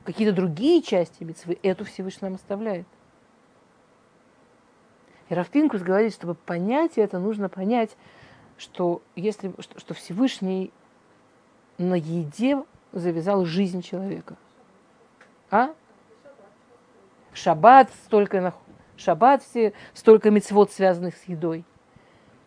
какие-то 0.02 0.34
другие 0.34 0.82
части 0.82 1.22
митцвы, 1.22 1.56
эту 1.62 1.84
Всевышний 1.84 2.26
нам 2.26 2.34
оставляет. 2.34 2.86
И 5.28 5.34
Рафпинкус 5.34 5.82
говорит, 5.82 6.12
чтобы 6.12 6.34
понять 6.34 6.98
это, 6.98 7.20
нужно 7.20 7.48
понять, 7.48 7.90
что, 8.58 9.02
если, 9.14 9.54
что, 9.60 9.78
что 9.78 9.94
Всевышний 9.94 10.72
на 11.78 11.94
еде 11.94 12.60
завязал 12.90 13.44
жизнь 13.44 13.82
человека. 13.82 14.36
А? 15.48 15.74
Шаббат 17.32 17.88
столько 18.06 18.52
шаббат 18.96 19.42
все, 19.42 19.72
столько 19.94 20.30
мецвод, 20.30 20.70
связанных 20.70 21.16
с 21.16 21.24
едой. 21.24 21.64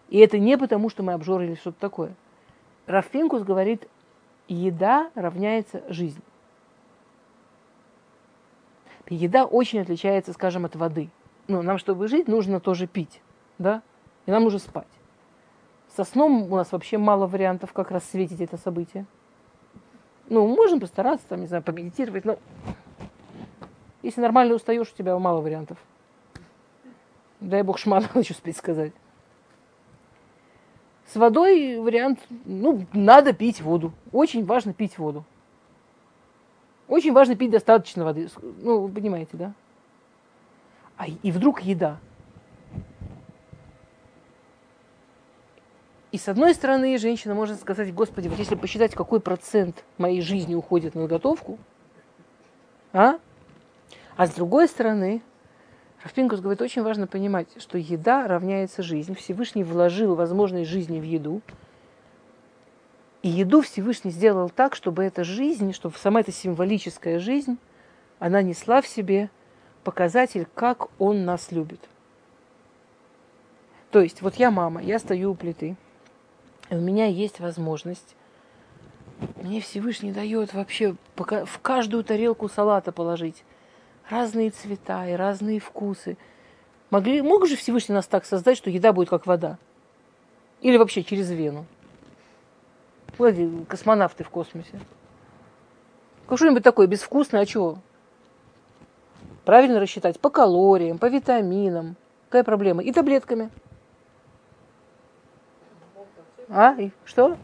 И 0.10 0.20
это 0.20 0.38
не 0.38 0.58
потому, 0.58 0.90
что 0.90 1.04
мы 1.04 1.14
обжоры 1.14 1.46
или 1.46 1.56
что-то 1.56 1.80
такое. 1.80 2.16
Рафинкус 2.86 3.44
говорит, 3.44 3.88
еда 4.48 5.10
равняется 5.16 5.84
жизнь. 5.90 6.22
Еда 9.10 9.46
очень 9.46 9.82
отличается, 9.82 10.34
скажем, 10.34 10.66
от 10.66 10.76
воды. 10.76 11.10
Ну, 11.48 11.62
нам, 11.62 11.78
чтобы 11.78 12.08
жить, 12.08 12.28
нужно 12.28 12.60
тоже 12.60 12.88
пить, 12.88 13.22
да? 13.60 13.84
И 14.26 14.32
нам 14.32 14.44
нужно 14.44 14.60
спать. 14.60 14.88
Со 15.96 16.04
сном 16.04 16.52
у 16.52 16.56
нас 16.56 16.72
вообще 16.72 16.98
мало 16.98 17.28
вариантов, 17.28 17.72
как 17.72 17.92
рассветить 17.92 18.42
это 18.42 18.58
событие. 18.58 19.06
Ну, 20.28 20.48
можем 20.48 20.80
постараться, 20.80 21.28
там, 21.28 21.42
не 21.42 21.48
знаю, 21.48 21.62
помедитировать, 21.62 22.26
но 22.26 22.40
если 24.02 24.22
нормально 24.22 24.56
устаешь, 24.56 24.92
у 24.92 24.96
тебя 24.96 25.18
мало 25.20 25.42
вариантов. 25.42 25.78
Дай 27.46 27.62
бог 27.62 27.78
шмана, 27.78 28.08
хочу 28.08 28.34
спеть 28.34 28.58
сказать. 28.58 28.92
С 31.06 31.16
водой 31.16 31.78
вариант, 31.80 32.20
ну, 32.46 32.86
надо 32.92 33.34
пить 33.34 33.62
воду. 33.62 33.94
Очень 34.12 34.44
важно 34.46 34.74
пить 34.74 34.98
воду. 34.98 35.24
Очень 36.88 37.14
важно 37.14 37.36
пить 37.36 37.52
достаточно 37.52 38.04
воды. 38.04 38.28
Ну, 38.42 38.82
вы 38.82 38.90
понимаете, 38.90 39.38
да? 39.38 39.54
А 40.98 41.06
и 41.08 41.32
вдруг 41.32 41.62
еда. 41.62 42.00
И 46.12 46.18
с 46.18 46.28
одной 46.28 46.56
стороны, 46.56 46.98
женщина 46.98 47.36
может 47.36 47.60
сказать, 47.60 47.94
Господи, 47.94 48.28
вот 48.28 48.40
если 48.40 48.56
посчитать, 48.56 48.96
какой 48.96 49.20
процент 49.20 49.84
моей 50.00 50.22
жизни 50.22 50.56
уходит 50.56 50.96
на 50.96 51.06
готовку, 51.08 51.60
а? 52.94 53.20
А 54.16 54.26
с 54.26 54.32
другой 54.34 54.68
стороны, 54.68 55.22
Рафпинкус 56.06 56.40
говорит, 56.40 56.62
очень 56.62 56.84
важно 56.84 57.08
понимать, 57.08 57.48
что 57.58 57.80
еда 57.80 58.28
равняется 58.28 58.84
жизнь. 58.84 59.16
Всевышний 59.16 59.64
вложил 59.64 60.14
возможность 60.14 60.70
жизни 60.70 61.00
в 61.00 61.04
еду. 61.04 61.42
И 63.24 63.30
еду 63.30 63.64
Всевышний 63.64 64.12
сделал 64.12 64.52
так, 64.52 64.76
чтобы 64.76 65.04
эта 65.04 65.24
жизнь, 65.24 65.74
чтобы 65.74 65.98
сама 65.98 66.20
эта 66.20 66.32
символическая 66.32 67.18
жизнь, 67.18 67.58
она 68.20 68.44
несла 68.44 68.84
в 68.84 68.88
себе 68.88 69.32
показатель, 69.84 70.46
как 70.54 70.90
он 71.02 71.26
нас 71.26 71.52
любит. 71.52 71.80
То 73.90 74.00
есть, 74.00 74.22
вот 74.22 74.36
я 74.36 74.52
мама, 74.52 74.84
я 74.84 75.00
стою 75.00 75.32
у 75.32 75.34
плиты, 75.34 75.76
и 76.70 76.76
у 76.76 76.82
меня 76.82 77.08
есть 77.08 77.40
возможность, 77.40 78.16
мне 79.42 79.60
Всевышний 79.60 80.12
дает 80.12 80.54
вообще 80.54 80.96
в 81.16 81.60
каждую 81.64 82.04
тарелку 82.04 82.48
салата 82.48 82.92
положить 82.92 83.44
разные 84.10 84.52
цвета 84.52 85.08
и 85.08 85.14
разные 85.14 85.60
вкусы. 85.60 86.18
Могли, 86.90 87.22
мог 87.22 87.48
же 87.48 87.56
Всевышний 87.56 87.96
нас 87.96 88.08
так 88.08 88.26
создать, 88.26 88.58
что 88.58 88.70
еда 88.70 88.94
будет 88.94 89.10
как 89.10 89.26
вода? 89.26 89.58
Или 90.62 90.78
вообще 90.78 91.04
через 91.04 91.30
вену? 91.32 91.66
Влади, 93.18 93.50
космонавты 93.68 94.24
в 94.24 94.30
космосе. 94.30 94.80
Как 96.28 96.38
что-нибудь 96.38 96.64
такое 96.64 96.88
безвкусное, 96.88 97.42
а 97.42 97.46
чего? 97.46 97.78
Правильно 99.46 99.80
рассчитать 99.80 100.20
по 100.20 100.30
калориям, 100.30 100.98
по 100.98 101.08
витаминам. 101.08 101.96
Какая 102.30 102.44
проблема? 102.44 102.84
И 102.84 102.92
таблетками. 102.92 103.50
А? 106.50 106.76
И 106.80 106.92
что? 107.06 107.38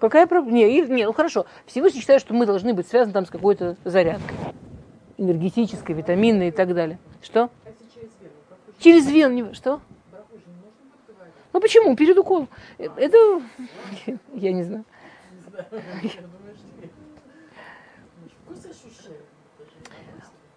Какая 0.00 0.26
проблема? 0.26 0.56
Не, 0.56 0.80
не, 0.82 1.04
ну 1.04 1.12
хорошо. 1.12 1.46
Всевышний 1.66 2.00
считает, 2.00 2.20
что 2.20 2.34
мы 2.34 2.46
должны 2.46 2.72
быть 2.72 2.88
связаны 2.88 3.12
там 3.12 3.26
с 3.26 3.30
какой-то 3.30 3.76
зарядкой 3.84 4.36
энергетической, 5.18 5.92
витаминной 5.92 6.48
и 6.48 6.50
так 6.50 6.74
далее. 6.74 6.98
Что? 7.20 7.50
Через 8.78 9.10
вену. 9.10 9.54
Что? 9.54 9.80
Ну 11.52 11.60
почему? 11.60 11.94
Перед 11.96 12.16
уколом. 12.16 12.48
Это 12.78 13.42
я 14.34 14.52
не 14.52 14.62
знаю. 14.62 14.84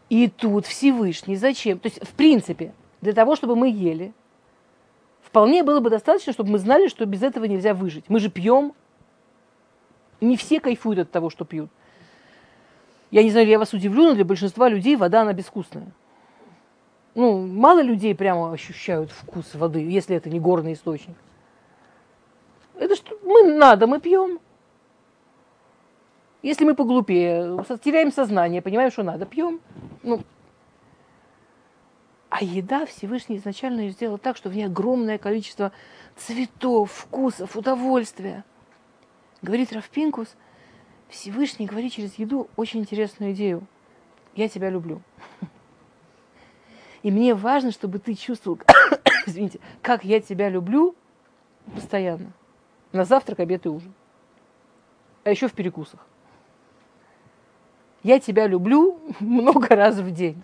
И 0.09 0.27
тут 0.27 0.65
Всевышний 0.65 1.37
зачем? 1.37 1.79
То 1.79 1.87
есть, 1.87 2.05
в 2.05 2.13
принципе, 2.13 2.73
для 2.99 3.13
того, 3.13 3.35
чтобы 3.35 3.55
мы 3.55 3.69
ели, 3.69 4.13
вполне 5.23 5.63
было 5.63 5.79
бы 5.79 5.89
достаточно, 5.89 6.33
чтобы 6.33 6.51
мы 6.51 6.57
знали, 6.59 6.87
что 6.89 7.05
без 7.05 7.23
этого 7.23 7.45
нельзя 7.45 7.73
выжить. 7.73 8.05
Мы 8.09 8.19
же 8.19 8.29
пьем. 8.29 8.73
Не 10.19 10.37
все 10.37 10.59
кайфуют 10.59 10.99
от 10.99 11.11
того, 11.11 11.29
что 11.29 11.45
пьют. 11.45 11.71
Я 13.11 13.23
не 13.23 13.29
знаю, 13.29 13.47
я 13.47 13.59
вас 13.59 13.73
удивлю, 13.73 14.05
но 14.05 14.13
для 14.15 14.23
большинства 14.23 14.69
людей 14.69 14.95
вода, 14.95 15.21
она 15.21 15.33
безвкусная. 15.33 15.91
Ну, 17.13 17.45
мало 17.45 17.81
людей 17.81 18.15
прямо 18.15 18.53
ощущают 18.53 19.11
вкус 19.11 19.53
воды, 19.53 19.81
если 19.81 20.15
это 20.15 20.29
не 20.29 20.39
горный 20.39 20.73
источник. 20.73 21.17
Это 22.77 22.95
что 22.95 23.19
мы 23.23 23.43
надо, 23.43 23.85
мы 23.85 23.99
пьем. 23.99 24.39
Если 26.41 26.63
мы 26.63 26.73
поглупее, 26.73 27.63
теряем 27.83 28.13
сознание, 28.13 28.61
понимаем, 28.61 28.91
что 28.91 29.03
надо, 29.03 29.25
пьем. 29.25 29.59
Ну, 30.03 30.21
а 32.29 32.43
еда 32.43 32.85
Всевышний 32.85 33.35
изначально 33.35 33.81
ее 33.81 33.91
сделал 33.91 34.17
так, 34.17 34.37
что 34.37 34.49
в 34.49 34.55
ней 34.55 34.63
огромное 34.63 35.17
количество 35.17 35.73
цветов, 36.15 36.91
вкусов, 36.93 37.57
удовольствия. 37.57 38.45
Говорит 39.41 39.73
Равпинкус– 39.73 40.33
Всевышний 41.11 41.65
говорит 41.65 41.91
через 41.91 42.15
еду 42.15 42.49
очень 42.55 42.79
интересную 42.79 43.33
идею. 43.33 43.67
Я 44.33 44.47
тебя 44.47 44.69
люблю. 44.69 45.01
И 47.03 47.11
мне 47.11 47.35
важно, 47.35 47.71
чтобы 47.71 47.99
ты 47.99 48.15
чувствовал, 48.15 48.59
извините, 49.25 49.59
как 49.81 50.05
я 50.05 50.21
тебя 50.21 50.49
люблю 50.49 50.95
постоянно. 51.75 52.31
На 52.93 53.03
завтрак, 53.03 53.41
обед 53.41 53.65
и 53.65 53.69
ужин. 53.69 53.93
А 55.25 55.29
еще 55.31 55.47
в 55.49 55.53
перекусах. 55.53 55.99
Я 58.03 58.19
тебя 58.19 58.47
люблю 58.47 58.97
много 59.19 59.75
раз 59.75 59.97
в 59.97 60.11
день. 60.11 60.41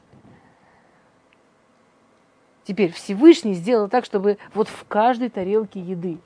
Теперь 2.66 2.92
Всевышний 2.92 3.54
сделал 3.54 3.88
так, 3.88 4.04
чтобы 4.04 4.38
вот 4.54 4.68
в 4.68 4.86
каждой 4.86 5.30
тарелке 5.30 5.80
еды, 5.80 6.18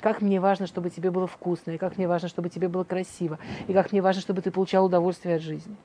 как 0.00 0.20
мне 0.20 0.40
важно, 0.40 0.66
чтобы 0.66 0.90
тебе 0.90 1.10
было 1.10 1.26
вкусно, 1.26 1.72
и 1.72 1.78
как 1.78 1.96
мне 1.96 2.06
важно, 2.06 2.28
чтобы 2.28 2.48
тебе 2.48 2.68
было 2.68 2.84
красиво, 2.84 3.38
и 3.66 3.72
как 3.72 3.92
мне 3.92 4.00
важно, 4.00 4.22
чтобы 4.22 4.42
ты 4.42 4.50
получал 4.50 4.84
удовольствие 4.86 5.36
от 5.36 5.42
жизни. 5.42 5.76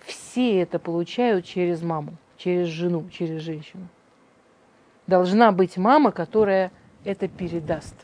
Все 0.00 0.60
это 0.60 0.78
получают 0.78 1.44
через 1.44 1.82
маму, 1.82 2.16
через 2.36 2.66
жену, 2.66 3.08
через 3.10 3.40
женщину. 3.42 3.88
Должна 5.06 5.52
быть 5.52 5.76
мама, 5.76 6.10
которая 6.10 6.72
это 7.04 7.28
передаст. 7.28 7.94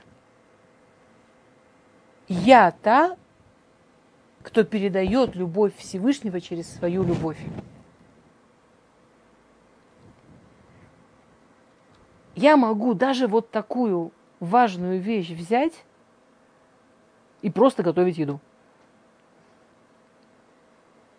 Я 2.28 2.70
та, 2.70 3.16
кто 4.42 4.62
передает 4.62 5.34
любовь 5.34 5.74
Всевышнего 5.76 6.40
через 6.40 6.72
свою 6.72 7.02
любовь. 7.02 7.38
Я 12.40 12.56
могу 12.56 12.94
даже 12.94 13.26
вот 13.26 13.50
такую 13.50 14.12
важную 14.40 14.98
вещь 14.98 15.30
взять 15.30 15.84
и 17.42 17.50
просто 17.50 17.82
готовить 17.82 18.16
еду. 18.16 18.40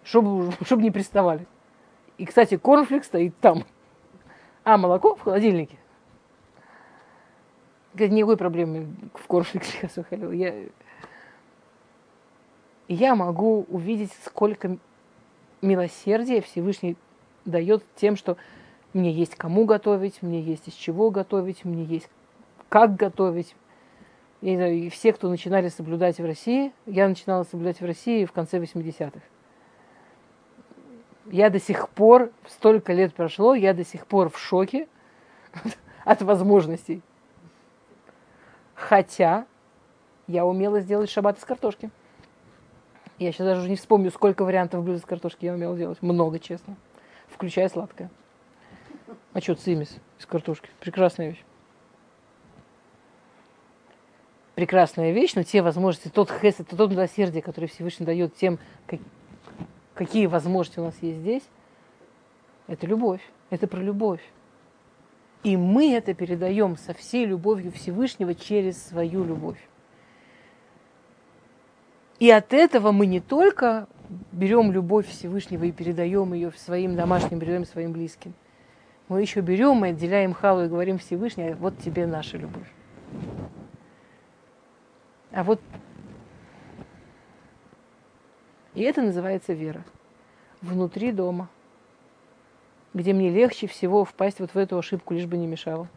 Чтобы, 0.03 0.51
чтобы 0.63 0.81
не 0.81 0.89
приставали. 0.89 1.45
И, 2.17 2.25
кстати, 2.25 2.57
корнфлик 2.57 3.03
стоит 3.03 3.37
там. 3.39 3.65
А 4.63 4.77
молоко 4.77 5.15
в 5.15 5.21
холодильнике. 5.21 5.77
Никакой 7.93 8.37
проблемы 8.37 8.87
в 9.13 9.27
корнфлексе 9.27 9.89
я 10.31 10.55
Я 12.87 13.15
могу 13.15 13.67
увидеть, 13.69 14.11
сколько 14.25 14.77
милосердия 15.61 16.41
Всевышний 16.41 16.97
дает 17.45 17.83
тем, 17.95 18.15
что 18.15 18.37
мне 18.93 19.11
есть 19.11 19.35
кому 19.35 19.65
готовить, 19.65 20.21
мне 20.21 20.41
есть 20.41 20.67
из 20.67 20.73
чего 20.73 21.11
готовить, 21.11 21.63
мне 21.63 21.83
есть 21.83 22.09
как 22.69 22.95
готовить. 22.95 23.55
Я 24.41 24.51
не 24.51 24.57
знаю, 24.57 24.73
и 24.75 24.89
все, 24.89 25.13
кто 25.13 25.29
начинали 25.29 25.69
соблюдать 25.69 26.19
в 26.19 26.25
России, 26.25 26.73
я 26.85 27.07
начинала 27.07 27.43
соблюдать 27.43 27.79
в 27.79 27.85
России 27.85 28.25
в 28.25 28.31
конце 28.31 28.57
80-х. 28.59 29.21
Я 31.27 31.49
до 31.49 31.59
сих 31.59 31.89
пор, 31.89 32.31
столько 32.47 32.93
лет 32.93 33.13
прошло, 33.13 33.53
я 33.53 33.73
до 33.73 33.85
сих 33.85 34.07
пор 34.07 34.29
в 34.29 34.39
шоке 34.39 34.87
от 36.05 36.21
возможностей. 36.23 37.01
Хотя 38.73 39.45
я 40.27 40.45
умела 40.45 40.81
сделать 40.81 41.09
шаббат 41.09 41.37
из 41.37 41.45
картошки. 41.45 41.91
Я 43.19 43.31
сейчас 43.31 43.45
даже 43.45 43.61
уже 43.61 43.69
не 43.69 43.75
вспомню, 43.75 44.09
сколько 44.09 44.43
вариантов 44.43 44.83
блюд 44.83 44.97
из 44.97 45.05
картошки 45.05 45.45
я 45.45 45.53
умела 45.53 45.77
делать. 45.77 46.01
Много, 46.01 46.39
честно. 46.39 46.75
Включая 47.29 47.69
сладкое. 47.69 48.09
А 49.33 49.41
что, 49.41 49.55
цимис 49.55 49.95
из 50.19 50.25
картошки? 50.25 50.69
Прекрасная 50.79 51.29
вещь. 51.29 51.43
Прекрасная 54.55 55.11
вещь, 55.11 55.33
но 55.35 55.43
те 55.43 55.61
возможности, 55.61 56.09
тот 56.09 56.29
хесед, 56.29 56.67
тот 56.67 56.91
милосердие, 56.91 57.41
который 57.41 57.67
Всевышний 57.67 58.05
дает 58.05 58.35
тем, 58.35 58.59
как, 58.85 58.99
какие 59.93 60.25
возможности 60.25 60.79
у 60.79 60.83
нас 60.83 60.95
есть 61.01 61.19
здесь, 61.19 61.43
это 62.67 62.85
любовь. 62.85 63.21
Это 63.49 63.67
про 63.67 63.79
любовь. 63.79 64.21
И 65.43 65.57
мы 65.57 65.93
это 65.93 66.13
передаем 66.13 66.77
со 66.77 66.93
всей 66.93 67.25
любовью 67.25 67.71
Всевышнего 67.71 68.35
через 68.35 68.81
свою 68.81 69.23
любовь. 69.23 69.59
И 72.19 72.29
от 72.29 72.53
этого 72.53 72.91
мы 72.91 73.07
не 73.07 73.19
только 73.19 73.87
берем 74.31 74.71
любовь 74.71 75.07
Всевышнего 75.07 75.63
и 75.63 75.71
передаем 75.71 76.33
ее 76.33 76.51
своим 76.51 76.95
домашним, 76.95 77.39
передаем 77.39 77.65
своим 77.65 77.93
близким 77.93 78.33
мы 79.11 79.19
еще 79.19 79.41
берем 79.41 79.83
и 79.83 79.89
отделяем 79.89 80.33
халу 80.33 80.63
и 80.63 80.67
говорим 80.69 80.97
Всевышний, 80.97 81.53
вот 81.55 81.77
тебе 81.79 82.07
наша 82.07 82.37
любовь. 82.37 82.71
А 85.33 85.43
вот 85.43 85.59
и 88.73 88.83
это 88.83 89.01
называется 89.01 89.51
вера. 89.51 89.83
Внутри 90.61 91.11
дома. 91.11 91.49
Где 92.93 93.11
мне 93.11 93.29
легче 93.29 93.67
всего 93.67 94.05
впасть 94.05 94.39
вот 94.39 94.51
в 94.51 94.57
эту 94.57 94.77
ошибку, 94.77 95.13
лишь 95.13 95.25
бы 95.25 95.35
не 95.35 95.45
мешало. 95.45 95.89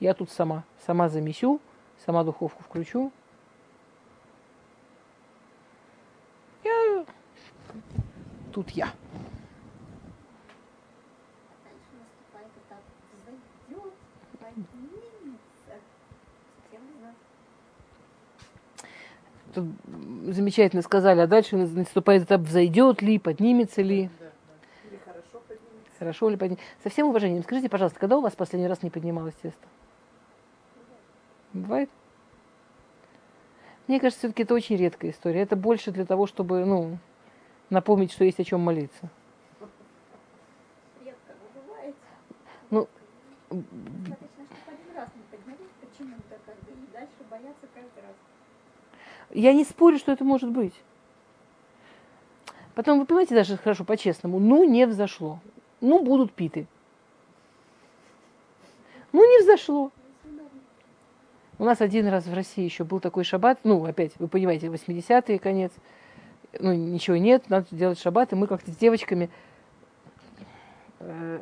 Я 0.00 0.14
тут 0.14 0.30
сама. 0.30 0.64
Сама 0.86 1.10
замесю, 1.10 1.60
сама 2.06 2.24
духовку 2.24 2.62
включу. 2.62 3.12
Я... 6.64 7.04
Тут 8.50 8.70
я. 8.70 8.94
Тут 19.58 20.34
замечательно 20.34 20.82
сказали, 20.82 21.20
а 21.20 21.26
дальше 21.26 21.56
наступает 21.56 22.22
этап, 22.24 22.42
взойдет 22.42 23.02
ли, 23.02 23.18
поднимется 23.18 23.82
ли. 23.82 24.10
хорошо 25.04 25.42
поднимется. 25.46 25.98
Хорошо 25.98 26.28
ли 26.28 26.36
поднимется. 26.36 26.66
Со 26.82 26.90
всем 26.90 27.08
уважением, 27.08 27.42
скажите, 27.42 27.68
пожалуйста, 27.68 27.98
когда 27.98 28.18
у 28.18 28.20
вас 28.20 28.36
последний 28.36 28.68
раз 28.68 28.82
не 28.82 28.90
поднималось 28.90 29.34
тесто? 29.42 29.66
Бывает? 31.52 31.90
Мне 33.88 33.98
кажется, 33.98 34.20
все-таки 34.20 34.42
это 34.44 34.54
очень 34.54 34.76
редкая 34.76 35.10
история. 35.10 35.40
Это 35.40 35.56
больше 35.56 35.90
для 35.90 36.04
того, 36.04 36.26
чтобы, 36.26 36.64
ну, 36.64 36.98
напомнить, 37.70 38.12
что 38.12 38.24
есть 38.24 38.38
о 38.38 38.44
чем 38.44 38.60
молиться. 38.60 39.08
Ну, 42.70 42.86
Я 49.30 49.52
не 49.52 49.64
спорю, 49.64 49.98
что 49.98 50.12
это 50.12 50.24
может 50.24 50.50
быть. 50.50 50.74
Потом, 52.74 52.98
вы 52.98 53.06
понимаете, 53.06 53.34
даже 53.34 53.56
хорошо, 53.56 53.84
по-честному, 53.84 54.38
ну 54.38 54.64
не 54.64 54.86
взошло. 54.86 55.40
Ну 55.80 56.02
будут 56.02 56.32
питы. 56.32 56.66
Ну 59.12 59.28
не 59.28 59.42
взошло. 59.42 59.90
У 61.58 61.64
нас 61.64 61.80
один 61.80 62.06
раз 62.06 62.26
в 62.26 62.32
России 62.32 62.64
еще 62.64 62.84
был 62.84 63.00
такой 63.00 63.24
шаббат, 63.24 63.58
ну 63.64 63.84
опять, 63.84 64.12
вы 64.20 64.28
понимаете, 64.28 64.68
80-е 64.68 65.40
конец, 65.40 65.72
ну 66.60 66.72
ничего 66.72 67.16
нет, 67.16 67.50
надо 67.50 67.66
делать 67.72 67.98
шаббат, 67.98 68.32
и 68.32 68.36
мы 68.36 68.46
как-то 68.46 68.70
с 68.70 68.76
девочками, 68.76 69.28
э, 71.00 71.40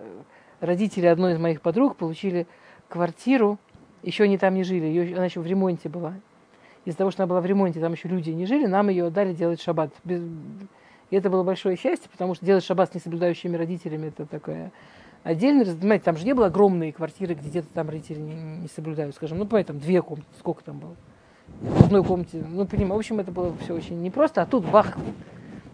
родители 0.61 1.05
одной 1.05 1.35
из 1.35 1.39
моих 1.39 1.61
подруг 1.61 1.97
получили 1.97 2.47
квартиру, 2.89 3.59
еще 4.03 4.25
они 4.25 4.39
там 4.39 4.55
не 4.55 4.63
жили, 4.63 4.87
ее, 4.87 5.17
она 5.17 5.27
еще 5.27 5.41
в 5.41 5.47
ремонте 5.47 5.91
была 5.91 6.15
из-за 6.87 6.97
того, 6.97 7.11
что 7.11 7.23
она 7.23 7.29
была 7.29 7.43
в 7.43 7.47
ремонте, 7.47 7.81
там 7.81 7.93
еще 7.93 8.09
люди 8.09 8.31
не 8.31 8.47
жили, 8.47 8.65
нам 8.67 8.89
ее 8.89 9.07
отдали 9.07 9.35
делать 9.35 9.61
шаббат. 9.61 9.93
И 10.07 11.15
это 11.15 11.29
было 11.29 11.43
большое 11.43 11.77
счастье, 11.77 12.09
потому 12.11 12.35
что 12.35 12.47
делать 12.47 12.65
шаббат 12.65 12.93
с 12.93 12.95
несоблюдающими 12.95 13.57
родителями, 13.57 14.09
это 14.09 14.25
такое 14.25 14.73
отдельно. 15.23 15.65
Понимаете, 15.65 16.05
там 16.05 16.17
же 16.17 16.25
не 16.25 16.33
было 16.33 16.47
огромные 16.47 16.93
квартиры, 16.93 17.35
где 17.35 17.49
где-то 17.49 17.69
там 17.75 17.91
родители 17.91 18.21
не, 18.21 18.35
не 18.35 18.69
соблюдают, 18.69 19.15
скажем. 19.15 19.39
Ну, 19.39 19.45
там 19.45 19.79
две 19.79 20.01
комнаты, 20.01 20.29
сколько 20.39 20.65
там 20.65 20.79
было? 20.79 20.97
В 21.61 21.85
одной 21.85 22.03
комнате, 22.03 22.45
ну, 22.49 22.67
понимаю, 22.67 22.95
в 22.95 22.99
общем, 22.99 23.21
это 23.21 23.31
было 23.31 23.55
все 23.63 23.75
очень 23.75 24.01
непросто. 24.03 24.43
А 24.43 24.47
тут 24.47 24.65
бах, 24.65 24.97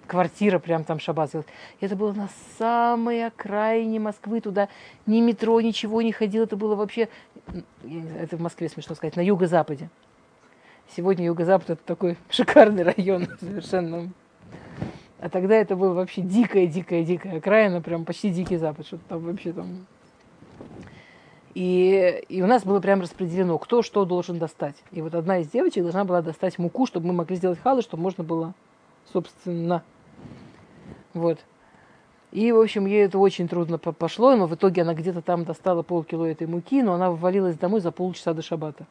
квартира 0.06 0.58
прям 0.58 0.84
там 0.84 0.98
шаббат 0.98 1.28
сделать. 1.28 1.46
Это 1.80 1.96
было 1.96 2.12
на 2.12 2.28
самой 2.58 3.26
окраине 3.26 3.98
Москвы, 4.00 4.40
туда 4.40 4.68
ни 5.06 5.20
метро, 5.20 5.60
ничего 5.60 6.02
не 6.02 6.12
ходило, 6.12 6.44
это 6.44 6.56
было 6.56 6.74
вообще, 6.74 7.08
это 7.84 8.36
в 8.36 8.40
Москве 8.40 8.68
смешно 8.68 8.94
сказать, 8.94 9.16
на 9.16 9.22
юго-западе. 9.22 9.88
Сегодня 10.94 11.24
Юго-Запад 11.26 11.70
это 11.70 11.82
такой 11.84 12.18
шикарный 12.30 12.82
район 12.82 13.26
совершенно. 13.40 14.10
А 15.20 15.28
тогда 15.28 15.54
это 15.54 15.76
было 15.76 15.94
вообще 15.94 16.20
дикая, 16.20 16.66
дикая, 16.66 17.04
дикая 17.04 17.38
окраина, 17.38 17.80
прям 17.80 18.04
почти 18.04 18.30
дикий 18.30 18.56
запад, 18.56 18.86
что-то 18.86 19.04
там 19.08 19.20
вообще 19.20 19.52
там. 19.52 19.86
И, 21.54 22.24
и 22.28 22.42
у 22.42 22.46
нас 22.46 22.64
было 22.64 22.80
прям 22.80 23.00
распределено, 23.00 23.56
кто 23.58 23.82
что 23.82 24.04
должен 24.04 24.38
достать. 24.38 24.76
И 24.90 25.00
вот 25.00 25.14
одна 25.14 25.38
из 25.38 25.48
девочек 25.48 25.82
должна 25.82 26.04
была 26.04 26.22
достать 26.22 26.58
муку, 26.58 26.86
чтобы 26.86 27.06
мы 27.06 27.12
могли 27.12 27.36
сделать 27.36 27.60
халы, 27.60 27.82
чтобы 27.82 28.02
можно 28.02 28.24
было, 28.24 28.54
собственно, 29.12 29.82
вот. 31.14 31.38
И, 32.32 32.50
в 32.50 32.58
общем, 32.58 32.86
ей 32.86 33.04
это 33.04 33.18
очень 33.18 33.46
трудно 33.46 33.78
пошло, 33.78 34.34
но 34.34 34.46
в 34.46 34.54
итоге 34.54 34.82
она 34.82 34.94
где-то 34.94 35.20
там 35.20 35.44
достала 35.44 35.82
полкило 35.82 36.24
этой 36.24 36.46
муки, 36.46 36.82
но 36.82 36.94
она 36.94 37.10
ввалилась 37.10 37.56
домой 37.56 37.80
за 37.80 37.92
полчаса 37.92 38.32
до 38.32 38.42
шабата. 38.42 38.86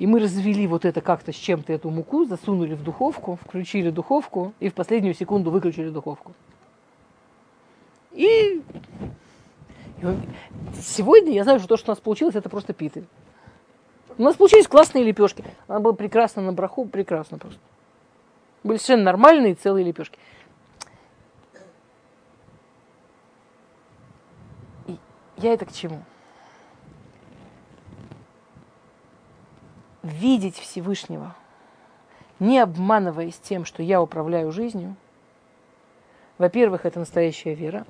И 0.00 0.06
мы 0.06 0.18
развели 0.18 0.66
вот 0.66 0.86
это 0.86 1.02
как-то 1.02 1.30
с 1.30 1.36
чем-то, 1.36 1.74
эту 1.74 1.90
муку, 1.90 2.24
засунули 2.24 2.74
в 2.74 2.82
духовку, 2.82 3.36
включили 3.36 3.90
духовку 3.90 4.54
и 4.58 4.70
в 4.70 4.74
последнюю 4.74 5.12
секунду 5.12 5.50
выключили 5.50 5.90
духовку. 5.90 6.32
И 8.12 8.62
сегодня 10.80 11.32
я 11.32 11.44
знаю, 11.44 11.58
что 11.58 11.68
то, 11.68 11.76
что 11.76 11.90
у 11.90 11.92
нас 11.92 12.00
получилось, 12.00 12.34
это 12.34 12.48
просто 12.48 12.72
питы. 12.72 13.04
У 14.16 14.22
нас 14.22 14.36
получились 14.36 14.66
классные 14.66 15.04
лепешки. 15.04 15.44
Она 15.68 15.80
была 15.80 15.92
прекрасна 15.92 16.40
на 16.40 16.54
браху, 16.54 16.86
прекрасно 16.86 17.36
просто. 17.36 17.60
Были 18.62 18.78
совершенно 18.78 19.04
нормальные 19.04 19.54
целые 19.54 19.84
лепешки. 19.84 20.18
И 24.86 24.96
я 25.36 25.52
это 25.52 25.66
к 25.66 25.72
чему? 25.72 26.02
Видеть 30.20 30.58
Всевышнего, 30.58 31.34
не 32.40 32.58
обманываясь 32.58 33.38
тем, 33.38 33.64
что 33.64 33.82
я 33.82 34.02
управляю 34.02 34.52
жизнью, 34.52 34.96
во-первых, 36.36 36.84
это 36.84 36.98
настоящая 36.98 37.54
вера. 37.54 37.86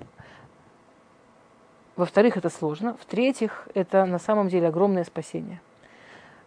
Во-вторых, 1.97 2.37
это 2.37 2.49
сложно. 2.49 2.97
В-третьих, 3.01 3.67
это 3.75 4.05
на 4.05 4.21
самом 4.21 4.49
деле 4.49 4.69
огромное 4.69 5.03
спасение. 5.03 5.61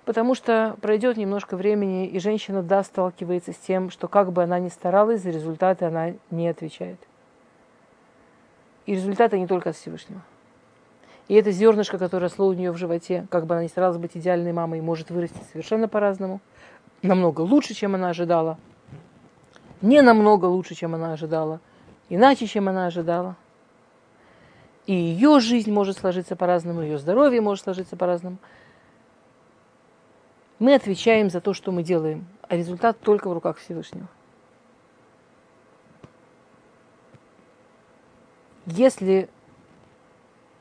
Потому 0.06 0.36
что 0.36 0.78
пройдет 0.82 1.18
немножко 1.18 1.58
времени, 1.58 2.08
и 2.08 2.18
женщина, 2.18 2.64
да, 2.64 2.82
сталкивается 2.84 3.52
с 3.52 3.58
тем, 3.58 3.90
что 3.90 4.08
как 4.08 4.32
бы 4.32 4.42
она 4.42 4.60
ни 4.60 4.70
старалась, 4.70 5.22
за 5.22 5.32
результаты 5.32 5.84
она 5.84 6.14
не 6.32 6.48
отвечает. 6.48 7.00
И 8.86 8.96
результаты 8.96 9.38
не 9.38 9.48
только 9.48 9.72
от 9.72 9.76
Всевышнего. 9.76 10.22
И 11.28 11.36
это 11.36 11.52
зернышко, 11.52 11.98
которое 11.98 12.24
росло 12.24 12.48
у 12.48 12.54
нее 12.54 12.72
в 12.72 12.78
животе, 12.78 13.28
как 13.30 13.46
бы 13.46 13.56
она 13.56 13.64
ни 13.64 13.68
старалась 13.68 13.98
быть 13.98 14.16
идеальной 14.16 14.52
мамой, 14.52 14.82
может 14.82 15.10
вырасти 15.10 15.40
совершенно 15.52 15.88
по-разному. 15.88 16.42
Намного 17.02 17.42
лучше, 17.42 17.74
чем 17.74 17.96
она 17.96 18.10
ожидала. 18.10 18.58
Не 19.82 20.02
намного 20.02 20.46
лучше, 20.46 20.76
чем 20.76 20.96
она 20.96 21.14
ожидала. 21.14 21.60
Иначе, 22.10 22.48
чем 22.48 22.70
она 22.70 22.88
ожидала. 22.88 23.36
И 24.86 24.94
ее 24.94 25.40
жизнь 25.40 25.72
может 25.72 25.98
сложиться 25.98 26.36
по-разному, 26.36 26.82
ее 26.82 26.98
здоровье 26.98 27.40
может 27.40 27.64
сложиться 27.64 27.96
по-разному. 27.96 28.38
Мы 30.60 30.76
отвечаем 30.76 31.30
за 31.30 31.42
то, 31.42 31.54
что 31.54 31.72
мы 31.72 31.84
делаем, 31.84 32.26
а 32.48 32.56
результат 32.56 33.00
только 33.00 33.30
в 33.30 33.34
руках 33.34 33.58
Всевышнего. 33.58 34.08
Если 38.66 39.30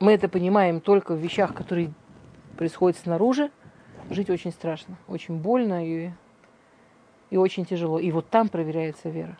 мы 0.02 0.14
это 0.14 0.28
понимаем 0.28 0.80
только 0.80 1.14
в 1.14 1.18
вещах, 1.18 1.54
которые 1.54 1.92
происходят 2.56 2.98
снаружи, 2.98 3.52
жить 4.10 4.30
очень 4.30 4.50
страшно, 4.50 4.96
очень 5.06 5.36
больно 5.36 5.86
и, 5.86 6.10
и 7.30 7.36
очень 7.36 7.64
тяжело. 7.64 8.00
И 8.00 8.10
вот 8.10 8.28
там 8.28 8.48
проверяется 8.48 9.10
вера. 9.10 9.38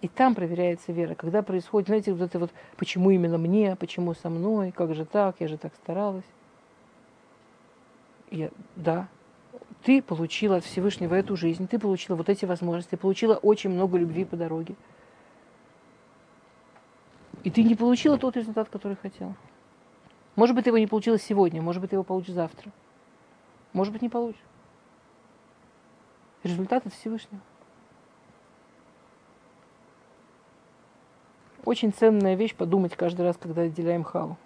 И 0.00 0.08
там 0.08 0.34
проверяется 0.34 0.92
вера. 0.92 1.14
Когда 1.14 1.42
происходит, 1.42 1.88
знаете, 1.88 2.14
вот 2.14 2.22
это 2.22 2.38
вот, 2.38 2.50
почему 2.78 3.10
именно 3.10 3.36
мне, 3.36 3.76
почему 3.76 4.14
со 4.14 4.30
мной, 4.30 4.72
как 4.72 4.94
же 4.94 5.04
так, 5.04 5.36
я 5.40 5.48
же 5.48 5.58
так 5.58 5.74
старалась. 5.74 6.24
Я, 8.30 8.48
да, 8.76 9.08
ты 9.84 10.00
получила 10.00 10.56
от 10.56 10.64
Всевышнего 10.64 11.14
эту 11.14 11.36
жизнь, 11.36 11.68
ты 11.68 11.78
получила 11.78 12.16
вот 12.16 12.30
эти 12.30 12.46
возможности, 12.46 12.94
получила 12.94 13.34
очень 13.34 13.68
много 13.68 13.98
любви 13.98 14.24
по 14.24 14.36
дороге. 14.36 14.74
И 17.46 17.50
ты 17.52 17.62
не 17.62 17.76
получила 17.76 18.18
тот 18.18 18.36
результат, 18.36 18.68
который 18.70 18.96
хотела. 18.96 19.36
Может 20.34 20.56
быть, 20.56 20.64
ты 20.64 20.70
его 20.70 20.78
не 20.78 20.88
получила 20.88 21.16
сегодня, 21.16 21.62
может 21.62 21.80
быть, 21.80 21.90
ты 21.90 21.94
его 21.94 22.02
получишь 22.02 22.34
завтра. 22.34 22.72
Может 23.72 23.92
быть, 23.92 24.02
не 24.02 24.08
получишь. 24.08 24.42
Результат 26.42 26.84
от 26.84 26.92
Всевышнего. 26.92 27.40
Очень 31.64 31.92
ценная 31.92 32.34
вещь 32.34 32.56
подумать 32.56 32.96
каждый 32.96 33.22
раз, 33.22 33.36
когда 33.36 33.62
отделяем 33.62 34.02
халу. 34.02 34.36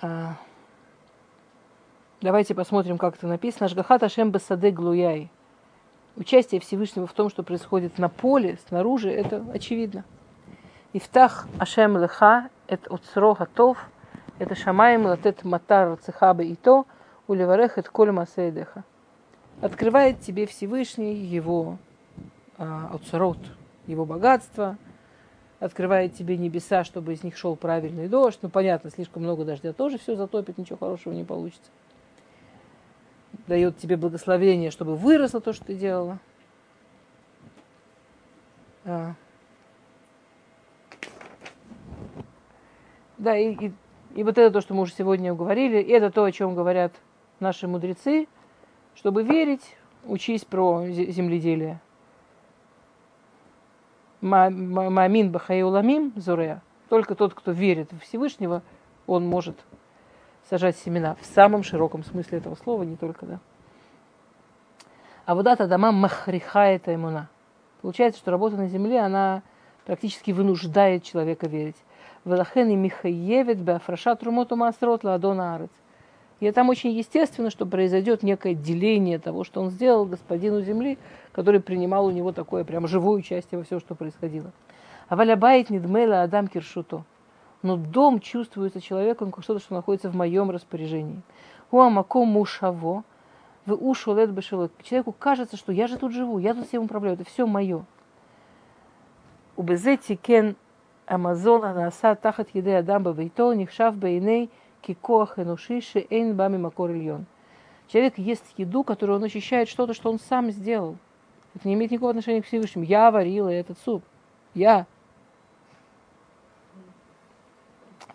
А, 0.00 0.36
давайте 2.20 2.54
посмотрим, 2.54 2.98
как 2.98 3.16
это 3.16 3.26
написано. 3.26 3.66
Ашгахат 3.66 4.04
Ашем 4.04 4.30
Басаде 4.30 4.70
Глуяй. 4.70 5.28
Участие 6.16 6.60
Всевышнего 6.60 7.06
в 7.06 7.12
том, 7.12 7.28
что 7.28 7.42
происходит 7.42 7.98
на 7.98 8.08
поле, 8.08 8.58
снаружи, 8.68 9.10
это 9.10 9.44
очевидно. 9.52 10.04
Ифтах 10.92 11.48
Ашем 11.58 11.98
Леха, 11.98 12.50
это 12.68 12.92
Уцро 12.92 13.34
Хатов, 13.34 13.78
это 14.38 14.54
Шамаем 14.54 15.06
Латет 15.06 15.42
Матар 15.42 15.96
Цехабе 15.96 16.46
и 16.46 16.54
то, 16.54 16.86
Уливарех 17.26 17.78
это 17.78 17.90
Коль 17.90 18.12
Масейдеха. 18.12 18.84
Открывает 19.60 20.20
тебе 20.20 20.46
Всевышний 20.46 21.14
его 21.14 21.78
а, 22.58 22.96
его 23.86 24.04
богатство, 24.04 24.76
открывает 25.58 26.14
тебе 26.14 26.36
небеса, 26.36 26.84
чтобы 26.84 27.14
из 27.14 27.24
них 27.24 27.36
шел 27.36 27.56
правильный 27.56 28.08
дождь. 28.08 28.38
Ну, 28.42 28.48
понятно, 28.48 28.90
слишком 28.90 29.22
много 29.22 29.44
дождя 29.44 29.72
тоже 29.72 29.98
все 29.98 30.14
затопит, 30.14 30.58
ничего 30.58 30.78
хорошего 30.78 31.12
не 31.12 31.24
получится. 31.24 31.70
Дает 33.46 33.78
тебе 33.78 33.96
благословение, 33.96 34.70
чтобы 34.70 34.96
выросло 34.96 35.40
то, 35.40 35.52
что 35.52 35.64
ты 35.66 35.74
делала. 35.74 36.18
А. 38.84 39.14
Да, 43.18 43.36
и, 43.36 43.54
и, 43.54 43.72
и 44.14 44.24
вот 44.24 44.38
это 44.38 44.50
то, 44.50 44.60
что 44.60 44.74
мы 44.74 44.82
уже 44.82 44.92
сегодня 44.92 45.34
говорили, 45.34 45.80
и 45.80 45.90
это 45.90 46.10
то, 46.10 46.24
о 46.24 46.32
чем 46.32 46.54
говорят 46.54 46.92
наши 47.40 47.66
мудрецы, 47.66 48.28
чтобы 48.94 49.22
верить, 49.22 49.76
учись 50.04 50.44
про 50.44 50.86
земледелие. 50.86 51.80
Мамин 54.20 55.30
Бахаюламим 55.30 56.12
Зурея. 56.16 56.62
Только 56.88 57.14
тот, 57.14 57.34
кто 57.34 57.52
верит 57.52 57.92
в 57.92 58.00
Всевышнего, 58.00 58.62
он 59.06 59.26
может 59.26 59.56
сажать 60.48 60.76
семена 60.76 61.16
в 61.20 61.26
самом 61.26 61.62
широком 61.62 62.04
смысле 62.04 62.38
этого 62.38 62.54
слова, 62.54 62.82
не 62.82 62.96
только, 62.96 63.26
да. 63.26 63.40
А 65.26 65.34
вот 65.34 65.46
эта 65.46 65.66
дома 65.66 65.90
махрихает 65.90 66.88
имуна. 66.88 67.28
Получается, 67.80 68.20
что 68.20 68.30
работа 68.30 68.56
на 68.56 68.68
земле, 68.68 69.00
она 69.00 69.42
практически 69.86 70.32
вынуждает 70.32 71.02
человека 71.02 71.46
верить. 71.46 71.76
Велахен 72.24 72.68
и 72.68 72.76
Михаевит 72.76 73.58
Беафраша 73.58 74.16
Трумоту 74.16 74.56
Масрот 74.56 75.04
Ладона 75.04 75.56
Арец. 75.56 75.70
И 76.40 76.50
там 76.50 76.68
очень 76.68 76.90
естественно, 76.90 77.50
что 77.50 77.64
произойдет 77.64 78.22
некое 78.22 78.54
деление 78.54 79.18
того, 79.18 79.44
что 79.44 79.60
он 79.60 79.70
сделал 79.70 80.04
господину 80.04 80.60
земли, 80.60 80.98
который 81.32 81.60
принимал 81.60 82.06
у 82.06 82.10
него 82.10 82.32
такое 82.32 82.64
прям 82.64 82.86
живое 82.88 83.18
участие 83.18 83.58
во 83.58 83.64
всем, 83.64 83.80
что 83.80 83.94
происходило. 83.94 84.50
А 85.08 85.16
валябайт 85.16 85.70
недмела 85.70 86.22
Адам 86.22 86.48
Киршуто. 86.48 87.04
Но 87.64 87.76
дом 87.76 88.20
чувствуется 88.20 88.80
человеком 88.80 89.32
как 89.32 89.42
что-то, 89.42 89.58
что 89.58 89.74
находится 89.74 90.08
в 90.08 90.14
моем 90.14 90.52
распоряжении. 90.52 91.20
Уамако 91.72 92.24
мушаво, 92.24 93.02
вы 93.66 93.74
ушу 93.74 94.14
лет 94.14 94.30
бешелот. 94.30 94.70
Человеку 94.84 95.12
кажется, 95.18 95.56
что 95.56 95.72
я 95.72 95.88
же 95.88 95.98
тут 95.98 96.12
живу, 96.12 96.38
я 96.38 96.54
тут 96.54 96.68
всем 96.68 96.84
управляю, 96.84 97.16
это 97.16 97.24
все 97.24 97.46
мое. 97.46 97.84
Убезети 99.56 100.14
кен 100.14 100.54
Амазон 101.06 101.64
анаса 101.64 102.14
тахат 102.14 102.50
еды 102.52 102.74
Адам 102.74 103.02
бавейто, 103.02 103.52
нихшав 103.54 103.96
бейней– 103.96 104.50
кикоах 104.84 105.38
энуши 105.38 105.80
шеэйн 105.80 106.36
бами 106.36 106.58
макор 106.58 106.90
ильон. 106.90 107.26
Человек 107.88 108.18
ест 108.18 108.44
еду, 108.56 108.84
которую 108.84 109.18
он 109.18 109.24
ощущает 109.24 109.68
что-то, 109.68 109.94
что 109.94 110.10
он 110.10 110.18
сам 110.18 110.50
сделал. 110.50 110.96
Это 111.54 111.68
не 111.68 111.74
имеет 111.74 111.90
никакого 111.90 112.10
отношения 112.10 112.42
к 112.42 112.46
Всевышнему. 112.46 112.84
Я 112.84 113.10
варила 113.10 113.48
этот 113.48 113.78
суп. 113.84 114.02
Я. 114.54 114.86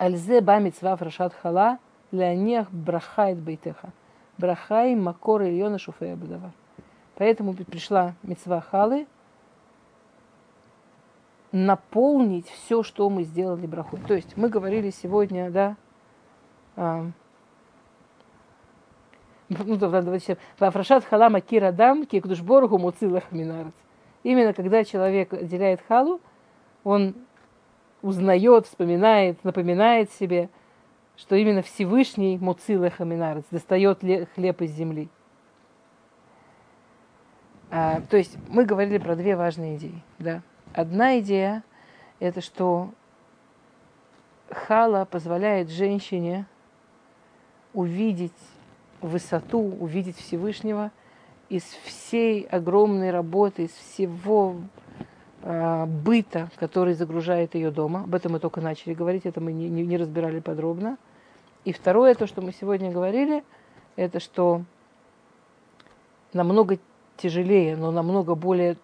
Альзе 0.00 0.40
бами 0.40 0.70
цвав 0.70 1.02
рашат 1.02 1.34
хала 1.34 1.78
леонех 2.10 2.72
брахайт 2.72 3.38
бейтеха. 3.38 3.90
Брахай 4.38 4.94
макор 4.94 5.42
ильона 5.42 5.78
шуфея 5.78 6.16
бедава. 6.16 6.52
Поэтому 7.16 7.52
пришла 7.52 8.14
мецва 8.22 8.62
халы 8.62 9.06
наполнить 11.52 12.48
все, 12.48 12.82
что 12.82 13.10
мы 13.10 13.24
сделали 13.24 13.66
брахой. 13.66 14.00
То 14.00 14.14
есть 14.14 14.38
мы 14.38 14.48
говорили 14.48 14.88
сегодня, 14.88 15.50
да, 15.50 15.76
ну, 19.50 19.76
давайте 19.76 20.38
Вафрашат 20.58 21.04
халама 21.04 21.42
кирадам 21.42 22.06
кикдушборгу 22.06 22.78
муцилах 22.78 23.30
минарец. 23.32 23.74
Именно 24.22 24.54
когда 24.54 24.82
человек 24.82 25.34
отделяет 25.34 25.82
халу, 25.86 26.22
он 26.84 27.16
узнает, 28.02 28.66
вспоминает, 28.66 29.42
напоминает 29.44 30.10
себе, 30.12 30.48
что 31.16 31.36
именно 31.36 31.62
Всевышний 31.62 32.38
Муцилах 32.38 33.00
Аминарец 33.00 33.44
достает 33.50 34.00
хлеб 34.34 34.62
из 34.62 34.70
земли. 34.72 35.08
А, 37.70 38.00
то 38.10 38.16
есть 38.16 38.36
мы 38.48 38.64
говорили 38.64 38.98
про 38.98 39.14
две 39.16 39.36
важные 39.36 39.76
идеи. 39.76 40.02
Да? 40.18 40.42
Одна 40.72 41.20
идея– 41.20 41.62
это 42.20 42.40
что 42.40 42.90
хала 44.50 45.04
позволяет 45.04 45.70
женщине 45.70 46.46
увидеть 47.72 48.32
высоту, 49.00 49.60
увидеть 49.60 50.16
Всевышнего 50.16 50.90
из 51.48 51.62
всей 51.84 52.42
огромной 52.44 53.10
работы, 53.10 53.64
из 53.64 53.72
всего 53.72 54.56
быта, 55.42 56.50
который 56.58 56.94
загружает 56.94 57.54
ее 57.54 57.70
дома. 57.70 58.04
Об 58.04 58.14
этом 58.14 58.32
мы 58.32 58.40
только 58.40 58.60
начали 58.60 58.94
говорить, 58.94 59.24
это 59.24 59.40
мы 59.40 59.52
не, 59.52 59.68
не, 59.68 59.86
не 59.86 59.96
разбирали 59.96 60.40
подробно. 60.40 60.98
И 61.64 61.72
второе, 61.72 62.14
то, 62.14 62.26
что 62.26 62.42
мы 62.42 62.52
сегодня 62.52 62.90
говорили, 62.90 63.42
это 63.96 64.20
что 64.20 64.62
намного 66.32 66.78
тяжелее, 67.16 67.76
но 67.76 67.90
намного 67.90 68.34
более 68.34 68.76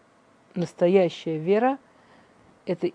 настоящая 0.54 1.38
вера– 1.38 1.78
это 2.66 2.90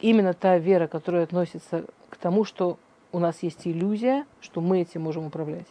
именно 0.00 0.32
та 0.32 0.58
вера, 0.58 0.86
которая 0.86 1.24
относится 1.24 1.84
к 2.08 2.16
тому, 2.16 2.44
что 2.44 2.78
у 3.12 3.18
нас 3.18 3.42
есть 3.42 3.66
иллюзия, 3.66 4.24
что 4.40 4.60
мы 4.60 4.80
этим 4.80 5.02
можем 5.02 5.26
управлять. 5.26 5.66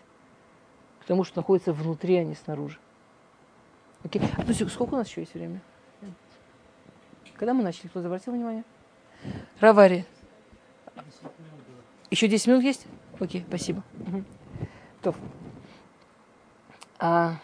К 1.01 1.05
тому, 1.05 1.23
что 1.23 1.37
находится 1.37 1.73
внутри, 1.73 2.17
а 2.17 2.23
не 2.23 2.35
снаружи. 2.35 2.77
Окей. 4.03 4.21
Ну, 4.45 4.53
сколько 4.53 4.95
у 4.95 4.97
нас 4.97 5.07
еще 5.07 5.21
есть 5.21 5.33
время? 5.33 5.61
Когда 7.37 7.53
мы 7.53 7.63
начали? 7.63 7.87
Кто 7.87 7.99
обратил 7.99 8.33
внимание? 8.33 8.63
Равари. 9.59 10.05
Еще 12.09 12.27
10 12.27 12.47
минут 12.47 12.63
есть? 12.63 12.85
Окей, 13.19 13.43
спасибо. 13.47 13.83
Угу. 13.99 14.23
То. 15.01 15.15
А... 16.99 17.35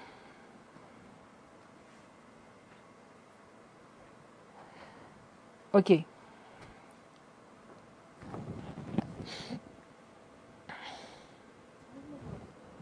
Окей. 5.74 6.06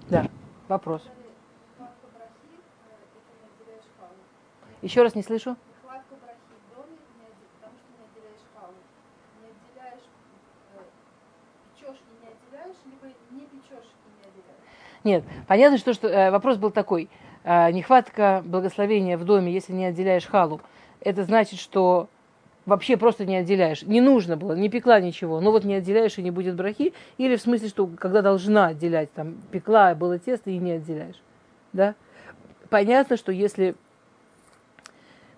Да, 0.10 0.28
вопрос. 0.68 1.03
Еще 4.82 5.03
раз 5.03 5.14
не 5.14 5.24
слышу. 5.24 5.55
Нет, 15.04 15.24
понятно, 15.47 15.78
что, 15.78 15.93
что 15.93 16.08
э, 16.08 16.32
вопрос 16.32 16.58
был 16.58 16.72
такой. 16.72 17.10
Э, 17.43 17.72
нехватка 17.72 18.43
благословения 18.45 19.18
в 19.18 19.26
доме, 19.26 19.54
если 19.54 19.74
не 19.74 19.86
отделяешь 19.86 20.26
халу, 20.26 20.62
это 21.02 21.24
значит, 21.24 21.60
что 21.60 22.10
вообще 22.66 22.97
просто 22.97 23.26
не 23.26 23.38
отделяешь. 23.38 23.84
Не 23.84 24.02
нужно 24.02 24.38
было, 24.38 24.54
не 24.54 24.70
пекла 24.70 25.00
ничего. 25.00 25.39
Ну 25.39 25.52
вот 25.52 25.64
не 25.64 25.76
отделяешь 25.76 26.18
и 26.18 26.22
не 26.22 26.32
будет 26.32 26.56
брахи. 26.56 26.93
Или 27.18 27.36
в 27.36 27.41
смысле, 27.41 27.70
что 27.70 27.88
когда 27.88 28.22
должна 28.22 28.68
отделять, 28.68 29.12
там 29.14 29.36
пекла, 29.52 29.95
было 29.95 30.20
тесто 30.20 30.50
и 30.50 30.58
не 30.58 30.74
отделяешь. 30.74 31.22
Да? 31.74 31.95
Понятно, 32.70 33.18
что 33.18 33.32
если 33.32 33.76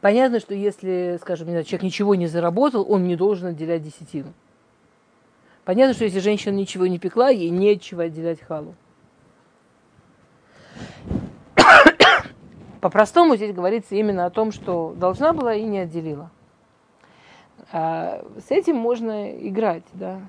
Понятно, 0.02 0.40
что 0.40 0.56
если, 0.56 1.20
скажем, 1.22 1.46
не 1.48 1.52
знаю, 1.52 1.64
человек 1.64 1.84
ничего 1.84 2.16
не 2.16 2.26
заработал, 2.26 2.84
он 2.90 3.04
не 3.04 3.16
должен 3.16 3.50
отделять 3.50 3.84
десятину. 3.84 4.34
Понятно, 5.64 5.94
что 5.94 6.06
если 6.06 6.18
женщина 6.18 6.56
ничего 6.56 6.88
не 6.88 6.98
пекла, 6.98 7.30
ей 7.30 7.52
нечего 7.52 8.04
отделять 8.04 8.42
халу. 8.42 8.74
По-простому 12.82 13.36
здесь 13.36 13.54
говорится 13.54 13.96
именно 13.96 14.26
о 14.26 14.32
том, 14.32 14.52
что 14.52 14.94
должна 14.98 15.34
была 15.34 15.54
и 15.54 15.64
не 15.64 15.80
отделила. 15.80 16.32
А 17.72 18.26
с 18.40 18.50
этим 18.50 18.76
можно 18.76 19.32
играть, 19.48 19.84
да. 19.94 20.20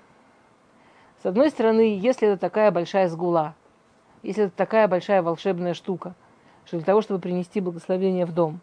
С 1.22 1.26
одной 1.26 1.48
стороны, 1.48 1.98
если 1.98 2.28
это 2.28 2.38
такая 2.38 2.70
большая 2.70 3.08
сгула, 3.08 3.54
если 4.22 4.44
это 4.44 4.54
такая 4.54 4.86
большая 4.86 5.22
волшебная 5.22 5.72
штука, 5.72 6.14
что 6.66 6.76
для 6.76 6.84
того, 6.84 7.00
чтобы 7.00 7.20
принести 7.20 7.60
благословение 7.60 8.26
в 8.26 8.32
дом, 8.32 8.60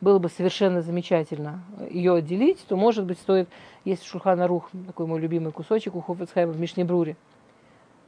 было 0.00 0.18
бы 0.18 0.28
совершенно 0.28 0.80
замечательно 0.80 1.62
ее 1.90 2.14
отделить, 2.14 2.64
то, 2.68 2.76
может 2.76 3.06
быть, 3.06 3.18
стоит, 3.18 3.48
есть 3.84 4.04
Шурхана 4.04 4.46
Рух, 4.46 4.70
такой 4.86 5.06
мой 5.06 5.18
любимый 5.18 5.52
кусочек 5.52 5.96
у 5.96 6.00
Хофицхайма 6.00 6.52
в 6.52 6.60
Мишнебруре. 6.60 7.16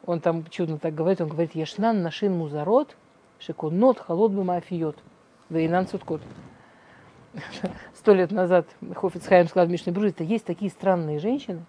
Он 0.07 0.21
там 0.21 0.45
чудно 0.49 0.79
так 0.79 0.95
говорит, 0.95 1.21
он 1.21 1.29
говорит, 1.29 1.55
Ешнан 1.55 2.03
нашин 2.03 2.37
музарот, 2.37 2.95
шекунот 3.39 3.99
халот 3.99 4.32
бы 4.32 4.45
мафиот, 4.45 4.99
вейнан 5.49 5.86
суткот 5.86 6.20
сто 7.95 8.14
лет 8.14 8.30
назад 8.30 8.66
Хофицхайм 8.95 9.49
сказал 9.49 9.66
в 9.66 9.70
Мишне 9.70 9.93
это 9.93 10.24
есть 10.24 10.45
такие 10.45 10.70
странные 10.70 11.18
женщины, 11.18 11.64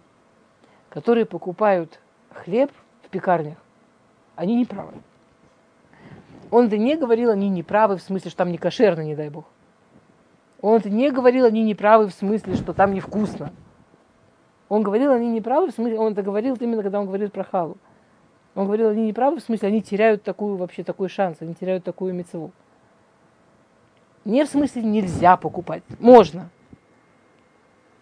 которые 0.89 1.25
покупают 1.25 1.99
хлеб 2.31 2.71
в 3.03 3.09
пекарнях. 3.09 3.57
Они 4.35 4.55
не 4.55 4.65
правы. 4.65 4.93
Он-то 6.51 6.77
не 6.77 6.95
говорил, 6.95 7.29
они 7.29 7.49
не 7.49 7.61
правы, 7.61 7.97
в 7.97 8.01
смысле, 8.01 8.29
что 8.29 8.37
там 8.37 8.51
не 8.51 8.57
кошерно, 8.57 9.01
не 9.01 9.15
дай 9.15 9.29
бог. 9.29 9.45
Он-то 10.61 10.89
не 10.89 11.11
говорил, 11.11 11.45
они 11.45 11.63
не 11.63 11.75
правы, 11.75 12.07
в 12.07 12.13
смысле, 12.13 12.55
что 12.55 12.73
там 12.73 12.93
невкусно. 12.93 13.51
Он 14.67 14.81
говорил, 14.81 15.11
они 15.11 15.29
не 15.29 15.41
правы, 15.41 15.71
в 15.71 15.75
смысле, 15.75 15.99
он 15.99 16.13
это 16.13 16.21
говорил 16.21 16.55
именно, 16.59 16.81
когда 16.81 16.99
он 16.99 17.05
говорит 17.05 17.31
про 17.31 17.43
халу. 17.43 17.77
Он 18.59 18.65
говорил, 18.65 18.89
они 18.89 19.05
не 19.05 19.13
правы, 19.13 19.39
в 19.39 19.43
смысле, 19.43 19.69
они 19.69 19.81
теряют 19.81 20.23
такую, 20.23 20.57
вообще 20.57 20.83
такой 20.83 21.07
шанс, 21.07 21.37
они 21.39 21.55
теряют 21.55 21.85
такую 21.85 22.13
мецву. 22.13 22.51
Не 24.25 24.43
в 24.43 24.49
смысле 24.49 24.83
нельзя 24.83 25.37
покупать. 25.37 25.81
Можно. 25.97 26.49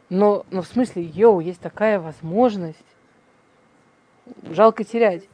Но, 0.10 0.48
но 0.50 0.64
в 0.64 0.68
смысле, 0.68 1.04
йоу, 1.04 1.42
есть 1.42 1.60
такая 1.60 2.00
возможность. 2.00 2.84
Жалко 4.50 4.84
терять. 4.84 5.30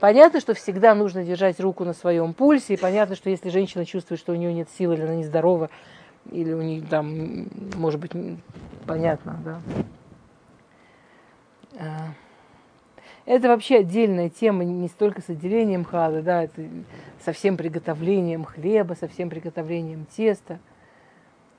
Понятно, 0.00 0.40
что 0.40 0.52
всегда 0.52 0.96
нужно 0.96 1.22
держать 1.22 1.60
руку 1.60 1.84
на 1.84 1.92
своем 1.92 2.34
пульсе, 2.34 2.74
и 2.74 2.76
понятно, 2.76 3.14
что 3.14 3.30
если 3.30 3.50
женщина 3.50 3.84
чувствует, 3.84 4.18
что 4.18 4.32
у 4.32 4.34
нее 4.34 4.52
нет 4.52 4.68
сил, 4.76 4.90
или 4.90 5.02
она 5.02 5.14
нездорова, 5.14 5.70
или 6.32 6.52
у 6.52 6.60
нее 6.60 6.82
там, 6.82 7.46
может 7.76 8.00
быть, 8.00 8.10
понятно, 8.84 9.62
да. 11.78 12.16
Это 13.26 13.48
вообще 13.48 13.78
отдельная 13.78 14.30
тема, 14.30 14.64
не 14.64 14.86
столько 14.88 15.20
с 15.20 15.28
отделением 15.28 15.84
халы, 15.84 16.22
да, 16.22 16.44
это 16.44 16.62
со 17.24 17.32
всем 17.32 17.56
приготовлением 17.56 18.44
хлеба, 18.44 18.94
со 18.94 19.08
всем 19.08 19.28
приготовлением 19.30 20.06
теста. 20.16 20.60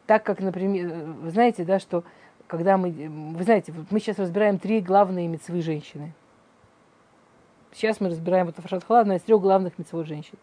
Так 0.05 0.24
как, 0.24 0.39
например, 0.39 0.88
вы 1.22 1.30
знаете, 1.30 1.65
да, 1.65 1.80
что 1.80 2.05
когда 2.47 2.78
мы, 2.78 2.89
вы 2.89 3.43
знаете, 3.43 3.74
мы 3.89 3.99
сейчас 3.99 4.18
разбираем 4.18 4.57
три 4.59 4.80
главные 4.80 5.28
мецвы 5.28 5.61
женщины. 5.61 6.13
Сейчас 7.74 7.99
мы 7.99 8.07
разбираем 8.07 8.45
вот 8.45 8.55
Фашат 8.55 8.86
Хала, 8.86 9.01
одна 9.01 9.18
из 9.18 9.22
трех 9.24 9.41
главных 9.41 9.78
мецвод 9.78 10.07
женщин. 10.07 10.38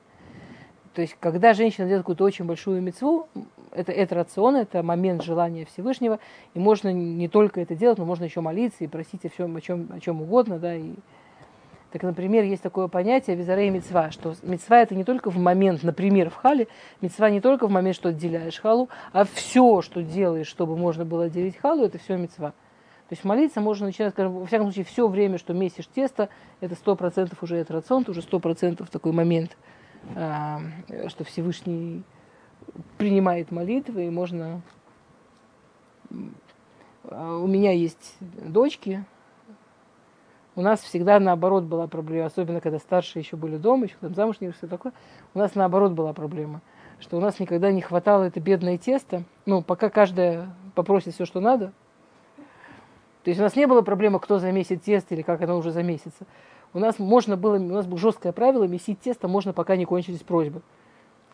То 0.93 1.01
есть, 1.01 1.17
когда 1.19 1.55
женщина 1.55 1.87
делает 1.87 2.03
какую-то 2.03 2.25
очень 2.25 2.45
большую 2.45 2.83
мецву, 2.83 3.29
это, 3.75 3.93
это 3.93 4.15
рацион, 4.15 4.57
это 4.57 4.83
момент 4.83 5.23
желания 5.23 5.65
Всевышнего, 5.65 6.19
и 6.55 6.59
можно 6.59 6.93
не 6.93 7.29
только 7.29 7.61
это 7.61 7.75
делать, 7.75 7.99
но 7.99 8.05
можно 8.05 8.25
еще 8.25 8.41
молиться 8.41 8.85
и 8.85 8.87
просить 8.87 9.25
о, 9.25 9.29
всем, 9.29 9.57
о, 9.57 9.61
чем, 9.61 9.89
о 9.93 10.01
чем 10.01 10.23
угодно, 10.23 10.59
да, 10.59 10.75
и 10.75 10.95
так, 11.95 12.03
например, 12.03 12.43
есть 12.43 12.61
такое 12.61 12.89
понятие 12.89 13.37
визарей 13.37 13.71
мецва, 13.71 14.11
что 14.11 14.35
мецва 14.43 14.81
это 14.81 14.97
не 14.97 15.05
только 15.05 15.31
в 15.31 15.37
момент, 15.39 15.85
например, 15.85 16.29
в 16.29 16.35
хале, 16.35 16.67
мецва 17.01 17.31
не 17.31 17.41
только 17.41 17.69
в 17.69 17.71
момент, 17.71 17.95
что 17.95 18.09
отделяешь 18.09 18.59
халу, 18.59 18.89
а 19.13 19.25
все, 19.25 19.81
что 19.81 20.03
делаешь, 20.03 20.49
чтобы 20.49 20.77
можно 20.77 21.05
было 21.05 21.27
отделить 21.27 21.57
халу, 21.57 21.85
это 21.85 21.99
все 21.99 22.17
мецва. 22.17 22.51
То 22.51 23.13
есть 23.13 23.23
молиться 23.23 23.61
можно 23.61 23.87
начинать, 23.87 24.13
скажем, 24.13 24.33
во 24.33 24.47
всяком 24.47 24.67
случае, 24.67 24.87
все 24.87 25.07
время, 25.07 25.39
что 25.39 25.55
месишь 25.55 25.87
тесто, 25.87 26.31
это 26.61 26.75
сто 26.75 26.97
процентов 26.97 27.41
уже 27.45 27.59
это 27.59 27.75
рацион, 27.75 28.03
это 28.03 28.11
уже 28.11 28.23
сто 28.23 28.41
процентов 28.41 28.91
такой 28.91 29.13
момент, 29.13 29.57
а, 30.17 30.63
что 31.07 31.23
Всевышний 31.23 32.03
принимает 32.99 33.51
молитвы, 33.51 34.07
и 34.07 34.11
можно... 34.11 34.63
У 36.11 37.47
меня 37.47 37.73
есть 37.73 38.17
дочки, 38.21 39.05
у 40.57 40.63
нас 40.63 40.81
всегда 40.81 41.19
наоборот 41.19 41.65
была 41.65 41.89
проблема, 41.89 42.27
особенно 42.27 42.61
когда 42.61 42.79
старшие 42.79 43.23
еще 43.23 43.37
были 43.37 43.57
дома, 43.57 43.87
еще 43.87 43.97
там 44.01 44.15
замуж 44.15 44.37
не 44.41 44.53
все 44.53 44.69
такое. 44.69 44.93
У 45.35 45.39
нас 45.39 45.57
наоборот 45.57 45.93
была 45.93 46.13
проблема, 46.13 46.61
что 47.01 47.17
у 47.17 47.21
нас 47.21 47.41
никогда 47.41 47.73
не 47.73 47.81
хватало 47.81 48.23
это 48.23 48.41
бедное 48.41 48.79
тесто. 48.79 49.25
Ну, 49.47 49.63
пока 49.63 49.91
каждая 49.91 50.55
попросит 50.77 51.15
все, 51.15 51.25
что 51.25 51.41
надо. 51.41 51.73
То 53.25 53.31
есть 53.31 53.41
у 53.41 53.43
нас 53.43 53.57
не 53.57 53.67
было 53.67 53.83
проблемы, 53.83 54.21
кто 54.21 54.39
замесит 54.39 54.83
тесто 54.83 55.15
или 55.15 55.23
как 55.23 55.43
оно 55.43 55.59
уже 55.59 55.73
замесится. 55.73 56.25
У 56.73 56.79
нас 56.79 56.99
можно 56.99 57.37
было, 57.37 57.57
у 57.57 57.59
нас 57.59 57.87
было 57.87 57.99
жесткое 57.99 58.33
правило, 58.33 58.65
месить 58.65 59.01
тесто 59.01 59.27
можно, 59.27 59.53
пока 59.53 59.77
не 59.77 59.87
кончились 59.87 60.21
просьбы. 60.21 60.63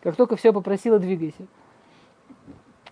Как 0.01 0.15
только 0.15 0.35
все 0.35 0.51
попросила, 0.51 0.99
двигайся. 0.99 1.45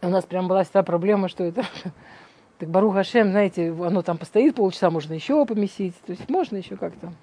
У 0.02 0.10
нас 0.10 0.26
прям 0.26 0.48
была 0.48 0.64
та 0.64 0.84
проблема, 0.84 1.28
что 1.28 1.44
это 1.44 1.64
так 2.60 2.70
Барух 2.70 2.94
Хашем, 2.94 3.32
знаете, 3.32 3.72
оно 3.72 4.02
там 4.02 4.18
постоит 4.18 4.56
полчаса, 4.56 4.90
можно 4.90 5.14
еще 5.14 5.46
помесить. 5.46 5.96
То 6.06 6.12
есть 6.12 6.30
можно 6.30 6.58
еще 6.58 6.78
как-то. 6.78 7.14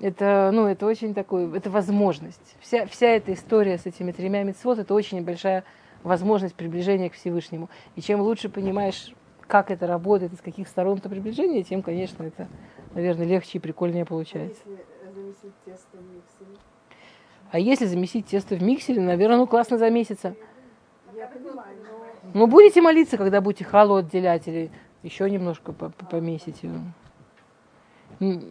Это, 0.00 0.50
ну, 0.52 0.66
это 0.66 0.86
очень 0.86 1.14
такой, 1.14 1.56
это 1.56 1.70
возможность. 1.70 2.56
Вся, 2.60 2.86
вся 2.86 3.06
эта 3.08 3.34
история 3.34 3.76
с 3.76 3.84
этими 3.84 4.12
тремя 4.12 4.42
митцвот, 4.44 4.78
это 4.78 4.94
очень 4.94 5.22
большая 5.22 5.62
возможность 6.02 6.54
приближения 6.54 7.10
к 7.10 7.14
Всевышнему. 7.14 7.68
И 7.96 8.00
чем 8.00 8.22
лучше 8.22 8.48
понимаешь, 8.48 9.14
как 9.46 9.70
это 9.70 9.86
работает, 9.86 10.32
из 10.32 10.40
каких 10.40 10.68
сторон 10.68 10.98
это 10.98 11.10
приближение, 11.10 11.62
тем, 11.62 11.82
конечно, 11.82 12.22
это, 12.22 12.48
наверное, 12.94 13.26
легче 13.26 13.58
и 13.58 13.60
прикольнее 13.60 14.06
получается. 14.06 14.62
Если 14.64 14.86
замесить 15.12 15.54
тесто 15.64 15.98
в 15.98 16.14
миксере? 16.14 16.29
А 17.50 17.58
если 17.58 17.86
замесить 17.86 18.26
тесто 18.26 18.54
в 18.54 18.62
миксере, 18.62 19.00
наверное, 19.00 19.38
ну 19.38 19.46
классно 19.46 19.76
замесится. 19.78 20.34
Ну, 22.32 22.46
будете 22.46 22.80
молиться, 22.80 23.16
когда 23.16 23.40
будете 23.40 23.64
халу 23.64 23.96
отделять 23.96 24.46
или 24.46 24.70
еще 25.02 25.28
немножко 25.28 25.72
по- 25.72 25.88
по- 25.90 26.06
помесите. 26.06 26.70
М. 28.20 28.42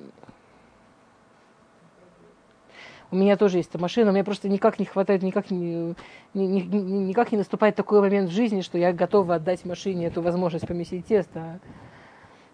У 3.11 3.15
меня 3.15 3.37
тоже 3.37 3.57
есть 3.57 3.69
эта 3.69 3.79
машина, 3.79 4.11
мне 4.11 4.23
просто 4.23 4.49
никак 4.49 4.77
не 4.77 4.85
хватает, 4.85 5.23
никак 5.23 5.49
не, 5.49 5.95
ни- 6.35 6.45
ни- 6.45 6.61
ни- 6.61 7.05
никак 7.07 7.31
не 7.31 7.39
наступает 7.39 7.75
такой 7.75 8.01
момент 8.01 8.29
в 8.29 8.33
жизни, 8.33 8.61
что 8.61 8.77
я 8.77 8.93
готова 8.93 9.35
отдать 9.35 9.65
машине 9.65 10.07
эту 10.07 10.21
возможность 10.21 10.67
помесить 10.67 11.07
тесто. 11.07 11.59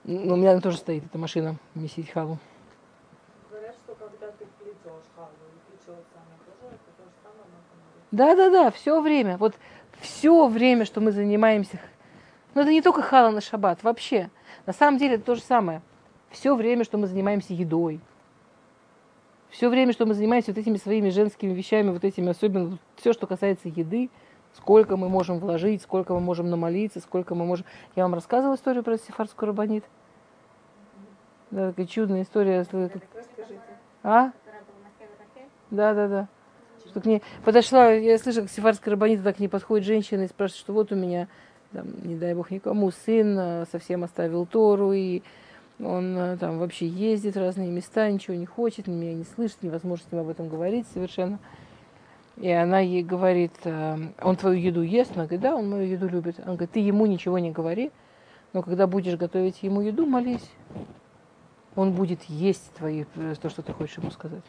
Но 0.06 0.36
у 0.36 0.38
меня 0.38 0.60
тоже 0.62 0.78
стоит, 0.78 1.06
эта 1.06 1.18
машина, 1.18 1.58
месить 1.74 2.10
халу. 2.12 2.38
Говорят, 3.50 3.76
что 3.84 3.96
когда 3.96 4.28
ты 4.28 4.46
плетешь 4.60 5.08
халу 5.16 5.30
и 5.50 5.72
печется 5.72 6.16
она 6.16 6.38
тоже, 6.62 6.76
это 6.76 6.92
то 6.98 7.04
же 7.04 7.12
самое 7.22 7.48
надо 8.16 8.36
Да, 8.36 8.36
да, 8.36 8.50
да, 8.50 8.72
все 8.72 9.02
время. 9.02 9.38
Вот 9.38 9.56
все 10.00 10.48
время, 10.48 10.86
что 10.86 11.02
мы 11.02 11.12
занимаемся. 11.12 11.80
Ну, 12.54 12.62
это 12.62 12.72
не 12.72 12.82
только 12.82 13.02
хала 13.02 13.32
на 13.32 13.42
шаббат, 13.42 13.84
вообще. 13.84 14.30
На 14.66 14.74
самом 14.74 14.98
деле 14.98 15.16
это 15.16 15.26
то 15.26 15.36
же 15.36 15.42
самое. 15.42 15.82
Все 16.30 16.56
время, 16.56 16.84
что 16.84 16.98
мы 16.98 17.08
занимаемся 17.08 17.54
едой. 17.54 18.00
Все 19.50 19.70
время, 19.70 19.94
что 19.94 20.06
мы 20.06 20.14
занимаемся 20.14 20.52
вот 20.52 20.58
этими 20.58 20.78
своими 20.78 21.10
женскими 21.10 21.54
вещами, 21.54 21.90
вот 21.92 22.04
этими 22.04 22.30
особенно 22.30 22.78
все, 22.98 23.14
что 23.14 23.28
касается 23.28 23.70
еды, 23.70 24.10
сколько 24.54 24.98
мы 24.98 25.08
можем 25.08 25.40
вложить, 25.40 25.82
сколько 25.82 26.14
мы 26.14 26.20
можем 26.20 26.50
намолиться, 26.50 27.00
сколько 27.00 27.36
мы 27.36 27.46
можем. 27.46 27.66
Я 27.96 28.04
вам 28.04 28.14
рассказывала 28.14 28.56
историю 28.56 28.84
про 28.84 28.98
сефардскую 28.98 29.48
рабанит? 29.48 29.86
Да, 31.52 31.70
такая 31.70 31.86
чудная 31.86 32.24
история. 32.24 32.60
расскажите. 32.60 33.02
А? 34.04 34.32
Да, 35.70 35.94
да, 35.94 36.08
да. 36.08 36.28
Что 36.96 37.02
к 37.02 37.08
ней 37.08 37.22
подошла, 37.44 37.92
я 37.92 38.18
слышала, 38.18 38.44
как 38.44 38.52
сефардская 38.54 38.94
рабанита 38.94 39.22
так 39.22 39.36
к 39.36 39.40
ней 39.40 39.50
подходит 39.50 39.86
женщина 39.86 40.22
и 40.22 40.28
спрашивает, 40.30 40.62
что 40.62 40.72
вот 40.72 40.94
у 40.94 40.96
меня, 40.96 41.28
там, 41.74 41.88
не 42.06 42.16
дай 42.16 42.34
бог 42.34 42.52
никому, 42.52 42.90
сын 42.90 43.38
э, 43.38 43.66
совсем 43.70 44.06
оставил 44.06 44.46
Тору, 44.46 44.94
и 44.94 45.22
он 45.84 46.18
э, 46.18 46.38
там 46.38 46.58
вообще 46.58 46.88
ездит 46.88 47.36
в 47.36 47.40
разные 47.40 47.70
места, 47.70 48.10
ничего 48.10 48.38
не 48.38 48.46
хочет, 48.46 48.88
меня 48.88 49.14
не 49.14 49.26
слышит, 49.26 49.58
невозможно 49.62 50.06
с 50.08 50.12
ним 50.14 50.22
об 50.22 50.30
этом 50.30 50.48
говорить 50.48 50.88
совершенно. 50.94 51.38
И 52.38 52.50
она 52.50 52.80
ей 52.80 53.04
говорит, 53.04 53.52
э, 53.66 53.98
он 54.22 54.38
твою 54.38 54.58
еду 54.58 54.82
ест? 54.82 55.12
Она 55.16 55.26
говорит, 55.26 55.42
да, 55.42 55.54
он 55.54 55.70
мою 55.70 55.86
еду 55.86 56.08
любит. 56.08 56.40
Она 56.40 56.54
говорит, 56.54 56.72
ты 56.72 56.80
ему 56.80 57.08
ничего 57.08 57.40
не 57.40 57.52
говори, 57.52 57.92
но 58.54 58.62
когда 58.62 58.88
будешь 58.88 59.18
готовить 59.18 59.64
ему 59.64 59.82
еду, 59.82 60.06
молись. 60.06 60.50
Он 61.76 61.92
будет 61.92 62.24
есть 62.24 62.72
твои, 62.76 63.04
э, 63.16 63.34
то, 63.42 63.50
что 63.50 63.62
ты 63.64 63.74
хочешь 63.74 63.98
ему 63.98 64.12
сказать. 64.12 64.44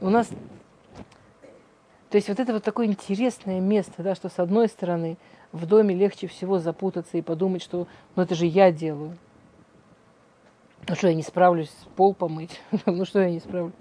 У 0.00 0.10
нас, 0.10 0.28
то 2.10 2.16
есть 2.16 2.28
вот 2.28 2.38
это 2.38 2.52
вот 2.52 2.62
такое 2.62 2.86
интересное 2.86 3.60
место, 3.60 4.02
да, 4.02 4.14
что 4.14 4.28
с 4.28 4.38
одной 4.38 4.68
стороны 4.68 5.16
в 5.52 5.66
доме 5.66 5.94
легче 5.94 6.26
всего 6.28 6.58
запутаться 6.58 7.18
и 7.18 7.22
подумать, 7.22 7.62
что 7.62 7.88
ну 8.14 8.22
это 8.22 8.34
же 8.34 8.46
я 8.46 8.70
делаю. 8.70 9.16
Ну 10.88 10.94
что, 10.94 11.08
я 11.08 11.14
не 11.14 11.22
справлюсь 11.22 11.72
пол 11.96 12.14
помыть? 12.14 12.60
ну 12.86 13.04
что 13.04 13.20
я 13.20 13.30
не 13.30 13.40
справлюсь? 13.40 13.74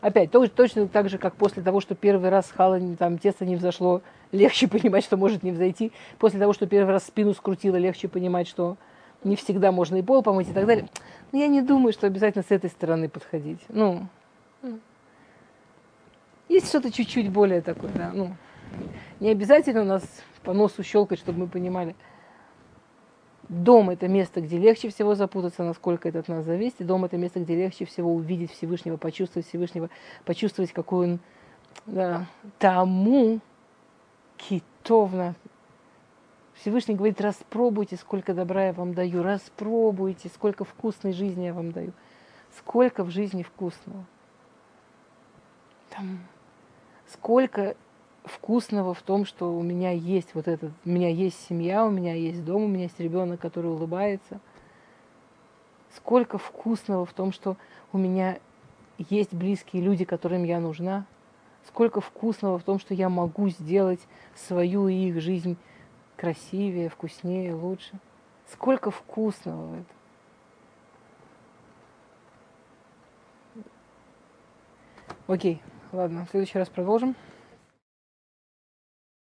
Опять, 0.00 0.30
то- 0.30 0.46
точно 0.48 0.88
так 0.88 1.10
же, 1.10 1.18
как 1.18 1.34
после 1.34 1.62
того, 1.62 1.80
что 1.80 1.94
первый 1.94 2.30
раз 2.30 2.50
хала, 2.50 2.78
не- 2.78 2.96
там 2.96 3.18
тесто 3.18 3.44
не 3.44 3.56
взошло, 3.56 4.00
легче 4.32 4.68
понимать, 4.68 5.04
что 5.04 5.16
может 5.16 5.42
не 5.42 5.50
взойти. 5.50 5.92
После 6.18 6.38
того, 6.38 6.52
что 6.52 6.66
первый 6.66 6.92
раз 6.92 7.06
спину 7.06 7.34
скрутило, 7.34 7.76
легче 7.76 8.08
понимать, 8.08 8.48
что 8.48 8.76
не 9.24 9.36
всегда 9.36 9.72
можно 9.72 9.96
и 9.96 10.02
пол 10.02 10.22
помыть 10.22 10.48
и 10.48 10.52
так 10.52 10.64
далее. 10.66 10.88
Но 11.32 11.38
я 11.40 11.48
не 11.48 11.60
думаю, 11.60 11.92
что 11.92 12.06
обязательно 12.06 12.42
с 12.42 12.50
этой 12.50 12.70
стороны 12.70 13.10
подходить. 13.10 13.60
Ну, 13.68 14.06
есть 16.50 16.68
что-то 16.68 16.90
чуть-чуть 16.92 17.30
более 17.30 17.62
такое, 17.62 17.90
да. 17.92 18.10
Ну, 18.12 18.34
не 19.20 19.30
обязательно 19.30 19.82
у 19.82 19.84
нас 19.84 20.02
по 20.42 20.52
носу 20.52 20.82
щелкать, 20.82 21.18
чтобы 21.18 21.40
мы 21.40 21.46
понимали. 21.46 21.94
Дом– 23.48 23.90
это 23.90 24.08
место, 24.08 24.40
где 24.40 24.58
легче 24.58 24.90
всего 24.90 25.14
запутаться, 25.14 25.64
насколько 25.64 26.08
это 26.08 26.20
от 26.20 26.28
нас 26.28 26.44
зависит. 26.44 26.80
И 26.80 26.84
дом– 26.84 27.04
это 27.06 27.16
место, 27.16 27.40
где 27.40 27.56
легче 27.56 27.84
всего 27.84 28.14
увидеть 28.14 28.52
Всевышнего, 28.52 28.96
почувствовать 28.96 29.46
Всевышнего, 29.48 29.90
почувствовать, 30.24 30.72
какой 30.72 31.12
он 31.12 31.20
да, 31.86 32.26
тому 32.58 33.40
китовно. 34.36 35.34
Всевышний 36.54 36.94
говорит, 36.94 37.20
распробуйте, 37.20 37.96
сколько 37.96 38.34
добра 38.34 38.66
я 38.66 38.72
вам 38.72 38.92
даю, 38.92 39.22
распробуйте, 39.22 40.28
сколько 40.28 40.64
вкусной 40.64 41.12
жизни 41.12 41.46
я 41.46 41.54
вам 41.54 41.72
даю. 41.72 41.92
Сколько 42.56 43.04
в 43.04 43.10
жизни 43.10 43.42
вкусного. 43.42 44.04
Там, 45.90 46.20
сколько 47.12 47.76
вкусного 48.24 48.94
в 48.94 49.02
том, 49.02 49.24
что 49.24 49.56
у 49.56 49.62
меня 49.62 49.90
есть 49.90 50.34
вот 50.34 50.48
этот, 50.48 50.72
у 50.84 50.88
меня 50.88 51.08
есть 51.08 51.38
семья, 51.48 51.86
у 51.86 51.90
меня 51.90 52.14
есть 52.14 52.44
дом, 52.44 52.64
у 52.64 52.68
меня 52.68 52.84
есть 52.84 53.00
ребенок, 53.00 53.40
который 53.40 53.70
улыбается. 53.70 54.40
Сколько 55.96 56.38
вкусного 56.38 57.04
в 57.04 57.12
том, 57.12 57.32
что 57.32 57.56
у 57.92 57.98
меня 57.98 58.38
есть 58.98 59.34
близкие 59.34 59.82
люди, 59.82 60.04
которым 60.04 60.44
я 60.44 60.60
нужна. 60.60 61.06
Сколько 61.66 62.00
вкусного 62.00 62.58
в 62.58 62.62
том, 62.62 62.78
что 62.78 62.94
я 62.94 63.08
могу 63.08 63.48
сделать 63.48 64.00
свою 64.34 64.88
и 64.88 64.94
их 64.94 65.20
жизнь 65.20 65.56
красивее, 66.16 66.88
вкуснее, 66.88 67.54
лучше. 67.54 67.98
Сколько 68.52 68.90
вкусного 68.90 69.66
в 69.66 69.72
этом. 69.74 69.96
Окей, 75.26 75.62
ладно, 75.92 76.26
в 76.26 76.30
следующий 76.30 76.58
раз 76.58 76.68
продолжим. 76.68 77.14